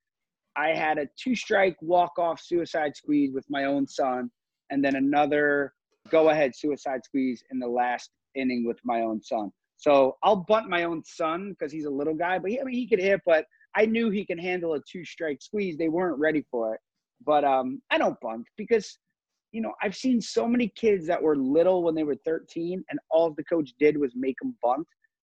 I 0.56 0.68
had 0.68 0.98
a 0.98 1.08
two 1.20 1.34
strike 1.34 1.76
walk 1.80 2.18
off 2.18 2.40
suicide 2.40 2.96
squeeze 2.96 3.34
with 3.34 3.44
my 3.48 3.64
own 3.64 3.88
son, 3.88 4.30
and 4.70 4.84
then 4.84 4.96
another 4.96 5.72
go 6.10 6.30
ahead 6.30 6.54
suicide 6.54 7.00
squeeze 7.04 7.42
in 7.50 7.58
the 7.58 7.66
last 7.66 8.10
inning 8.36 8.64
with 8.64 8.78
my 8.84 9.00
own 9.00 9.20
son. 9.22 9.50
So 9.76 10.16
I'll 10.22 10.44
bunt 10.48 10.68
my 10.68 10.84
own 10.84 11.02
son 11.04 11.50
because 11.50 11.72
he's 11.72 11.84
a 11.84 11.90
little 11.90 12.14
guy, 12.14 12.38
but 12.38 12.50
he, 12.50 12.60
I 12.60 12.64
mean 12.64 12.74
he 12.74 12.86
could 12.86 13.00
hit, 13.00 13.20
but 13.26 13.44
I 13.76 13.86
knew 13.86 14.10
he 14.10 14.24
can 14.24 14.38
handle 14.38 14.74
a 14.74 14.80
two 14.90 15.04
strike 15.04 15.42
squeeze. 15.42 15.76
They 15.76 15.88
weren't 15.88 16.18
ready 16.18 16.44
for 16.50 16.74
it. 16.74 16.80
But 17.24 17.44
um, 17.44 17.80
I 17.90 17.98
don't 17.98 18.18
bunt 18.20 18.46
because, 18.56 18.98
you 19.52 19.60
know, 19.60 19.72
I've 19.82 19.96
seen 19.96 20.20
so 20.20 20.46
many 20.46 20.72
kids 20.76 21.06
that 21.06 21.22
were 21.22 21.36
little 21.36 21.82
when 21.82 21.94
they 21.94 22.04
were 22.04 22.16
13 22.24 22.82
and 22.90 22.98
all 23.10 23.30
the 23.30 23.44
coach 23.44 23.70
did 23.78 23.96
was 23.96 24.12
make 24.14 24.36
them 24.40 24.56
bunt. 24.62 24.86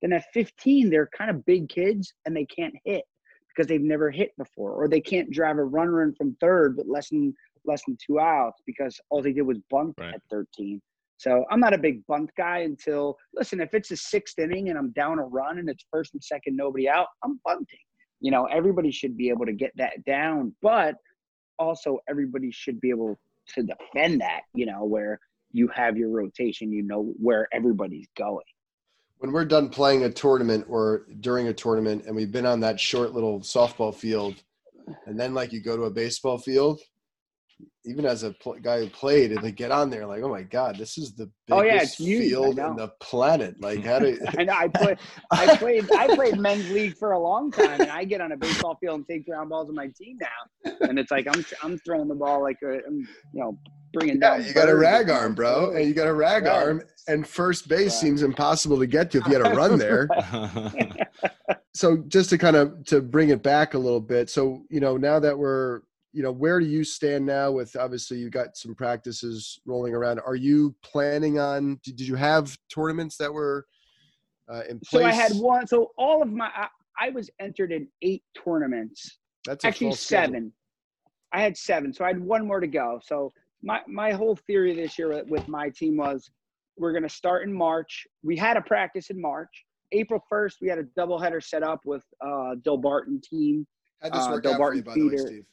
Then 0.02 0.12
at 0.12 0.24
15, 0.32 0.90
they're 0.90 1.10
kind 1.16 1.30
of 1.30 1.44
big 1.44 1.68
kids 1.68 2.12
and 2.24 2.36
they 2.36 2.46
can't 2.46 2.74
hit 2.84 3.02
because 3.48 3.68
they've 3.68 3.80
never 3.80 4.10
hit 4.10 4.30
before, 4.38 4.72
or 4.72 4.88
they 4.88 5.00
can't 5.00 5.30
drive 5.32 5.58
a 5.58 5.64
runner 5.64 6.04
in 6.04 6.14
from 6.14 6.36
third 6.40 6.76
with 6.76 6.86
less 6.86 7.08
than 7.08 7.34
less 7.64 7.82
than 7.86 7.98
two 8.06 8.20
outs 8.20 8.62
because 8.64 8.98
all 9.10 9.20
they 9.20 9.32
did 9.32 9.42
was 9.42 9.58
bunt 9.68 9.94
right. 9.98 10.14
at 10.14 10.22
13. 10.30 10.80
So 11.16 11.44
I'm 11.50 11.58
not 11.58 11.74
a 11.74 11.78
big 11.78 12.06
bunt 12.06 12.30
guy 12.36 12.58
until 12.58 13.16
listen, 13.34 13.60
if 13.60 13.74
it's 13.74 13.90
a 13.90 13.96
sixth 13.96 14.38
inning 14.38 14.68
and 14.68 14.78
I'm 14.78 14.92
down 14.92 15.18
a 15.18 15.24
run 15.24 15.58
and 15.58 15.68
it's 15.68 15.84
first 15.92 16.14
and 16.14 16.22
second, 16.22 16.56
nobody 16.56 16.88
out, 16.88 17.08
I'm 17.24 17.40
bunting. 17.44 17.78
You 18.20 18.30
know, 18.30 18.46
everybody 18.46 18.90
should 18.90 19.16
be 19.16 19.28
able 19.28 19.46
to 19.46 19.52
get 19.52 19.72
that 19.76 20.04
down, 20.04 20.54
but 20.60 20.96
also 21.58 21.98
everybody 22.08 22.50
should 22.50 22.80
be 22.80 22.90
able 22.90 23.18
to 23.54 23.62
defend 23.62 24.20
that, 24.20 24.42
you 24.54 24.66
know, 24.66 24.84
where 24.84 25.20
you 25.52 25.68
have 25.68 25.96
your 25.96 26.10
rotation, 26.10 26.72
you 26.72 26.82
know 26.82 27.14
where 27.18 27.48
everybody's 27.52 28.08
going. 28.16 28.44
When 29.18 29.32
we're 29.32 29.44
done 29.44 29.68
playing 29.68 30.04
a 30.04 30.10
tournament 30.10 30.66
or 30.68 31.06
during 31.20 31.48
a 31.48 31.52
tournament 31.52 32.04
and 32.06 32.14
we've 32.14 32.30
been 32.30 32.46
on 32.46 32.60
that 32.60 32.78
short 32.78 33.12
little 33.14 33.40
softball 33.40 33.94
field 33.94 34.36
and 35.06 35.18
then 35.18 35.34
like 35.34 35.52
you 35.52 35.60
go 35.60 35.76
to 35.76 35.84
a 35.84 35.90
baseball 35.90 36.38
field 36.38 36.80
even 37.84 38.04
as 38.04 38.22
a 38.22 38.32
pl- 38.32 38.58
guy 38.62 38.80
who 38.80 38.88
played 38.88 39.32
and 39.32 39.42
they 39.42 39.50
get 39.50 39.70
on 39.70 39.90
there 39.90 40.06
like 40.06 40.22
oh 40.22 40.28
my 40.28 40.42
god 40.42 40.76
this 40.76 40.98
is 40.98 41.14
the 41.14 41.30
biggest 41.46 41.50
oh, 41.50 41.62
yeah, 41.62 41.82
it's 41.82 41.96
field 41.96 42.58
on 42.58 42.76
the 42.76 42.88
planet. 43.00 43.60
Like 43.60 43.84
how 43.84 43.98
do 43.98 44.18
I 44.38 44.44
know 44.44 44.52
I 44.52 44.68
played 44.74 44.98
I 45.30 45.56
played 45.56 45.92
I 45.92 46.14
played 46.14 46.38
men's 46.38 46.70
league 46.70 46.96
for 46.96 47.12
a 47.12 47.18
long 47.18 47.50
time 47.50 47.80
and 47.80 47.90
I 47.90 48.04
get 48.04 48.20
on 48.20 48.32
a 48.32 48.36
baseball 48.36 48.76
field 48.80 48.96
and 48.96 49.08
take 49.08 49.26
ground 49.26 49.50
balls 49.50 49.68
with 49.68 49.76
my 49.76 49.88
team 49.98 50.18
now 50.20 50.72
and 50.82 50.98
it's 50.98 51.10
like 51.10 51.26
I'm 51.26 51.44
I'm 51.62 51.78
throwing 51.78 52.08
the 52.08 52.14
ball 52.14 52.42
like 52.42 52.58
a, 52.62 52.84
I'm, 52.86 52.98
you 53.32 53.40
know 53.40 53.58
bringing 53.92 54.20
down 54.20 54.42
yeah, 54.42 54.48
you 54.48 54.54
got 54.54 54.68
a 54.68 54.76
rag 54.76 55.08
arm 55.08 55.34
bro 55.34 55.74
and 55.74 55.86
you 55.86 55.94
got 55.94 56.06
a 56.06 56.14
rag 56.14 56.44
right. 56.44 56.62
arm 56.62 56.82
and 57.08 57.26
first 57.26 57.68
base 57.68 57.92
right. 57.92 58.00
seems 58.00 58.22
impossible 58.22 58.78
to 58.78 58.86
get 58.86 59.10
to 59.10 59.18
if 59.18 59.26
you 59.26 59.32
had 59.32 59.46
a 59.46 59.56
run 59.56 59.78
there. 59.78 60.08
So 61.74 61.98
just 62.08 62.30
to 62.30 62.38
kind 62.38 62.56
of 62.56 62.84
to 62.86 63.00
bring 63.00 63.28
it 63.28 63.44
back 63.44 63.74
a 63.74 63.78
little 63.78 64.00
bit 64.00 64.28
so 64.28 64.64
you 64.68 64.80
know 64.80 64.96
now 64.96 65.20
that 65.20 65.38
we're 65.38 65.82
you 66.12 66.22
know 66.22 66.32
where 66.32 66.58
do 66.58 66.66
you 66.66 66.84
stand 66.84 67.24
now 67.24 67.50
with 67.50 67.76
obviously 67.76 68.18
you 68.18 68.30
got 68.30 68.56
some 68.56 68.74
practices 68.74 69.60
rolling 69.66 69.94
around. 69.94 70.20
Are 70.20 70.36
you 70.36 70.74
planning 70.82 71.38
on 71.38 71.78
did 71.84 72.00
you 72.00 72.14
have 72.14 72.56
tournaments 72.72 73.16
that 73.18 73.32
were 73.32 73.66
uh, 74.50 74.62
in 74.68 74.80
place 74.80 75.02
so 75.02 75.04
i 75.04 75.12
had 75.12 75.32
one 75.32 75.66
so 75.66 75.90
all 75.98 76.22
of 76.22 76.32
my 76.32 76.50
i, 76.54 76.68
I 77.00 77.10
was 77.10 77.30
entered 77.40 77.72
in 77.72 77.88
eight 78.02 78.22
tournaments. 78.44 79.18
That's 79.46 79.64
actually 79.64 79.92
seven. 79.92 80.52
I 81.32 81.42
had 81.42 81.56
seven 81.56 81.92
so 81.92 82.04
i 82.04 82.08
had 82.08 82.20
one 82.20 82.46
more 82.46 82.60
to 82.60 82.66
go. 82.66 83.00
So 83.04 83.32
my 83.62 83.80
my 83.86 84.12
whole 84.12 84.36
theory 84.36 84.74
this 84.74 84.98
year 84.98 85.22
with 85.28 85.46
my 85.48 85.68
team 85.70 85.96
was 85.98 86.30
we're 86.78 86.92
going 86.92 87.02
to 87.02 87.08
start 87.08 87.46
in 87.46 87.52
march. 87.52 88.06
We 88.22 88.36
had 88.36 88.56
a 88.56 88.62
practice 88.62 89.10
in 89.10 89.20
march. 89.20 89.64
April 89.92 90.22
1st 90.30 90.54
we 90.60 90.68
had 90.68 90.78
a 90.78 90.84
doubleheader 90.98 91.42
set 91.42 91.62
up 91.62 91.80
with 91.84 92.02
uh 92.24 92.54
Barton 92.76 93.20
team. 93.22 93.66
How'd 94.02 94.12
this 94.12 94.26
uh, 94.26 94.30
work 94.30 94.46
uh, 94.46 94.50
out 94.50 94.56
for 94.58 94.74
you, 94.74 94.82
by 94.82 94.94
the 94.94 95.08
way, 95.08 95.16
Steve? 95.16 95.44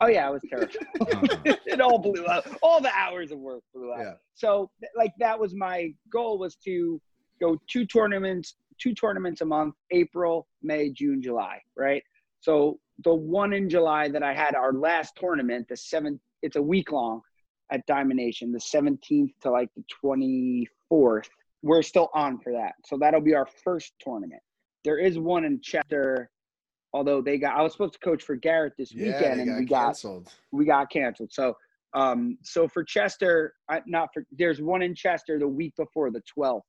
Oh 0.00 0.06
yeah, 0.06 0.28
it 0.28 0.32
was 0.32 0.42
terrible. 0.48 0.74
Uh-huh. 1.00 1.56
it 1.66 1.80
all 1.80 1.98
blew 1.98 2.24
up. 2.26 2.46
All 2.62 2.80
the 2.80 2.92
hours 2.94 3.32
of 3.32 3.38
work 3.38 3.62
blew 3.74 3.92
up. 3.92 4.00
Yeah. 4.00 4.12
So 4.34 4.70
like 4.96 5.12
that 5.18 5.38
was 5.38 5.54
my 5.54 5.92
goal 6.12 6.38
was 6.38 6.56
to 6.64 7.00
go 7.40 7.58
two 7.68 7.84
tournaments, 7.84 8.54
two 8.78 8.94
tournaments 8.94 9.40
a 9.40 9.44
month, 9.44 9.74
April, 9.90 10.46
May, 10.62 10.90
June, 10.90 11.20
July, 11.20 11.60
right? 11.76 12.02
So 12.40 12.78
the 13.04 13.14
one 13.14 13.52
in 13.52 13.68
July 13.68 14.08
that 14.08 14.22
I 14.22 14.34
had 14.34 14.54
our 14.54 14.72
last 14.72 15.16
tournament, 15.16 15.66
the 15.68 15.76
seventh, 15.76 16.20
it's 16.42 16.56
a 16.56 16.62
week 16.62 16.92
long 16.92 17.22
at 17.70 17.84
Diamond 17.86 18.18
Nation, 18.18 18.52
the 18.52 18.58
17th 18.58 19.32
to 19.42 19.50
like 19.50 19.68
the 19.76 19.84
24th. 20.90 21.28
We're 21.62 21.82
still 21.82 22.08
on 22.14 22.38
for 22.38 22.52
that. 22.52 22.74
So 22.86 22.96
that'll 22.98 23.20
be 23.20 23.34
our 23.34 23.48
first 23.64 23.92
tournament. 24.00 24.42
There 24.84 24.98
is 24.98 25.18
one 25.18 25.44
in 25.44 25.60
Chester 25.60 26.30
although 26.92 27.20
they 27.20 27.38
got 27.38 27.56
I 27.56 27.62
was 27.62 27.72
supposed 27.72 27.94
to 27.94 27.98
coach 28.00 28.22
for 28.22 28.36
Garrett 28.36 28.74
this 28.78 28.92
yeah, 28.92 29.06
weekend 29.06 29.40
and 29.40 29.58
we 29.58 29.66
canceled. 29.66 30.24
got 30.24 30.34
we 30.52 30.64
got 30.64 30.90
canceled. 30.90 31.32
So 31.32 31.56
um 31.94 32.38
so 32.42 32.68
for 32.68 32.84
Chester, 32.84 33.54
I, 33.68 33.82
not 33.86 34.10
for 34.12 34.24
there's 34.32 34.60
one 34.60 34.82
in 34.82 34.94
Chester 34.94 35.38
the 35.38 35.48
week 35.48 35.74
before 35.76 36.10
the 36.10 36.22
12th. 36.36 36.62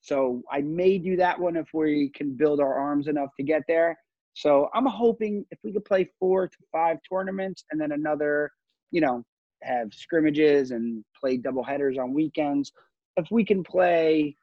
So 0.00 0.42
I 0.50 0.60
may 0.60 0.98
do 0.98 1.16
that 1.16 1.38
one 1.38 1.56
if 1.56 1.68
we 1.72 2.10
can 2.14 2.36
build 2.36 2.60
our 2.60 2.74
arms 2.74 3.08
enough 3.08 3.30
to 3.38 3.42
get 3.42 3.62
there. 3.66 3.96
So 4.34 4.68
I'm 4.74 4.86
hoping 4.86 5.46
if 5.50 5.58
we 5.64 5.72
could 5.72 5.84
play 5.84 6.10
four 6.18 6.48
to 6.48 6.56
five 6.72 6.98
tournaments 7.08 7.64
and 7.70 7.80
then 7.80 7.92
another, 7.92 8.50
you 8.90 9.00
know, 9.00 9.22
have 9.62 9.94
scrimmages 9.94 10.72
and 10.72 11.04
play 11.18 11.36
double 11.36 11.62
headers 11.62 11.96
on 11.96 12.12
weekends. 12.12 12.72
If 13.16 13.28
we 13.30 13.44
can 13.44 13.62
play 13.62 14.36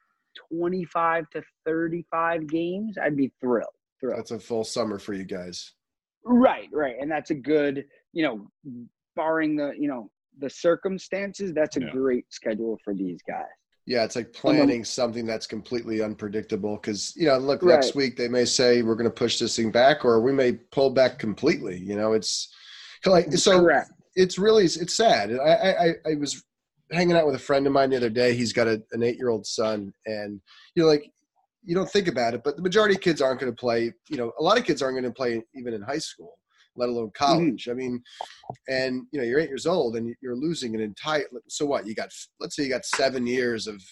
25 0.50 1.30
to 1.30 1.42
35 1.66 2.46
games, 2.48 2.96
I'd 2.98 3.16
be 3.16 3.30
thrilled 3.40 3.68
through. 4.02 4.14
That's 4.16 4.32
a 4.32 4.38
full 4.38 4.64
summer 4.64 4.98
for 4.98 5.14
you 5.14 5.24
guys. 5.24 5.72
Right, 6.24 6.68
right. 6.72 6.96
And 7.00 7.10
that's 7.10 7.30
a 7.30 7.34
good, 7.34 7.84
you 8.12 8.24
know, 8.24 8.86
barring 9.16 9.56
the, 9.56 9.72
you 9.78 9.88
know, 9.88 10.10
the 10.38 10.50
circumstances, 10.50 11.52
that's 11.54 11.76
a 11.76 11.80
yeah. 11.80 11.90
great 11.90 12.26
schedule 12.30 12.78
for 12.84 12.94
these 12.94 13.20
guys. 13.26 13.46
Yeah, 13.84 14.04
it's 14.04 14.14
like 14.14 14.32
planning 14.32 14.84
something 14.84 15.26
that's 15.26 15.46
completely 15.46 16.02
unpredictable. 16.02 16.76
Because 16.76 17.14
you 17.16 17.26
know, 17.26 17.38
look, 17.38 17.62
right. 17.62 17.74
next 17.74 17.96
week 17.96 18.16
they 18.16 18.28
may 18.28 18.44
say 18.44 18.82
we're 18.82 18.94
going 18.94 19.10
to 19.10 19.14
push 19.14 19.38
this 19.38 19.56
thing 19.56 19.72
back, 19.72 20.04
or 20.04 20.20
we 20.20 20.32
may 20.32 20.52
pull 20.52 20.90
back 20.90 21.18
completely. 21.18 21.78
You 21.78 21.96
know, 21.96 22.12
it's 22.12 22.48
like 23.04 23.32
so. 23.32 23.60
Correct. 23.60 23.90
It's 24.14 24.38
really 24.38 24.64
it's 24.64 24.94
sad. 24.94 25.32
I, 25.32 25.72
I 25.72 26.10
I 26.12 26.14
was 26.14 26.44
hanging 26.92 27.16
out 27.16 27.26
with 27.26 27.34
a 27.34 27.40
friend 27.40 27.66
of 27.66 27.72
mine 27.72 27.90
the 27.90 27.96
other 27.96 28.10
day. 28.10 28.34
He's 28.34 28.52
got 28.52 28.68
a, 28.68 28.80
an 28.92 29.02
eight 29.02 29.16
year 29.16 29.30
old 29.30 29.46
son, 29.46 29.92
and 30.06 30.40
you 30.76 30.84
know, 30.84 30.88
like 30.88 31.10
you 31.64 31.74
don't 31.74 31.90
think 31.90 32.08
about 32.08 32.34
it, 32.34 32.42
but 32.44 32.56
the 32.56 32.62
majority 32.62 32.94
of 32.94 33.00
kids 33.00 33.20
aren't 33.20 33.40
going 33.40 33.52
to 33.52 33.56
play. 33.56 33.92
You 34.08 34.16
know, 34.16 34.32
a 34.38 34.42
lot 34.42 34.58
of 34.58 34.64
kids 34.64 34.82
aren't 34.82 34.94
going 34.94 35.04
to 35.04 35.12
play 35.12 35.42
even 35.54 35.74
in 35.74 35.82
high 35.82 35.98
school 35.98 36.38
let 36.76 36.88
alone 36.88 37.10
college. 37.14 37.64
Mm-hmm. 37.64 37.70
I 37.70 37.74
mean, 37.74 38.02
and 38.68 39.02
you 39.12 39.18
know, 39.20 39.24
you're 39.24 39.40
eight 39.40 39.48
years 39.48 39.66
old 39.66 39.96
and 39.96 40.14
you're 40.20 40.36
losing 40.36 40.74
an 40.74 40.80
entire. 40.80 41.24
So 41.48 41.66
what? 41.66 41.86
You 41.86 41.94
got 41.94 42.10
let's 42.40 42.56
say 42.56 42.64
you 42.64 42.68
got 42.68 42.84
seven 42.84 43.26
years 43.26 43.66
of 43.66 43.82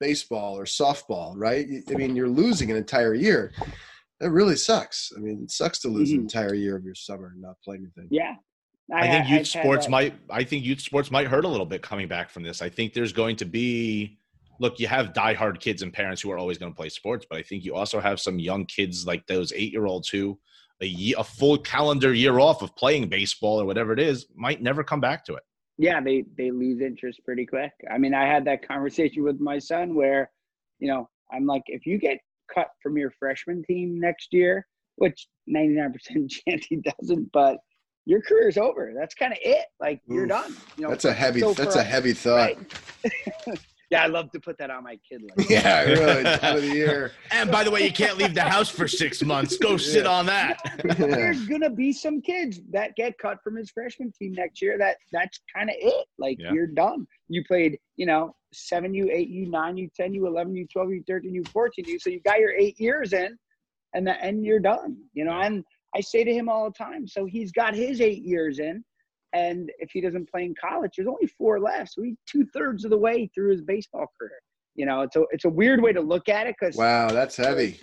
baseball 0.00 0.58
or 0.58 0.64
softball, 0.64 1.32
right? 1.36 1.66
I 1.90 1.94
mean, 1.94 2.14
you're 2.14 2.28
losing 2.28 2.70
an 2.70 2.76
entire 2.76 3.14
year. 3.14 3.52
That 4.20 4.30
really 4.30 4.56
sucks. 4.56 5.12
I 5.16 5.20
mean, 5.20 5.42
it 5.44 5.50
sucks 5.50 5.80
to 5.80 5.88
lose 5.88 6.10
mm-hmm. 6.10 6.20
an 6.20 6.24
entire 6.24 6.54
year 6.54 6.76
of 6.76 6.84
your 6.84 6.94
summer 6.94 7.28
and 7.28 7.42
not 7.42 7.56
play 7.64 7.76
anything. 7.76 8.08
Yeah. 8.10 8.34
I, 8.92 9.00
I 9.00 9.10
think 9.10 9.28
youth 9.28 9.56
I, 9.56 9.60
sports 9.60 9.88
might. 9.88 10.14
I 10.30 10.44
think 10.44 10.64
youth 10.64 10.80
sports 10.80 11.10
might 11.10 11.26
hurt 11.26 11.44
a 11.44 11.48
little 11.48 11.66
bit 11.66 11.82
coming 11.82 12.06
back 12.06 12.30
from 12.30 12.44
this. 12.44 12.62
I 12.62 12.68
think 12.68 12.94
there's 12.94 13.12
going 13.12 13.36
to 13.36 13.44
be 13.44 14.18
look, 14.58 14.78
you 14.78 14.86
have 14.86 15.12
diehard 15.12 15.60
kids 15.60 15.82
and 15.82 15.92
parents 15.92 16.22
who 16.22 16.30
are 16.30 16.38
always 16.38 16.58
going 16.58 16.72
to 16.72 16.76
play 16.76 16.88
sports, 16.88 17.26
but 17.28 17.38
I 17.38 17.42
think 17.42 17.64
you 17.64 17.74
also 17.74 18.00
have 18.00 18.20
some 18.20 18.38
young 18.38 18.64
kids 18.66 19.06
like 19.06 19.26
those 19.26 19.52
eight 19.52 19.72
year 19.72 19.86
olds 19.86 20.08
who 20.08 20.38
a, 20.80 20.86
year, 20.86 21.16
a 21.18 21.24
full 21.24 21.58
calendar 21.58 22.12
year 22.12 22.38
off 22.38 22.62
of 22.62 22.74
playing 22.76 23.08
baseball 23.08 23.60
or 23.60 23.64
whatever 23.64 23.92
it 23.92 24.00
is 24.00 24.26
might 24.34 24.62
never 24.62 24.84
come 24.84 25.00
back 25.00 25.24
to 25.26 25.34
it. 25.34 25.42
Yeah, 25.78 26.00
they 26.00 26.24
they 26.38 26.50
lose 26.50 26.80
interest 26.80 27.20
pretty 27.24 27.44
quick. 27.44 27.72
I 27.90 27.98
mean, 27.98 28.14
I 28.14 28.26
had 28.26 28.46
that 28.46 28.66
conversation 28.66 29.22
with 29.22 29.40
my 29.40 29.58
son 29.58 29.94
where, 29.94 30.30
you 30.78 30.88
know, 30.88 31.08
I'm 31.30 31.46
like, 31.46 31.62
if 31.66 31.84
you 31.84 31.98
get 31.98 32.18
cut 32.52 32.68
from 32.82 32.96
your 32.96 33.10
freshman 33.18 33.62
team 33.64 34.00
next 34.00 34.32
year, 34.32 34.66
which 34.96 35.26
99% 35.54 35.92
chance 36.48 36.66
he 36.66 36.76
doesn't, 36.76 37.30
but 37.32 37.58
your 38.06 38.22
career's 38.22 38.56
over. 38.56 38.92
That's 38.96 39.14
kind 39.14 39.32
of 39.32 39.38
it. 39.42 39.66
Like 39.80 40.00
Oof, 40.08 40.14
you're 40.14 40.26
done. 40.26 40.56
You 40.76 40.84
know, 40.84 40.90
that's 40.90 41.04
a 41.04 41.12
heavy. 41.12 41.40
So 41.40 41.52
that's 41.52 41.76
a 41.76 41.82
heavy 41.82 42.12
thought. 42.12 42.56
Right? 42.56 43.58
Yeah, 43.90 44.02
I 44.02 44.06
love 44.06 44.32
to 44.32 44.40
put 44.40 44.58
that 44.58 44.70
on 44.70 44.82
my 44.82 44.98
kid 45.08 45.22
list. 45.22 45.48
yeah, 45.50 45.82
really, 45.82 46.24
time 46.24 46.56
of 46.56 46.62
the 46.62 46.68
year. 46.68 47.12
And 47.30 47.50
by 47.50 47.62
the 47.62 47.70
way, 47.70 47.84
you 47.84 47.92
can't 47.92 48.18
leave 48.18 48.34
the 48.34 48.42
house 48.42 48.68
for 48.68 48.88
six 48.88 49.22
months. 49.22 49.56
Go 49.58 49.76
sit 49.76 50.04
yeah. 50.04 50.10
on 50.10 50.26
that. 50.26 50.58
There's 50.98 51.46
gonna 51.46 51.70
be 51.70 51.92
some 51.92 52.20
kids 52.20 52.60
that 52.72 52.96
get 52.96 53.16
cut 53.18 53.38
from 53.44 53.56
his 53.56 53.70
freshman 53.70 54.10
team 54.10 54.32
next 54.32 54.60
year. 54.60 54.76
That 54.76 54.96
that's 55.12 55.38
kind 55.54 55.70
of 55.70 55.76
it. 55.78 56.06
Like 56.18 56.38
yeah. 56.40 56.52
you're 56.52 56.66
done. 56.66 57.06
You 57.28 57.44
played, 57.44 57.78
you 57.96 58.06
know, 58.06 58.34
seven 58.52 58.92
you 58.92 59.08
eight 59.12 59.28
you 59.28 59.48
nine 59.48 59.76
you 59.76 59.88
ten 59.94 60.12
you 60.12 60.26
eleven 60.26 60.56
you 60.56 60.66
twelve 60.66 60.90
you 60.90 61.04
thirteen 61.06 61.34
you 61.34 61.44
fourteen 61.52 61.84
you. 61.84 62.00
So 62.00 62.10
you 62.10 62.20
got 62.20 62.40
your 62.40 62.52
eight 62.52 62.80
years 62.80 63.12
in, 63.12 63.38
and 63.94 64.04
the, 64.06 64.20
and 64.22 64.44
you're 64.44 64.58
done. 64.58 64.96
You 65.14 65.26
know, 65.26 65.40
and 65.40 65.64
I 65.94 66.00
say 66.00 66.24
to 66.24 66.34
him 66.34 66.48
all 66.48 66.64
the 66.64 66.76
time. 66.76 67.06
So 67.06 67.24
he's 67.24 67.52
got 67.52 67.74
his 67.74 68.00
eight 68.00 68.24
years 68.24 68.58
in 68.58 68.84
and 69.36 69.70
if 69.78 69.90
he 69.92 70.00
doesn't 70.00 70.30
play 70.30 70.44
in 70.44 70.54
college, 70.58 70.92
there's 70.96 71.08
only 71.08 71.26
four 71.26 71.60
left. 71.60 71.92
So 71.92 72.02
he's 72.02 72.16
two 72.26 72.46
thirds 72.54 72.84
of 72.84 72.90
the 72.90 72.96
way 72.96 73.30
through 73.34 73.50
his 73.50 73.60
baseball 73.60 74.06
career. 74.18 74.38
You 74.74 74.86
know, 74.86 75.02
it's 75.02 75.16
a 75.16 75.24
it's 75.30 75.44
a 75.44 75.50
weird 75.50 75.82
way 75.82 75.92
to 75.92 76.00
look 76.00 76.28
at 76.28 76.46
it 76.46 76.56
because 76.58 76.76
wow, 76.76 77.08
that's 77.08 77.36
heavy. 77.36 77.80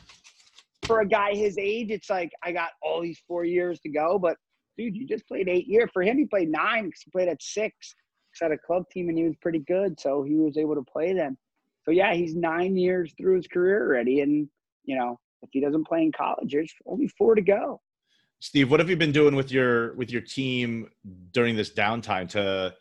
For 0.85 1.01
a 1.01 1.07
guy 1.07 1.35
his 1.35 1.57
age, 1.57 1.91
it's 1.91 2.09
like 2.09 2.31
I 2.43 2.51
got 2.51 2.71
all 2.81 3.01
these 3.01 3.21
four 3.27 3.45
years 3.45 3.79
to 3.81 3.89
go, 3.89 4.17
but 4.17 4.35
dude, 4.77 4.95
you 4.95 5.07
just 5.07 5.27
played 5.27 5.47
eight 5.47 5.67
years. 5.67 5.89
For 5.93 6.01
him, 6.01 6.17
he 6.17 6.25
played 6.25 6.49
nine 6.49 6.85
because 6.85 7.01
he 7.05 7.11
played 7.11 7.29
at 7.29 7.41
six. 7.41 7.93
He's 8.31 8.45
at 8.45 8.51
a 8.51 8.57
club 8.57 8.83
team 8.91 9.09
and 9.09 9.17
he 9.17 9.23
was 9.23 9.35
pretty 9.41 9.59
good, 9.59 9.99
so 9.99 10.23
he 10.23 10.35
was 10.35 10.57
able 10.57 10.75
to 10.75 10.83
play 10.83 11.13
then. 11.13 11.37
So 11.85 11.91
yeah, 11.91 12.13
he's 12.15 12.35
nine 12.35 12.75
years 12.77 13.13
through 13.17 13.35
his 13.35 13.47
career 13.47 13.85
already, 13.85 14.21
and 14.21 14.47
you 14.85 14.97
know 14.97 15.19
if 15.43 15.49
he 15.51 15.61
doesn't 15.61 15.87
play 15.87 16.01
in 16.01 16.11
college, 16.11 16.51
there's 16.51 16.73
only 16.87 17.07
four 17.09 17.35
to 17.35 17.41
go. 17.41 17.79
Steve, 18.43 18.69
what 18.69 18.81
have 18.81 18.89
you 18.89 18.97
been 18.97 19.13
doing 19.13 19.37
with 19.37 19.53
your 19.53 19.93
with 19.93 20.11
your 20.11 20.21
team 20.21 20.89
during 21.31 21.55
this 21.55 21.69
downtime 21.69 22.27
to 22.27 22.75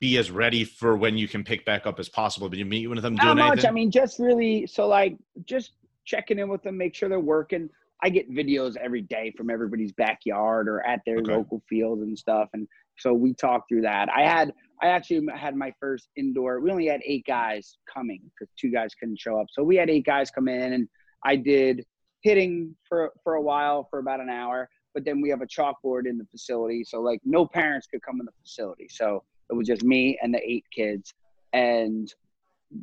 be 0.00 0.18
as 0.18 0.32
ready 0.32 0.64
for 0.64 0.96
when 0.96 1.16
you 1.16 1.28
can 1.28 1.44
pick 1.44 1.64
back 1.64 1.86
up 1.86 2.00
as 2.00 2.08
possible? 2.08 2.48
Did 2.48 2.58
you 2.58 2.64
meet 2.64 2.88
with 2.88 3.00
them? 3.00 3.14
Not 3.14 3.36
much. 3.36 3.50
Anything? 3.52 3.68
I 3.68 3.72
mean, 3.72 3.90
just 3.92 4.18
really 4.18 4.66
so 4.66 4.88
like 4.88 5.16
just 5.44 5.74
checking 6.04 6.40
in 6.40 6.48
with 6.48 6.60
them, 6.64 6.76
make 6.76 6.92
sure 6.96 7.08
they're 7.08 7.20
working. 7.20 7.70
I 8.02 8.08
get 8.08 8.28
videos 8.28 8.76
every 8.76 9.02
day 9.02 9.32
from 9.36 9.48
everybody's 9.48 9.92
backyard 9.92 10.68
or 10.68 10.84
at 10.84 11.02
their 11.06 11.18
okay. 11.18 11.36
local 11.36 11.62
fields 11.68 12.02
and 12.02 12.18
stuff, 12.18 12.48
and 12.52 12.66
so 12.98 13.14
we 13.14 13.32
talk 13.32 13.68
through 13.68 13.82
that. 13.82 14.08
I 14.12 14.22
had 14.22 14.52
I 14.82 14.88
actually 14.88 15.24
had 15.36 15.54
my 15.54 15.72
first 15.78 16.08
indoor. 16.16 16.58
We 16.58 16.72
only 16.72 16.88
had 16.88 17.00
eight 17.06 17.26
guys 17.26 17.78
coming 17.86 18.22
because 18.24 18.52
two 18.58 18.72
guys 18.72 18.92
couldn't 18.98 19.20
show 19.20 19.38
up, 19.38 19.46
so 19.52 19.62
we 19.62 19.76
had 19.76 19.88
eight 19.88 20.04
guys 20.04 20.32
come 20.32 20.48
in, 20.48 20.72
and 20.72 20.88
I 21.24 21.36
did 21.36 21.86
hitting 22.24 22.74
for 22.88 23.12
for 23.22 23.34
a 23.34 23.42
while 23.42 23.86
for 23.88 24.00
about 24.00 24.18
an 24.18 24.28
hour 24.28 24.68
but 24.94 25.04
then 25.04 25.20
we 25.20 25.28
have 25.28 25.42
a 25.42 25.46
chalkboard 25.46 26.06
in 26.06 26.16
the 26.16 26.24
facility. 26.24 26.84
So 26.84 27.00
like 27.00 27.20
no 27.24 27.44
parents 27.44 27.86
could 27.88 28.00
come 28.00 28.20
in 28.20 28.26
the 28.26 28.32
facility. 28.42 28.86
So 28.88 29.24
it 29.50 29.54
was 29.54 29.66
just 29.66 29.82
me 29.82 30.18
and 30.22 30.32
the 30.32 30.40
eight 30.48 30.64
kids. 30.74 31.12
And 31.52 32.12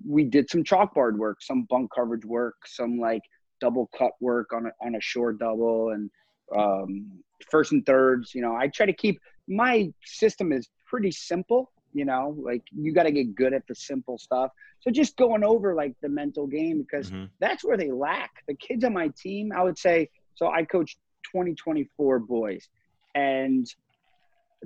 we 0.06 0.26
did 0.26 0.50
some 0.50 0.64
chalkboard 0.64 1.18
work 1.18 1.42
some 1.42 1.64
bunt 1.70 1.90
coverage 1.94 2.24
work 2.24 2.56
some 2.66 2.98
like 2.98 3.24
double 3.60 3.90
cut 3.98 4.12
work 4.22 4.54
on 4.54 4.68
a, 4.68 4.86
on 4.86 4.96
a 4.96 5.02
short 5.02 5.40
double. 5.40 5.90
And 5.90 6.10
um, 6.56 7.12
first 7.50 7.72
and 7.72 7.86
thirds 7.86 8.36
you 8.36 8.42
know 8.42 8.56
i 8.56 8.68
try 8.68 8.86
to 8.86 8.94
keep 8.94 9.20
my 9.48 9.92
system 10.06 10.52
is 10.52 10.70
pretty 10.86 11.12
simple 11.12 11.72
you 11.94 12.06
know 12.06 12.36
like 12.42 12.64
you 12.72 12.94
got 12.94 13.04
to 13.04 13.12
get 13.12 13.36
good 13.36 13.54
at 13.54 13.66
the 13.68 13.76
simple 13.76 14.18
stuff. 14.18 14.52
So 14.82 14.92
just 14.92 15.16
going 15.16 15.44
over 15.44 15.76
like 15.76 15.96
the 16.02 16.10
mental 16.10 16.48
game 16.48 16.82
because 16.82 17.12
mm-hmm. 17.12 17.26
that's 17.40 17.64
where 17.64 17.78
they 17.78 17.92
lack. 17.92 18.32
The 18.48 18.56
kids 18.56 18.84
on 18.84 18.94
my 18.94 19.10
team 19.18 19.52
i 19.52 19.64
would 19.64 19.78
say 19.78 20.10
so 20.36 20.48
i 20.48 20.64
coach 20.64 20.98
2024 21.34 22.20
boys 22.20 22.68
and 23.16 23.68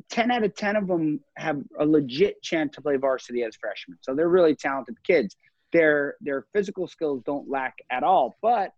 10 0.09 0.31
out 0.31 0.43
of 0.43 0.55
10 0.55 0.75
of 0.75 0.87
them 0.87 1.19
have 1.37 1.61
a 1.79 1.85
legit 1.85 2.41
chance 2.41 2.75
to 2.75 2.81
play 2.81 2.97
varsity 2.97 3.43
as 3.43 3.55
freshmen. 3.55 3.97
So 4.01 4.13
they're 4.13 4.27
really 4.27 4.55
talented 4.55 5.01
kids. 5.03 5.37
Their 5.71 6.15
their 6.21 6.45
physical 6.53 6.87
skills 6.87 7.21
don't 7.25 7.49
lack 7.49 7.75
at 7.91 8.03
all 8.03 8.37
but 8.41 8.71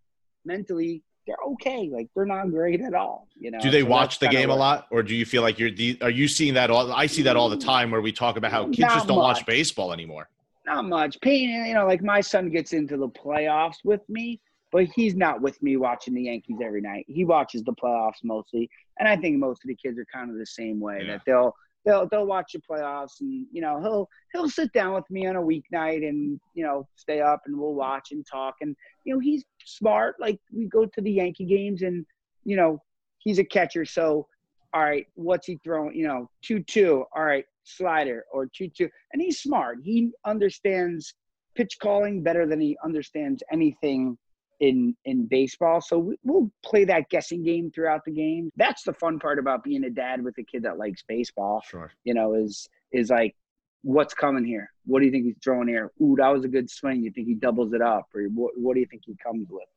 mentally 0.45 1.03
they're 1.27 1.35
okay. 1.51 1.89
Like 1.91 2.07
they're 2.15 2.25
not 2.25 2.49
great 2.49 2.81
at 2.81 2.93
all. 2.93 3.27
You 3.39 3.51
know. 3.51 3.59
Do 3.59 3.69
they 3.69 3.81
so 3.81 3.87
watch 3.87 4.19
the 4.19 4.29
game 4.29 4.49
a 4.49 4.55
lot, 4.55 4.87
or 4.89 5.03
do 5.03 5.13
you 5.13 5.25
feel 5.25 5.41
like 5.41 5.59
you're? 5.59 5.69
The 5.69 5.97
are 6.01 6.09
you 6.09 6.27
seeing 6.27 6.53
that 6.55 6.71
all? 6.71 6.91
I 6.91 7.05
see 7.05 7.21
that 7.23 7.35
all 7.35 7.49
the 7.49 7.57
mm. 7.57 7.65
time 7.65 7.91
where 7.91 8.01
we 8.01 8.11
talk 8.11 8.37
about 8.37 8.51
how 8.51 8.65
kids 8.65 8.79
not 8.79 8.93
just 8.93 9.07
don't 9.07 9.17
much. 9.17 9.37
watch 9.37 9.45
baseball 9.45 9.93
anymore. 9.93 10.29
Not 10.65 10.85
much. 10.85 11.19
Payne, 11.21 11.65
you 11.65 11.73
know, 11.73 11.85
like 11.85 12.01
my 12.01 12.21
son 12.21 12.49
gets 12.49 12.73
into 12.73 12.97
the 12.97 13.07
playoffs 13.09 13.77
with 13.83 14.01
me, 14.09 14.39
but 14.71 14.85
he's 14.95 15.15
not 15.15 15.41
with 15.41 15.61
me 15.61 15.77
watching 15.77 16.13
the 16.13 16.23
Yankees 16.23 16.57
every 16.63 16.81
night. 16.81 17.05
He 17.07 17.25
watches 17.25 17.63
the 17.63 17.73
playoffs 17.73 18.23
mostly, 18.23 18.69
and 18.99 19.07
I 19.07 19.17
think 19.17 19.37
most 19.37 19.63
of 19.63 19.67
the 19.67 19.75
kids 19.75 19.99
are 19.99 20.05
kind 20.05 20.31
of 20.31 20.37
the 20.37 20.45
same 20.45 20.79
way 20.79 21.01
yeah. 21.01 21.13
that 21.13 21.21
they'll 21.25 21.55
they'll 21.87 22.07
they'll 22.09 22.25
watch 22.25 22.51
the 22.53 22.61
playoffs 22.69 23.21
and 23.21 23.47
you 23.51 23.61
know 23.61 23.79
he'll 23.81 24.09
he'll 24.33 24.49
sit 24.49 24.71
down 24.73 24.93
with 24.93 25.09
me 25.09 25.25
on 25.25 25.37
a 25.37 25.41
weeknight 25.41 26.07
and 26.07 26.39
you 26.53 26.63
know 26.63 26.87
stay 26.95 27.21
up 27.21 27.41
and 27.45 27.57
we'll 27.57 27.73
watch 27.73 28.09
and 28.11 28.25
talk. 28.29 28.55
And 28.61 28.75
you 29.05 29.13
know 29.13 29.19
he's 29.19 29.45
smart. 29.63 30.15
Like 30.19 30.39
we 30.53 30.67
go 30.67 30.85
to 30.85 31.01
the 31.01 31.11
Yankee 31.11 31.45
games 31.45 31.81
and 31.81 32.05
you 32.43 32.57
know 32.57 32.79
he's 33.19 33.39
a 33.39 33.43
catcher. 33.43 33.85
So 33.85 34.27
all 34.73 34.83
right 34.83 35.07
what's 35.15 35.47
he 35.47 35.57
throwing? 35.63 35.95
You 35.95 36.07
know 36.07 36.29
2-2 36.45 37.05
all 37.15 37.23
right 37.23 37.45
slider 37.63 38.25
or 38.31 38.47
2-2 38.47 38.89
and 39.13 39.21
he's 39.21 39.39
smart. 39.39 39.79
He 39.81 40.11
understands 40.25 41.13
pitch 41.55 41.77
calling 41.81 42.21
better 42.21 42.45
than 42.45 42.59
he 42.59 42.77
understands 42.83 43.41
anything 43.51 44.17
in 44.59 44.95
in 45.05 45.27
baseball. 45.27 45.81
So 45.81 46.13
we'll 46.23 46.51
play 46.63 46.85
that 46.85 47.09
guessing 47.09 47.43
game 47.43 47.71
throughout 47.71 48.05
the 48.05 48.11
game. 48.11 48.51
That's 48.55 48.83
the 48.83 48.93
fun 48.93 49.19
part 49.19 49.39
about 49.39 49.63
being 49.63 49.83
a 49.83 49.89
dad 49.89 50.23
with 50.23 50.37
a 50.37 50.43
kid 50.43 50.63
that 50.63 50.77
likes 50.77 51.03
baseball. 51.07 51.61
Sure. 51.67 51.91
You 52.03 52.13
know, 52.13 52.33
is 52.33 52.67
is 52.91 53.09
like 53.09 53.35
what's 53.83 54.13
coming 54.13 54.45
here? 54.45 54.71
What 54.85 54.99
do 54.99 55.05
you 55.05 55.11
think 55.11 55.25
he's 55.25 55.37
throwing 55.43 55.67
here? 55.67 55.91
Ooh, 56.01 56.15
that 56.17 56.29
was 56.29 56.43
a 56.43 56.47
good 56.47 56.69
swing. 56.69 57.03
You 57.03 57.11
think 57.11 57.27
he 57.27 57.35
doubles 57.35 57.73
it 57.73 57.81
up, 57.81 58.07
or 58.15 58.23
what? 58.23 58.51
What 58.57 58.73
do 58.73 58.79
you 58.79 58.87
think 58.87 59.03
he 59.05 59.15
comes 59.23 59.47
with? 59.49 59.67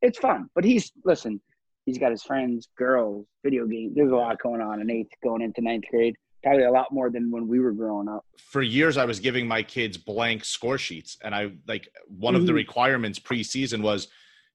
It's 0.00 0.18
fun, 0.18 0.48
but 0.54 0.64
he's 0.64 0.92
listen. 1.04 1.40
He's 1.84 1.98
got 1.98 2.12
his 2.12 2.22
friends, 2.22 2.68
girls, 2.78 3.26
video 3.42 3.66
games. 3.66 3.94
There's 3.96 4.12
a 4.12 4.16
lot 4.16 4.40
going 4.40 4.60
on 4.60 4.80
in 4.80 4.88
eighth, 4.88 5.10
going 5.22 5.42
into 5.42 5.60
ninth 5.60 5.84
grade. 5.90 6.16
Probably 6.44 6.64
a 6.64 6.70
lot 6.70 6.92
more 6.92 7.10
than 7.10 7.30
when 7.30 7.46
we 7.46 7.60
were 7.60 7.72
growing 7.72 8.08
up. 8.08 8.24
For 8.36 8.62
years, 8.62 8.96
I 8.96 9.04
was 9.04 9.20
giving 9.20 9.46
my 9.46 9.62
kids 9.62 9.96
blank 9.96 10.44
score 10.44 10.78
sheets, 10.78 11.16
and 11.22 11.34
I 11.34 11.52
like 11.68 11.88
one 12.08 12.34
mm-hmm. 12.34 12.40
of 12.40 12.46
the 12.46 12.52
mm-hmm. 12.52 12.56
requirements 12.56 13.18
preseason 13.18 13.82
was 13.82 14.08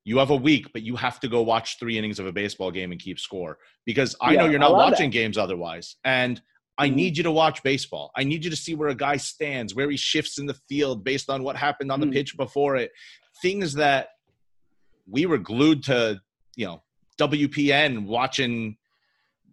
you 0.07 0.19
have 0.19 0.29
a 0.29 0.35
week, 0.35 0.71
but 0.71 0.83
you 0.83 0.95
have 0.95 1.19
to 1.19 1.27
go 1.27 1.41
watch 1.41 1.77
three 1.79 1.97
innings 1.97 2.17
of 2.17 2.25
a 2.25 2.31
baseball 2.31 2.71
game 2.71 2.93
and 2.93 3.01
keep 3.01 3.19
score 3.19 3.57
because 3.85 4.15
I 4.21 4.31
yeah, 4.31 4.39
know 4.39 4.49
you're 4.49 4.57
not 4.57 4.71
watching 4.71 5.09
that. 5.09 5.17
games 5.17 5.37
otherwise. 5.37 5.97
And 6.05 6.41
I 6.77 6.87
mm-hmm. 6.87 6.95
need 6.95 7.17
you 7.17 7.23
to 7.23 7.31
watch 7.31 7.61
baseball. 7.61 8.11
I 8.15 8.23
need 8.23 8.45
you 8.45 8.49
to 8.49 8.55
see 8.55 8.73
where 8.73 8.87
a 8.87 8.95
guy 8.95 9.17
stands, 9.17 9.75
where 9.75 9.91
he 9.91 9.97
shifts 9.97 10.39
in 10.39 10.45
the 10.45 10.53
field 10.69 11.03
based 11.03 11.29
on 11.29 11.43
what 11.43 11.57
happened 11.57 11.91
on 11.91 11.99
the 11.99 12.05
mm. 12.05 12.13
pitch 12.13 12.37
before 12.37 12.77
it. 12.77 12.91
Things 13.41 13.73
that 13.73 14.11
we 15.05 15.25
were 15.25 15.37
glued 15.37 15.83
to, 15.83 16.21
you 16.55 16.67
know, 16.67 16.83
WPN 17.19 18.05
watching 18.05 18.77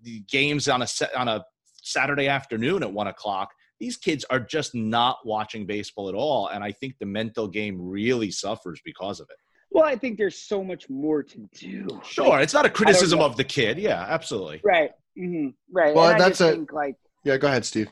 the 0.02 0.20
games 0.30 0.68
on 0.68 0.82
a 0.82 0.86
on 1.16 1.26
a 1.26 1.44
Saturday 1.82 2.28
afternoon 2.28 2.84
at 2.84 2.92
one 2.92 3.08
o'clock. 3.08 3.50
these 3.80 3.96
kids 3.96 4.24
are 4.30 4.38
just 4.38 4.72
not 4.72 5.18
watching 5.26 5.66
baseball 5.66 6.08
at 6.08 6.14
all. 6.14 6.46
And 6.46 6.62
I 6.62 6.70
think 6.70 6.94
the 7.00 7.06
mental 7.06 7.48
game 7.48 7.76
really 7.80 8.30
suffers 8.30 8.80
because 8.84 9.18
of 9.18 9.26
it. 9.30 9.36
Well, 9.74 9.84
I 9.84 9.96
think 9.96 10.18
there's 10.18 10.38
so 10.38 10.62
much 10.62 10.88
more 10.88 11.24
to 11.24 11.38
do. 11.52 11.88
Sure, 12.04 12.28
like, 12.28 12.44
it's 12.44 12.54
not 12.54 12.64
a 12.64 12.70
criticism 12.70 13.20
of 13.20 13.36
the 13.36 13.42
kid. 13.42 13.76
Yeah, 13.76 14.06
absolutely. 14.08 14.60
Right. 14.62 14.92
Mm-hmm. 15.18 15.48
Right. 15.72 15.94
Well, 15.94 16.10
and 16.10 16.20
that's 16.20 16.40
a 16.40 16.52
think, 16.52 16.72
like. 16.72 16.94
Yeah, 17.24 17.36
go 17.38 17.48
ahead, 17.48 17.64
Steve. 17.64 17.88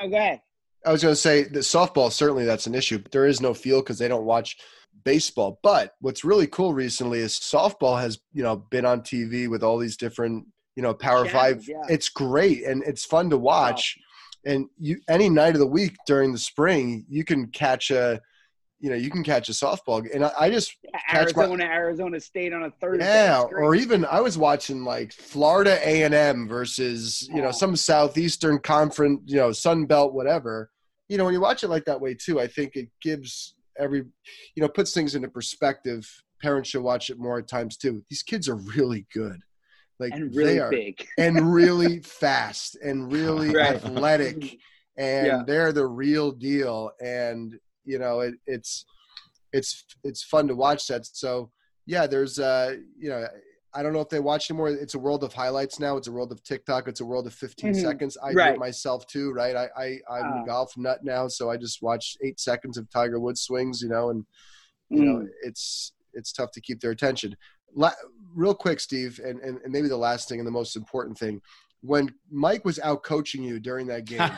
Oh, 0.00 0.08
go 0.08 0.16
ahead. 0.16 0.40
I 0.86 0.92
was 0.92 1.02
going 1.02 1.12
to 1.12 1.20
say 1.20 1.42
that 1.42 1.58
softball 1.58 2.12
certainly 2.12 2.44
that's 2.44 2.66
an 2.66 2.74
issue. 2.74 3.02
There 3.10 3.26
is 3.26 3.40
no 3.40 3.54
field 3.54 3.84
because 3.84 3.98
they 3.98 4.08
don't 4.08 4.24
watch 4.24 4.56
baseball. 5.04 5.58
But 5.62 5.94
what's 6.00 6.24
really 6.24 6.46
cool 6.46 6.72
recently 6.72 7.18
is 7.18 7.34
softball 7.34 8.00
has 8.00 8.20
you 8.32 8.42
know 8.42 8.56
been 8.56 8.84
on 8.84 9.02
TV 9.02 9.48
with 9.48 9.62
all 9.62 9.78
these 9.78 9.96
different 9.96 10.46
you 10.76 10.82
know 10.82 10.94
Power 10.94 11.26
yeah, 11.26 11.32
Five. 11.32 11.68
Yeah. 11.68 11.82
It's 11.88 12.08
great 12.08 12.64
and 12.64 12.82
it's 12.84 13.04
fun 13.04 13.30
to 13.30 13.36
watch. 13.36 13.98
Wow. 13.98 14.52
And 14.52 14.68
you 14.78 15.00
any 15.08 15.28
night 15.28 15.54
of 15.54 15.60
the 15.60 15.66
week 15.66 15.96
during 16.06 16.32
the 16.32 16.38
spring, 16.38 17.04
you 17.08 17.24
can 17.24 17.48
catch 17.48 17.90
a 17.90 18.20
you 18.80 18.90
know 18.90 18.96
you 18.96 19.10
can 19.10 19.22
catch 19.22 19.48
a 19.48 19.52
softball 19.52 20.06
and 20.14 20.24
i, 20.24 20.32
I 20.40 20.50
just 20.50 20.76
arizona 21.12 21.64
my, 21.64 21.70
arizona 21.70 22.18
state 22.18 22.52
on 22.52 22.64
a 22.64 22.70
thursday. 22.70 23.04
Yeah 23.04 23.42
or 23.42 23.74
even 23.74 24.04
i 24.06 24.20
was 24.20 24.38
watching 24.38 24.84
like 24.84 25.12
florida 25.12 25.78
a&m 25.84 26.48
versus 26.48 27.28
you 27.32 27.42
know 27.42 27.50
some 27.50 27.76
southeastern 27.76 28.58
conference 28.58 29.20
you 29.26 29.36
know 29.36 29.52
sun 29.52 29.86
belt 29.86 30.14
whatever. 30.14 30.70
You 31.08 31.18
know 31.18 31.24
when 31.24 31.34
you 31.34 31.40
watch 31.40 31.64
it 31.64 31.68
like 31.68 31.84
that 31.86 32.00
way 32.00 32.14
too 32.14 32.40
i 32.40 32.46
think 32.46 32.76
it 32.76 32.88
gives 33.02 33.54
every 33.80 34.04
you 34.54 34.62
know 34.62 34.68
puts 34.68 34.92
things 34.92 35.14
into 35.14 35.28
perspective. 35.28 36.08
Parents 36.42 36.68
should 36.70 36.82
watch 36.82 37.10
it 37.10 37.18
more 37.18 37.38
at 37.38 37.48
times 37.48 37.76
too. 37.76 38.02
These 38.08 38.22
kids 38.22 38.48
are 38.48 38.56
really 38.56 39.06
good. 39.12 39.40
Like 39.98 40.12
and 40.12 40.34
really 40.34 40.60
are, 40.60 40.70
big. 40.70 41.06
and 41.18 41.52
really 41.52 42.00
fast 42.04 42.76
and 42.82 43.12
really 43.12 43.54
right. 43.54 43.76
athletic 43.76 44.58
and 44.96 45.26
yeah. 45.26 45.42
they're 45.46 45.72
the 45.72 45.86
real 45.86 46.30
deal. 46.32 46.90
And 47.00 47.58
you 47.90 47.98
know 47.98 48.20
it, 48.20 48.34
it's 48.46 48.84
it's 49.52 49.84
it's 50.04 50.22
fun 50.22 50.46
to 50.48 50.54
watch 50.54 50.86
that 50.86 51.04
so 51.06 51.50
yeah 51.86 52.06
there's 52.06 52.38
uh 52.38 52.74
you 52.98 53.10
know 53.10 53.26
I 53.72 53.82
don't 53.82 53.92
know 53.92 54.00
if 54.00 54.08
they 54.08 54.18
watch 54.18 54.50
anymore. 54.50 54.68
It's 54.70 54.94
a 54.94 54.98
world 54.98 55.22
of 55.22 55.32
highlights 55.32 55.78
now. 55.78 55.96
It's 55.96 56.08
a 56.08 56.12
world 56.12 56.32
of 56.32 56.42
TikTok. 56.42 56.88
It's 56.88 57.00
a 57.00 57.04
world 57.04 57.26
of 57.28 57.34
15 57.34 57.70
mm-hmm. 57.70 57.80
seconds. 57.80 58.16
I 58.20 58.32
right. 58.32 58.48
do 58.48 58.54
it 58.54 58.58
myself 58.58 59.06
too, 59.06 59.30
right? 59.30 59.54
I, 59.54 59.68
I 59.76 59.98
I'm 60.10 60.42
a 60.42 60.46
golf 60.46 60.76
nut 60.76 61.00
now, 61.04 61.28
so 61.28 61.50
I 61.50 61.56
just 61.56 61.80
watch 61.80 62.16
eight 62.24 62.40
seconds 62.40 62.76
of 62.76 62.90
Tiger 62.90 63.20
Woods 63.20 63.42
swings, 63.42 63.80
you 63.80 63.88
know, 63.88 64.10
and 64.10 64.26
you 64.88 65.02
mm. 65.02 65.04
know 65.04 65.28
it's 65.42 65.92
it's 66.14 66.32
tough 66.32 66.50
to 66.52 66.60
keep 66.60 66.80
their 66.80 66.90
attention. 66.90 67.36
La- 67.76 67.92
real 68.34 68.54
quick, 68.54 68.80
Steve, 68.80 69.20
and, 69.24 69.38
and 69.40 69.60
and 69.62 69.72
maybe 69.72 69.86
the 69.86 69.96
last 69.96 70.28
thing 70.28 70.40
and 70.40 70.46
the 70.46 70.52
most 70.52 70.74
important 70.74 71.16
thing 71.16 71.40
when 71.82 72.12
Mike 72.30 72.64
was 72.64 72.78
out 72.80 73.02
coaching 73.02 73.42
you 73.42 73.58
during 73.58 73.86
that 73.86 74.04
game, 74.04 74.30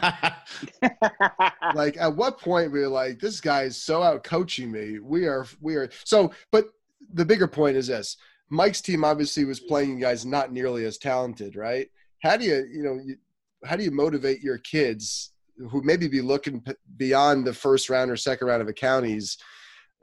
like 1.75 1.97
at 1.97 2.15
what 2.15 2.41
point 2.41 2.71
we 2.71 2.81
were 2.81 2.89
like, 2.89 3.19
this 3.19 3.41
guy 3.41 3.63
is 3.63 3.77
so 3.77 4.03
out 4.03 4.23
coaching 4.23 4.71
me. 4.71 4.99
We 5.01 5.27
are, 5.27 5.47
we 5.61 5.75
are. 5.77 5.91
So, 6.05 6.33
but 6.51 6.67
the 7.13 7.25
bigger 7.25 7.49
point 7.49 7.77
is 7.77 7.89
this 7.89 8.17
Mike's 8.49 8.81
team 8.81 9.03
obviously 9.03 9.45
was 9.45 9.61
playing 9.61 9.99
guys 9.99 10.25
not 10.25 10.53
nearly 10.53 10.85
as 10.85 10.99
talented, 10.99 11.57
right? 11.57 11.89
How 12.23 12.37
do 12.37 12.45
you, 12.45 12.67
you 12.71 12.83
know, 12.83 13.01
you, 13.03 13.17
how 13.65 13.77
do 13.77 13.83
you 13.83 13.91
motivate 13.91 14.43
your 14.43 14.59
kids 14.59 15.33
who 15.71 15.83
maybe 15.83 16.07
be 16.07 16.21
looking 16.21 16.63
beyond 16.97 17.47
the 17.47 17.55
first 17.55 17.91
round 17.91 18.11
or 18.11 18.17
second 18.17 18.47
round 18.47 18.63
of 18.63 18.69
a 18.69 18.73
counties? 18.73 19.37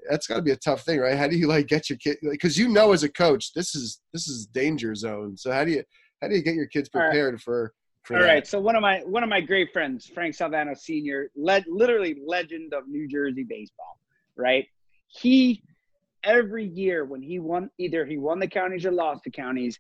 That's 0.10 0.28
got 0.28 0.38
to 0.38 0.42
be 0.42 0.52
a 0.52 0.58
tough 0.58 0.82
thing, 0.82 1.00
right? 1.00 1.18
How 1.18 1.28
do 1.28 1.38
you 1.38 1.48
like 1.48 1.68
get 1.68 1.90
your 1.90 1.98
kid? 1.98 2.18
Because 2.22 2.58
like, 2.58 2.66
you 2.66 2.74
know, 2.74 2.92
as 2.92 3.04
a 3.04 3.10
coach, 3.10 3.54
this 3.54 3.76
is 3.76 4.02
this 4.14 4.28
is 4.28 4.48
danger 4.48 4.96
zone. 4.96 5.38
So 5.38 5.52
how 5.52 5.64
do 5.64 5.72
you 5.72 5.84
how 6.22 6.28
do 6.28 6.36
you 6.36 6.42
get 6.42 6.56
your 6.56 6.68
kids 6.68 6.90
prepared 6.90 7.36
right. 7.36 7.42
for 7.42 7.74
for 8.04 8.16
All 8.16 8.22
that? 8.22 8.28
right. 8.28 8.48
So 8.48 8.60
one 8.60 8.76
of 8.76 8.82
my 8.82 9.00
one 9.06 9.24
of 9.24 9.30
my 9.30 9.42
great 9.42 9.72
friends, 9.72 10.06
Frank 10.06 10.36
Salvano 10.36 10.78
Sr., 10.78 11.30
led 11.36 11.66
literally 11.68 12.18
legend 12.26 12.74
of 12.74 12.88
New 12.88 13.08
Jersey 13.08 13.44
baseball, 13.44 14.00
right? 14.36 14.66
He 15.08 15.64
every 16.24 16.66
year 16.66 17.06
when 17.06 17.22
he 17.22 17.40
won 17.40 17.70
either 17.78 18.06
he 18.06 18.18
won 18.18 18.40
the 18.40 18.48
counties 18.48 18.86
or 18.86 18.92
lost 18.92 19.24
the 19.24 19.32
counties, 19.32 19.80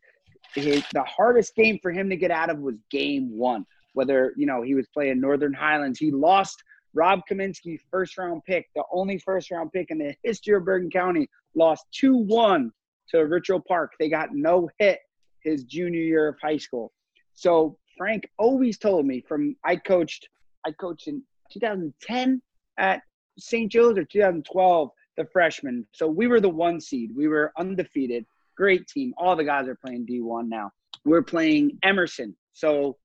his, 0.56 0.84
the 0.94 1.04
hardest 1.04 1.56
game 1.56 1.80
for 1.82 1.92
him 1.92 2.10
to 2.10 2.16
get 2.16 2.32
out 2.32 2.50
of 2.50 2.60
was 2.60 2.76
game 2.90 3.30
one. 3.38 3.66
Whether 3.94 4.34
you 4.38 4.46
know 4.46 4.62
he 4.62 4.76
was 4.76 4.88
playing 4.94 5.20
Northern 5.20 5.54
Highlands, 5.54 6.00
he 6.00 6.12
lost 6.12 6.64
Rob 6.94 7.22
Kaminsky, 7.30 7.80
first 7.92 8.18
round 8.18 8.44
pick, 8.46 8.68
the 8.76 8.84
only 8.92 9.18
first 9.20 9.52
round 9.52 9.72
pick 9.72 9.92
in 9.92 9.98
the 9.98 10.16
history 10.24 10.56
of 10.56 10.66
Bergen 10.66 10.90
County, 10.90 11.28
lost 11.56 11.86
2 11.94 12.16
1 12.16 12.72
to 13.10 13.26
Ridgefield 13.26 13.66
Park. 13.66 13.94
They 14.00 14.10
got 14.10 14.34
no 14.34 14.70
hit 14.80 15.00
his 15.44 15.64
junior 15.64 16.02
year 16.02 16.28
of 16.28 16.36
high 16.42 16.58
school. 16.58 16.92
So 17.34 17.78
Frank 17.98 18.30
always 18.38 18.78
told 18.78 19.06
me 19.06 19.24
from 19.28 19.56
I 19.64 19.76
coached 19.76 20.28
I 20.66 20.72
coached 20.72 21.08
in 21.08 21.22
2010 21.52 22.42
at 22.78 23.02
St. 23.38 23.72
Joe's 23.72 23.98
or 23.98 24.04
2012 24.04 24.90
the 25.18 25.26
freshman. 25.32 25.86
So 25.92 26.08
we 26.08 26.28
were 26.28 26.40
the 26.40 26.50
one 26.50 26.80
seed. 26.82 27.12
We 27.16 27.28
were 27.28 27.52
undefeated. 27.58 28.26
Great 28.56 28.88
team. 28.88 29.14
All 29.18 29.36
the 29.36 29.44
guys 29.44 29.68
are 29.68 29.76
playing 29.76 30.08
D1 30.08 30.48
now. 30.48 30.72
We're 31.06 31.22
playing 31.22 31.78
Emerson. 31.84 32.36
So 32.54 32.98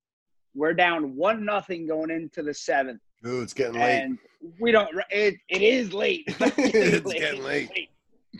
we're 0.54 0.74
down 0.74 1.16
one 1.16 1.44
nothing 1.44 1.86
going 1.86 2.10
into 2.10 2.42
the 2.42 2.54
seventh. 2.54 3.00
Ooh, 3.26 3.42
it's 3.42 3.52
getting 3.52 3.80
late. 3.80 4.00
And 4.00 4.18
we 4.60 4.70
don't. 4.70 4.90
It, 5.10 5.36
it 5.48 5.62
is 5.62 5.92
late. 5.92 6.24
it's 6.28 7.06
late. 7.06 7.20
getting 7.20 7.42
late. 7.42 7.90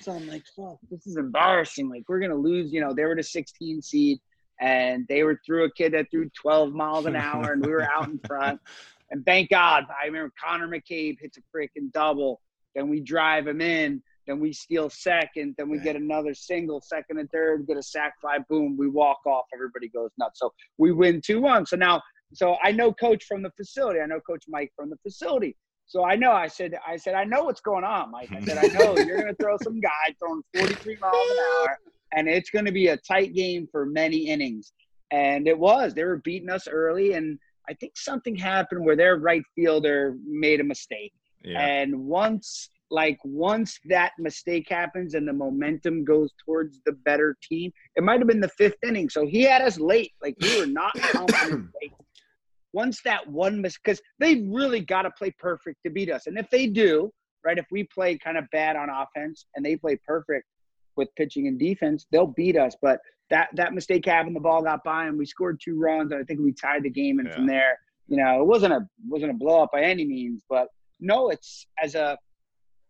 So 0.01 0.13
I'm 0.13 0.29
like, 0.29 0.45
fuck, 0.57 0.79
this 0.91 1.07
is 1.07 1.17
embarrassing. 1.17 1.89
Like 1.89 2.05
we're 2.09 2.21
gonna 2.21 2.35
lose. 2.35 2.73
You 2.73 2.81
know, 2.81 2.93
they 2.93 3.05
were 3.05 3.17
the 3.17 3.23
16 3.23 3.83
seed, 3.83 4.19
and 4.61 5.07
they 5.09 5.23
were 5.23 5.41
through 5.45 5.65
a 5.65 5.73
kid 5.73 5.93
that 5.95 6.11
threw 6.11 6.29
12 6.41 6.73
miles 6.73 7.07
an 7.07 7.17
hour, 7.17 7.53
and 7.53 7.65
we 7.65 7.73
were 7.73 7.83
out 7.83 8.09
in 8.09 8.19
front. 8.27 8.61
And 9.11 9.25
thank 9.27 9.51
God, 9.51 9.85
I 9.91 10.07
remember 10.07 10.33
Connor 10.43 10.67
McCabe 10.67 11.19
hits 11.21 11.37
a 11.37 11.43
freaking 11.55 11.93
double. 11.93 12.41
Then 12.75 12.89
we 12.89 13.01
drive 13.01 13.47
him 13.47 13.61
in. 13.61 14.03
Then 14.27 14.41
we 14.41 14.53
steal 14.53 14.89
second. 14.91 15.55
Then 15.59 15.69
we 15.69 15.79
get 15.79 15.95
another 15.95 16.35
single, 16.35 16.81
second 16.81 17.19
and 17.19 17.31
third, 17.31 17.67
get 17.67 17.77
a 17.77 17.83
sac 17.83 18.21
fly, 18.21 18.39
boom, 18.49 18.77
we 18.77 18.89
walk 18.89 19.21
off. 19.27 19.45
Everybody 19.55 19.89
goes 19.89 20.11
nuts. 20.19 20.41
So 20.41 20.53
we 20.79 20.93
win 20.93 21.21
2 21.25 21.41
1. 21.41 21.67
So 21.67 21.77
now, 21.77 22.03
so 22.33 22.57
I 22.63 22.73
know 22.73 22.93
coach 22.93 23.25
from 23.25 23.43
the 23.43 23.51
facility. 23.51 24.01
I 24.01 24.07
know 24.07 24.21
coach 24.21 24.45
Mike 24.49 24.73
from 24.75 24.91
the 24.91 24.97
facility. 25.03 25.57
So 25.87 26.05
I 26.05 26.17
know. 26.17 26.33
I 26.33 26.49
said. 26.49 26.75
I 26.87 26.97
said. 26.97 27.15
I 27.15 27.25
know 27.25 27.45
what's 27.45 27.61
going 27.61 27.85
on, 27.85 28.11
Mike. 28.11 28.31
I 28.33 28.41
said. 28.41 28.59
I 28.59 28.67
know 28.79 28.97
you're 28.97 29.21
going 29.21 29.35
to 29.35 29.37
throw 29.41 29.57
some 29.63 29.81
guy 29.81 29.91
throwing 30.19 30.43
43 30.57 30.97
miles 31.01 31.15
an 31.31 31.37
hour, 31.39 31.79
and 32.13 32.29
it's 32.29 32.51
going 32.51 32.65
to 32.65 32.73
be 32.73 32.89
a 32.89 32.97
tight 32.97 33.35
game 33.35 33.69
for 33.71 33.87
many 33.87 34.29
innings. 34.29 34.73
And 35.11 35.47
it 35.47 35.59
was. 35.59 35.95
They 35.95 36.05
were 36.05 36.19
beating 36.19 36.51
us 36.51 36.67
early, 36.67 37.13
and 37.13 37.39
I 37.69 37.75
think 37.75 37.97
something 37.97 38.35
happened 38.35 38.85
where 38.85 38.97
their 38.97 39.17
right 39.17 39.43
fielder 39.55 40.17
made 40.27 40.61
a 40.61 40.65
mistake. 40.65 41.13
Yeah. 41.43 41.61
And 41.61 42.07
once, 42.07 42.71
like 42.91 43.19
once 43.25 43.79
that 43.87 44.13
mistake 44.19 44.67
happens 44.69 45.15
and 45.15 45.29
the 45.29 45.33
momentum 45.33 46.05
goes 46.05 46.31
towards 46.45 46.81
the 46.87 46.93
better 46.93 47.37
team, 47.43 47.73
it 47.97 48.03
might 48.03 48.19
have 48.19 48.29
been 48.29 48.41
the 48.41 48.49
fifth 48.49 48.77
inning. 48.87 49.09
So 49.11 49.27
he 49.27 49.43
had 49.43 49.63
us 49.63 49.79
late. 49.79 50.13
Like 50.23 50.37
we 50.41 50.59
were 50.59 50.67
not 50.67 50.95
confident 50.99 51.69
once 52.75 53.01
that 53.05 53.27
one 53.31 53.63
miss, 53.63 53.79
because 53.79 54.03
they 54.19 54.45
really 54.49 54.81
got 54.81 55.03
to 55.03 55.11
play 55.13 55.31
perfect 55.39 55.79
to 55.85 55.91
beat 55.91 56.11
us. 56.11 56.27
And 56.27 56.37
if 56.37 56.51
they 56.51 56.67
do, 56.67 57.11
right, 57.45 57.57
if 57.57 57.67
we 57.71 57.85
play 57.85 58.19
kind 58.19 58.37
of 58.37 58.45
bad 58.51 58.77
on 58.77 58.89
offense 58.91 59.47
and 59.55 59.65
they 59.65 59.77
play 59.77 59.99
perfect 60.07 60.47
with 60.97 61.09
pitching 61.17 61.47
and 61.47 61.59
defense, 61.59 62.07
they'll 62.11 62.27
beat 62.27 62.57
us. 62.59 62.75
But 62.83 62.99
that 63.31 63.49
that 63.55 63.73
mistake 63.73 64.05
happened, 64.05 64.37
the 64.37 64.41
ball 64.41 64.63
got 64.63 64.83
by, 64.85 65.07
and 65.07 65.17
we 65.17 65.25
scored 65.25 65.61
two 65.65 65.79
runs. 65.79 66.13
And 66.13 66.21
I 66.21 66.25
think 66.25 66.41
we 66.41 66.53
tied 66.53 66.83
the 66.83 66.91
game. 66.91 67.21
And 67.21 67.29
yeah. 67.29 67.35
from 67.37 67.47
there, 67.47 67.79
you 68.09 68.17
know, 68.17 68.41
it 68.41 68.47
wasn't 68.47 68.73
a 68.75 68.87
wasn't 69.09 69.31
a 69.31 69.35
blow 69.35 69.63
up 69.63 69.71
by 69.73 69.83
any 69.83 70.05
means, 70.05 70.43
but 70.49 70.69
no, 71.01 71.31
it's 71.31 71.67
as 71.83 71.95
a 71.95 72.19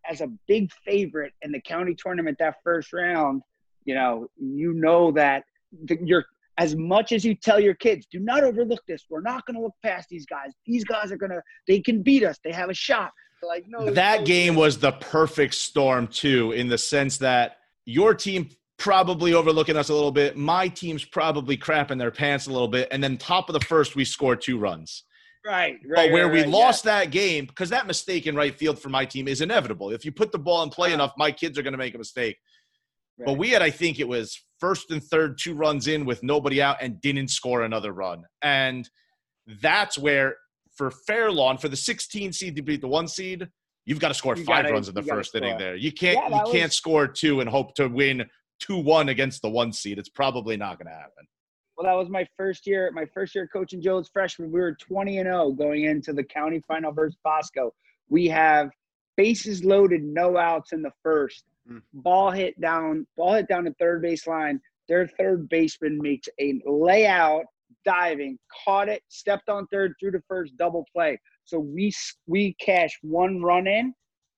as 0.09 0.21
a 0.21 0.27
big 0.47 0.71
favorite 0.85 1.33
in 1.41 1.51
the 1.51 1.61
county 1.61 1.95
tournament 1.95 2.37
that 2.39 2.55
first 2.63 2.91
round. 2.91 3.41
You 3.85 3.95
know, 3.95 4.27
you 4.35 4.73
know 4.73 5.11
that 5.11 5.43
the, 5.83 5.97
your 6.03 6.25
as 6.57 6.75
much 6.75 7.11
as 7.11 7.25
you 7.25 7.35
tell 7.35 7.59
your 7.59 7.73
kids, 7.75 8.07
do 8.09 8.19
not 8.19 8.43
overlook 8.43 8.81
this. 8.87 9.05
We're 9.09 9.21
not 9.21 9.45
going 9.45 9.55
to 9.55 9.61
look 9.61 9.73
past 9.83 10.07
these 10.09 10.25
guys. 10.25 10.51
These 10.65 10.85
guys 10.85 11.11
are 11.11 11.17
going 11.17 11.31
to, 11.31 11.41
they 11.67 11.81
can 11.81 12.01
beat 12.01 12.23
us. 12.23 12.39
They 12.43 12.51
have 12.51 12.69
a 12.69 12.73
shot. 12.73 13.11
like, 13.43 13.65
no. 13.67 13.89
That 13.89 14.21
no, 14.21 14.25
game 14.25 14.55
was 14.55 14.77
the 14.77 14.93
perfect 14.93 15.55
storm, 15.55 16.07
too, 16.07 16.51
in 16.53 16.67
the 16.67 16.77
sense 16.77 17.17
that 17.17 17.57
your 17.85 18.13
team 18.13 18.49
probably 18.77 19.33
overlooking 19.33 19.77
us 19.77 19.89
a 19.89 19.93
little 19.93 20.11
bit. 20.11 20.37
My 20.37 20.67
team's 20.67 21.03
probably 21.03 21.57
crapping 21.57 21.97
their 21.97 22.11
pants 22.11 22.47
a 22.47 22.51
little 22.51 22.67
bit. 22.67 22.87
And 22.91 23.03
then, 23.03 23.17
top 23.17 23.49
of 23.49 23.53
the 23.53 23.65
first, 23.65 23.95
we 23.95 24.05
score 24.05 24.35
two 24.35 24.57
runs. 24.57 25.03
Right, 25.45 25.77
right. 25.85 25.95
But 25.95 26.11
where 26.11 26.25
right, 26.25 26.33
we 26.33 26.41
right, 26.41 26.49
lost 26.49 26.85
yeah. 26.85 26.99
that 26.99 27.11
game, 27.11 27.45
because 27.45 27.69
that 27.69 27.85
mistake 27.85 28.25
in 28.27 28.35
right 28.35 28.55
field 28.55 28.79
for 28.79 28.89
my 28.89 29.05
team 29.05 29.27
is 29.27 29.41
inevitable. 29.41 29.91
If 29.91 30.03
you 30.03 30.11
put 30.11 30.31
the 30.31 30.39
ball 30.39 30.63
in 30.63 30.69
play 30.69 30.89
uh-huh. 30.89 30.95
enough, 30.95 31.13
my 31.17 31.31
kids 31.31 31.59
are 31.59 31.61
going 31.61 31.73
to 31.73 31.77
make 31.77 31.93
a 31.93 31.99
mistake. 31.99 32.37
Right. 33.17 33.27
But 33.27 33.33
we 33.33 33.51
had, 33.51 33.61
I 33.61 33.69
think 33.69 33.99
it 33.99 34.07
was 34.07 34.41
first 34.59 34.91
and 34.91 35.03
third, 35.03 35.37
two 35.37 35.53
runs 35.53 35.87
in 35.87 36.05
with 36.05 36.23
nobody 36.23 36.61
out 36.61 36.77
and 36.81 36.99
didn't 37.01 37.29
score 37.29 37.63
another 37.63 37.91
run. 37.91 38.23
And 38.41 38.89
that's 39.61 39.97
where, 39.97 40.37
for 40.75 40.91
Fairlawn, 40.91 41.57
for 41.57 41.69
the 41.69 41.77
16 41.77 42.33
seed 42.33 42.55
to 42.55 42.61
beat 42.61 42.81
the 42.81 42.87
one 42.87 43.07
seed, 43.07 43.47
you've 43.85 43.99
got 43.99 44.09
to 44.09 44.13
score 44.13 44.35
you 44.35 44.43
five 44.43 44.63
gotta, 44.63 44.73
runs 44.73 44.89
in 44.89 44.95
the 44.95 45.03
first 45.03 45.35
inning 45.35 45.57
there. 45.57 45.75
You 45.75 45.91
can't 45.91 46.17
yeah, 46.17 46.45
you 46.45 46.51
can't 46.51 46.65
was... 46.65 46.75
score 46.75 47.07
two 47.07 47.41
and 47.41 47.49
hope 47.49 47.75
to 47.75 47.87
win 47.87 48.25
two 48.59 48.77
one 48.77 49.09
against 49.09 49.41
the 49.41 49.49
one 49.49 49.71
seed. 49.71 49.99
It's 49.99 50.09
probably 50.09 50.57
not 50.57 50.77
going 50.77 50.87
to 50.87 50.93
happen. 50.93 51.27
Well, 51.77 51.85
that 51.85 51.97
was 51.97 52.09
my 52.09 52.25
first 52.37 52.65
year. 52.65 52.89
My 52.93 53.05
first 53.05 53.35
year 53.35 53.47
coaching 53.51 53.81
Joe's 53.81 54.09
freshman. 54.09 54.51
We 54.51 54.59
were 54.59 54.73
20 54.73 55.19
and 55.19 55.27
0 55.27 55.51
going 55.51 55.83
into 55.83 56.13
the 56.13 56.23
county 56.23 56.61
final 56.61 56.91
versus 56.91 57.17
Bosco. 57.23 57.73
We 58.09 58.27
have 58.29 58.69
bases 59.17 59.65
loaded, 59.65 60.03
no 60.03 60.37
outs 60.37 60.71
in 60.71 60.81
the 60.81 60.91
first. 61.03 61.43
Mm. 61.69 61.81
Ball 61.93 62.31
hit 62.31 62.59
down, 62.61 63.07
ball 63.17 63.33
hit 63.33 63.47
down 63.47 63.65
the 63.65 63.75
third 63.79 64.01
base 64.01 64.27
line. 64.27 64.59
Their 64.87 65.07
third 65.07 65.49
baseman 65.49 65.99
makes 66.01 66.27
a 66.39 66.61
layout, 66.65 67.45
diving, 67.85 68.37
caught 68.63 68.89
it, 68.89 69.01
stepped 69.09 69.49
on 69.49 69.67
third, 69.67 69.93
threw 69.99 70.11
the 70.11 70.21
first 70.27 70.55
double 70.57 70.85
play. 70.93 71.19
So 71.45 71.59
we 71.59 71.91
we 72.27 72.55
cash 72.59 72.91
one 73.01 73.41
run 73.41 73.67
in, 73.67 73.93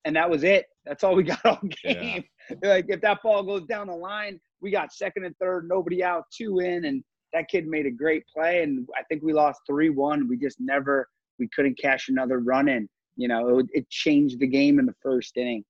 and 0.06 0.16
that 0.16 0.30
was 0.30 0.44
it. 0.44 0.66
That's 0.86 1.04
all 1.04 1.16
we 1.16 1.24
got 1.24 1.46
all 1.46 1.60
game. 1.84 2.24
Yeah. 2.50 2.56
like 2.64 2.86
if 2.88 3.02
that 3.02 3.22
ball 3.24 3.44
goes 3.44 3.66
down 3.66 3.88
the 3.88 3.96
line, 3.96 4.40
we 4.62 4.72
got 4.72 4.94
second 4.94 5.26
and 5.26 5.36
third, 5.38 5.68
nobody 5.68 6.04
out, 6.04 6.24
two 6.36 6.60
in, 6.60 6.86
and 6.86 7.04
that 7.34 7.50
kid 7.50 7.68
made 7.68 7.86
a 7.86 7.92
great 7.92 8.24
play. 8.34 8.64
And 8.64 8.88
I 8.98 9.04
think 9.04 9.22
we 9.22 9.34
lost 9.34 9.62
three 9.68 9.90
one. 9.90 10.28
We 10.28 10.38
just 10.38 10.58
never 10.60 11.08
we 11.40 11.50
couldn't 11.56 11.78
cash 11.78 12.10
another 12.10 12.40
run 12.40 12.70
in. 12.70 12.88
You 13.16 13.28
know, 13.28 13.60
it, 13.60 13.66
it 13.74 13.90
changed 13.90 14.40
the 14.40 14.48
game 14.48 14.80
in 14.80 14.86
the 14.86 14.96
first 15.02 15.38
inning. 15.38 15.64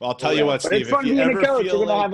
Well, 0.00 0.10
I'll 0.10 0.16
tell 0.16 0.30
oh, 0.30 0.34
you 0.34 0.46
what, 0.46 0.62
Steve. 0.62 0.88
If 0.92 1.04
you 1.04 1.18
ever 1.18 1.42
coach, 1.42 1.64
feel 1.64 1.84
like, 1.84 2.12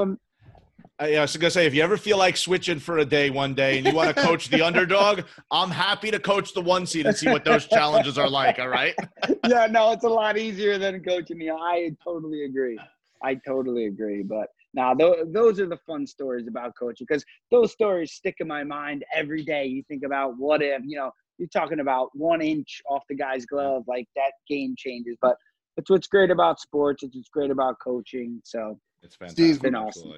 uh, 1.01 1.05
I 1.05 1.21
was 1.21 1.37
gonna 1.37 1.51
say, 1.51 1.67
if 1.67 1.75
you 1.75 1.83
ever 1.83 1.97
feel 1.97 2.17
like 2.17 2.37
switching 2.37 2.79
for 2.79 2.99
a 2.99 3.05
day 3.05 3.29
one 3.29 3.53
day 3.55 3.79
and 3.79 3.87
you 3.87 3.95
want 3.95 4.15
to 4.15 4.23
coach 4.23 4.49
the 4.49 4.63
underdog, 4.63 5.23
I'm 5.51 5.71
happy 5.71 6.11
to 6.11 6.19
coach 6.19 6.55
the 6.55 6.61
one 6.61 6.87
seed 6.87 7.07
and 7.07 7.17
see 7.17 7.29
what 7.29 7.45
those 7.45 7.67
challenges 7.67 8.17
are 8.17 8.29
like. 8.29 8.59
All 8.59 8.69
right. 8.69 8.95
yeah, 9.49 9.67
no, 9.67 9.93
it's 9.93 10.05
a 10.05 10.09
lot 10.09 10.39
easier 10.39 10.79
than 10.79 11.03
coaching 11.03 11.39
the. 11.39 11.51
I 11.51 11.91
totally 12.03 12.45
agree. 12.45 12.79
I 13.23 13.35
totally 13.35 13.87
agree. 13.87 14.23
But 14.23 14.47
now, 14.73 14.95
th- 14.95 15.27
those 15.27 15.59
are 15.61 15.67
the 15.67 15.79
fun 15.87 16.07
stories 16.07 16.47
about 16.47 16.73
coaching 16.79 17.07
because 17.09 17.25
those 17.51 17.73
stories 17.73 18.13
stick 18.13 18.37
in 18.39 18.47
my 18.47 18.65
mind 18.65 19.05
every 19.15 19.43
day. 19.43 19.67
You 19.67 19.83
think 19.89 20.05
about 20.05 20.39
what 20.39 20.63
if, 20.63 20.83
you 20.85 20.97
know, 20.97 21.11
you're 21.39 21.49
talking 21.49 21.81
about 21.81 22.11
one 22.15 22.41
inch 22.41 22.81
off 22.89 23.03
the 23.09 23.17
guy's 23.17 23.47
glove, 23.47 23.83
like 23.89 24.07
that 24.15 24.33
game 24.49 24.75
changes. 24.79 25.17
But 25.21 25.37
it's 25.77 25.91
what's 25.91 26.07
great 26.07 26.31
about 26.31 26.61
sports. 26.61 27.03
It's 27.03 27.15
what's 27.15 27.29
great 27.29 27.51
about 27.51 27.79
coaching. 27.79 28.41
So 28.45 28.79
it's 29.03 29.17
fantastic. 29.17 29.45
Steve, 29.45 29.63
been 29.63 29.75
awesome. 29.75 30.13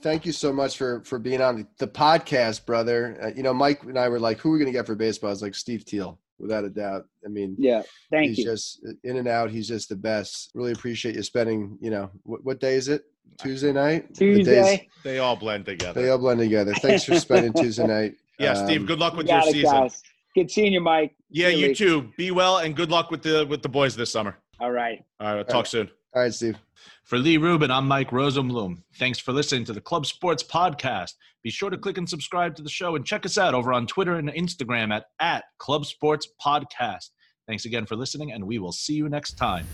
Thank 0.00 0.26
you 0.26 0.32
so 0.32 0.52
much 0.52 0.76
for 0.76 1.02
for 1.04 1.18
being 1.18 1.40
on 1.40 1.66
the 1.78 1.86
podcast, 1.86 2.66
brother. 2.66 3.18
Uh, 3.22 3.30
you 3.36 3.42
know, 3.42 3.54
Mike 3.54 3.84
and 3.84 3.98
I 3.98 4.08
were 4.08 4.18
like, 4.18 4.38
"Who 4.38 4.50
are 4.50 4.52
we 4.52 4.58
going 4.58 4.72
to 4.72 4.76
get 4.76 4.86
for 4.86 4.96
baseball?" 4.96 5.28
I 5.28 5.32
was 5.32 5.42
like, 5.42 5.54
"Steve 5.54 5.84
Teel, 5.84 6.18
without 6.38 6.64
a 6.64 6.70
doubt." 6.70 7.06
I 7.24 7.28
mean, 7.28 7.54
yeah, 7.56 7.82
thank 8.10 8.30
he's 8.30 8.38
you. 8.38 8.44
just 8.44 8.84
in 9.04 9.16
and 9.16 9.28
out. 9.28 9.50
He's 9.50 9.68
just 9.68 9.88
the 9.88 9.96
best. 9.96 10.50
Really 10.54 10.72
appreciate 10.72 11.14
you 11.14 11.22
spending. 11.22 11.78
You 11.80 11.90
know, 11.90 12.10
what, 12.24 12.44
what 12.44 12.58
day 12.58 12.74
is 12.74 12.88
it? 12.88 13.04
Tuesday 13.38 13.72
night. 13.72 14.12
Tuesday. 14.14 14.88
The 15.04 15.10
they 15.10 15.18
all 15.20 15.36
blend 15.36 15.66
together. 15.66 16.02
They 16.02 16.10
all 16.10 16.18
blend 16.18 16.40
together. 16.40 16.74
Thanks 16.74 17.04
for 17.04 17.18
spending 17.18 17.52
Tuesday 17.52 17.86
night. 17.86 18.14
Yeah, 18.38 18.52
um, 18.52 18.66
Steve. 18.66 18.86
Good 18.86 18.98
luck 18.98 19.14
with 19.14 19.28
your 19.28 19.38
it, 19.38 19.52
season. 19.52 19.70
Guys. 19.70 20.02
Good 20.34 20.50
seeing 20.50 20.72
you, 20.72 20.80
Mike. 20.80 21.14
Yeah, 21.30 21.48
really. 21.48 21.68
you 21.68 21.74
too. 21.74 22.10
Be 22.16 22.30
well 22.30 22.58
and 22.58 22.74
good 22.74 22.90
luck 22.90 23.10
with 23.10 23.22
the 23.22 23.46
with 23.46 23.62
the 23.62 23.68
boys 23.68 23.94
this 23.94 24.10
summer. 24.10 24.38
All 24.62 24.70
right. 24.70 25.04
All 25.18 25.26
right. 25.26 25.34
We'll 25.34 25.44
talk 25.44 25.66
soon. 25.66 25.90
All 26.14 26.22
right, 26.22 26.32
Steve. 26.32 26.56
For 27.02 27.18
Lee 27.18 27.36
Rubin, 27.36 27.72
I'm 27.72 27.88
Mike 27.88 28.10
Rosenblum. 28.10 28.80
Thanks 28.94 29.18
for 29.18 29.32
listening 29.32 29.64
to 29.64 29.72
the 29.72 29.80
Club 29.80 30.06
Sports 30.06 30.44
Podcast. 30.44 31.14
Be 31.42 31.50
sure 31.50 31.68
to 31.68 31.76
click 31.76 31.98
and 31.98 32.08
subscribe 32.08 32.54
to 32.54 32.62
the 32.62 32.70
show 32.70 32.94
and 32.94 33.04
check 33.04 33.26
us 33.26 33.36
out 33.36 33.54
over 33.54 33.72
on 33.72 33.88
Twitter 33.88 34.14
and 34.14 34.28
Instagram 34.28 34.94
at, 34.94 35.06
at 35.18 35.44
Club 35.58 35.84
Sports 35.84 36.28
Podcast. 36.40 37.10
Thanks 37.48 37.64
again 37.64 37.86
for 37.86 37.96
listening, 37.96 38.30
and 38.30 38.46
we 38.46 38.60
will 38.60 38.70
see 38.70 38.94
you 38.94 39.08
next 39.08 39.32
time. 39.32 39.66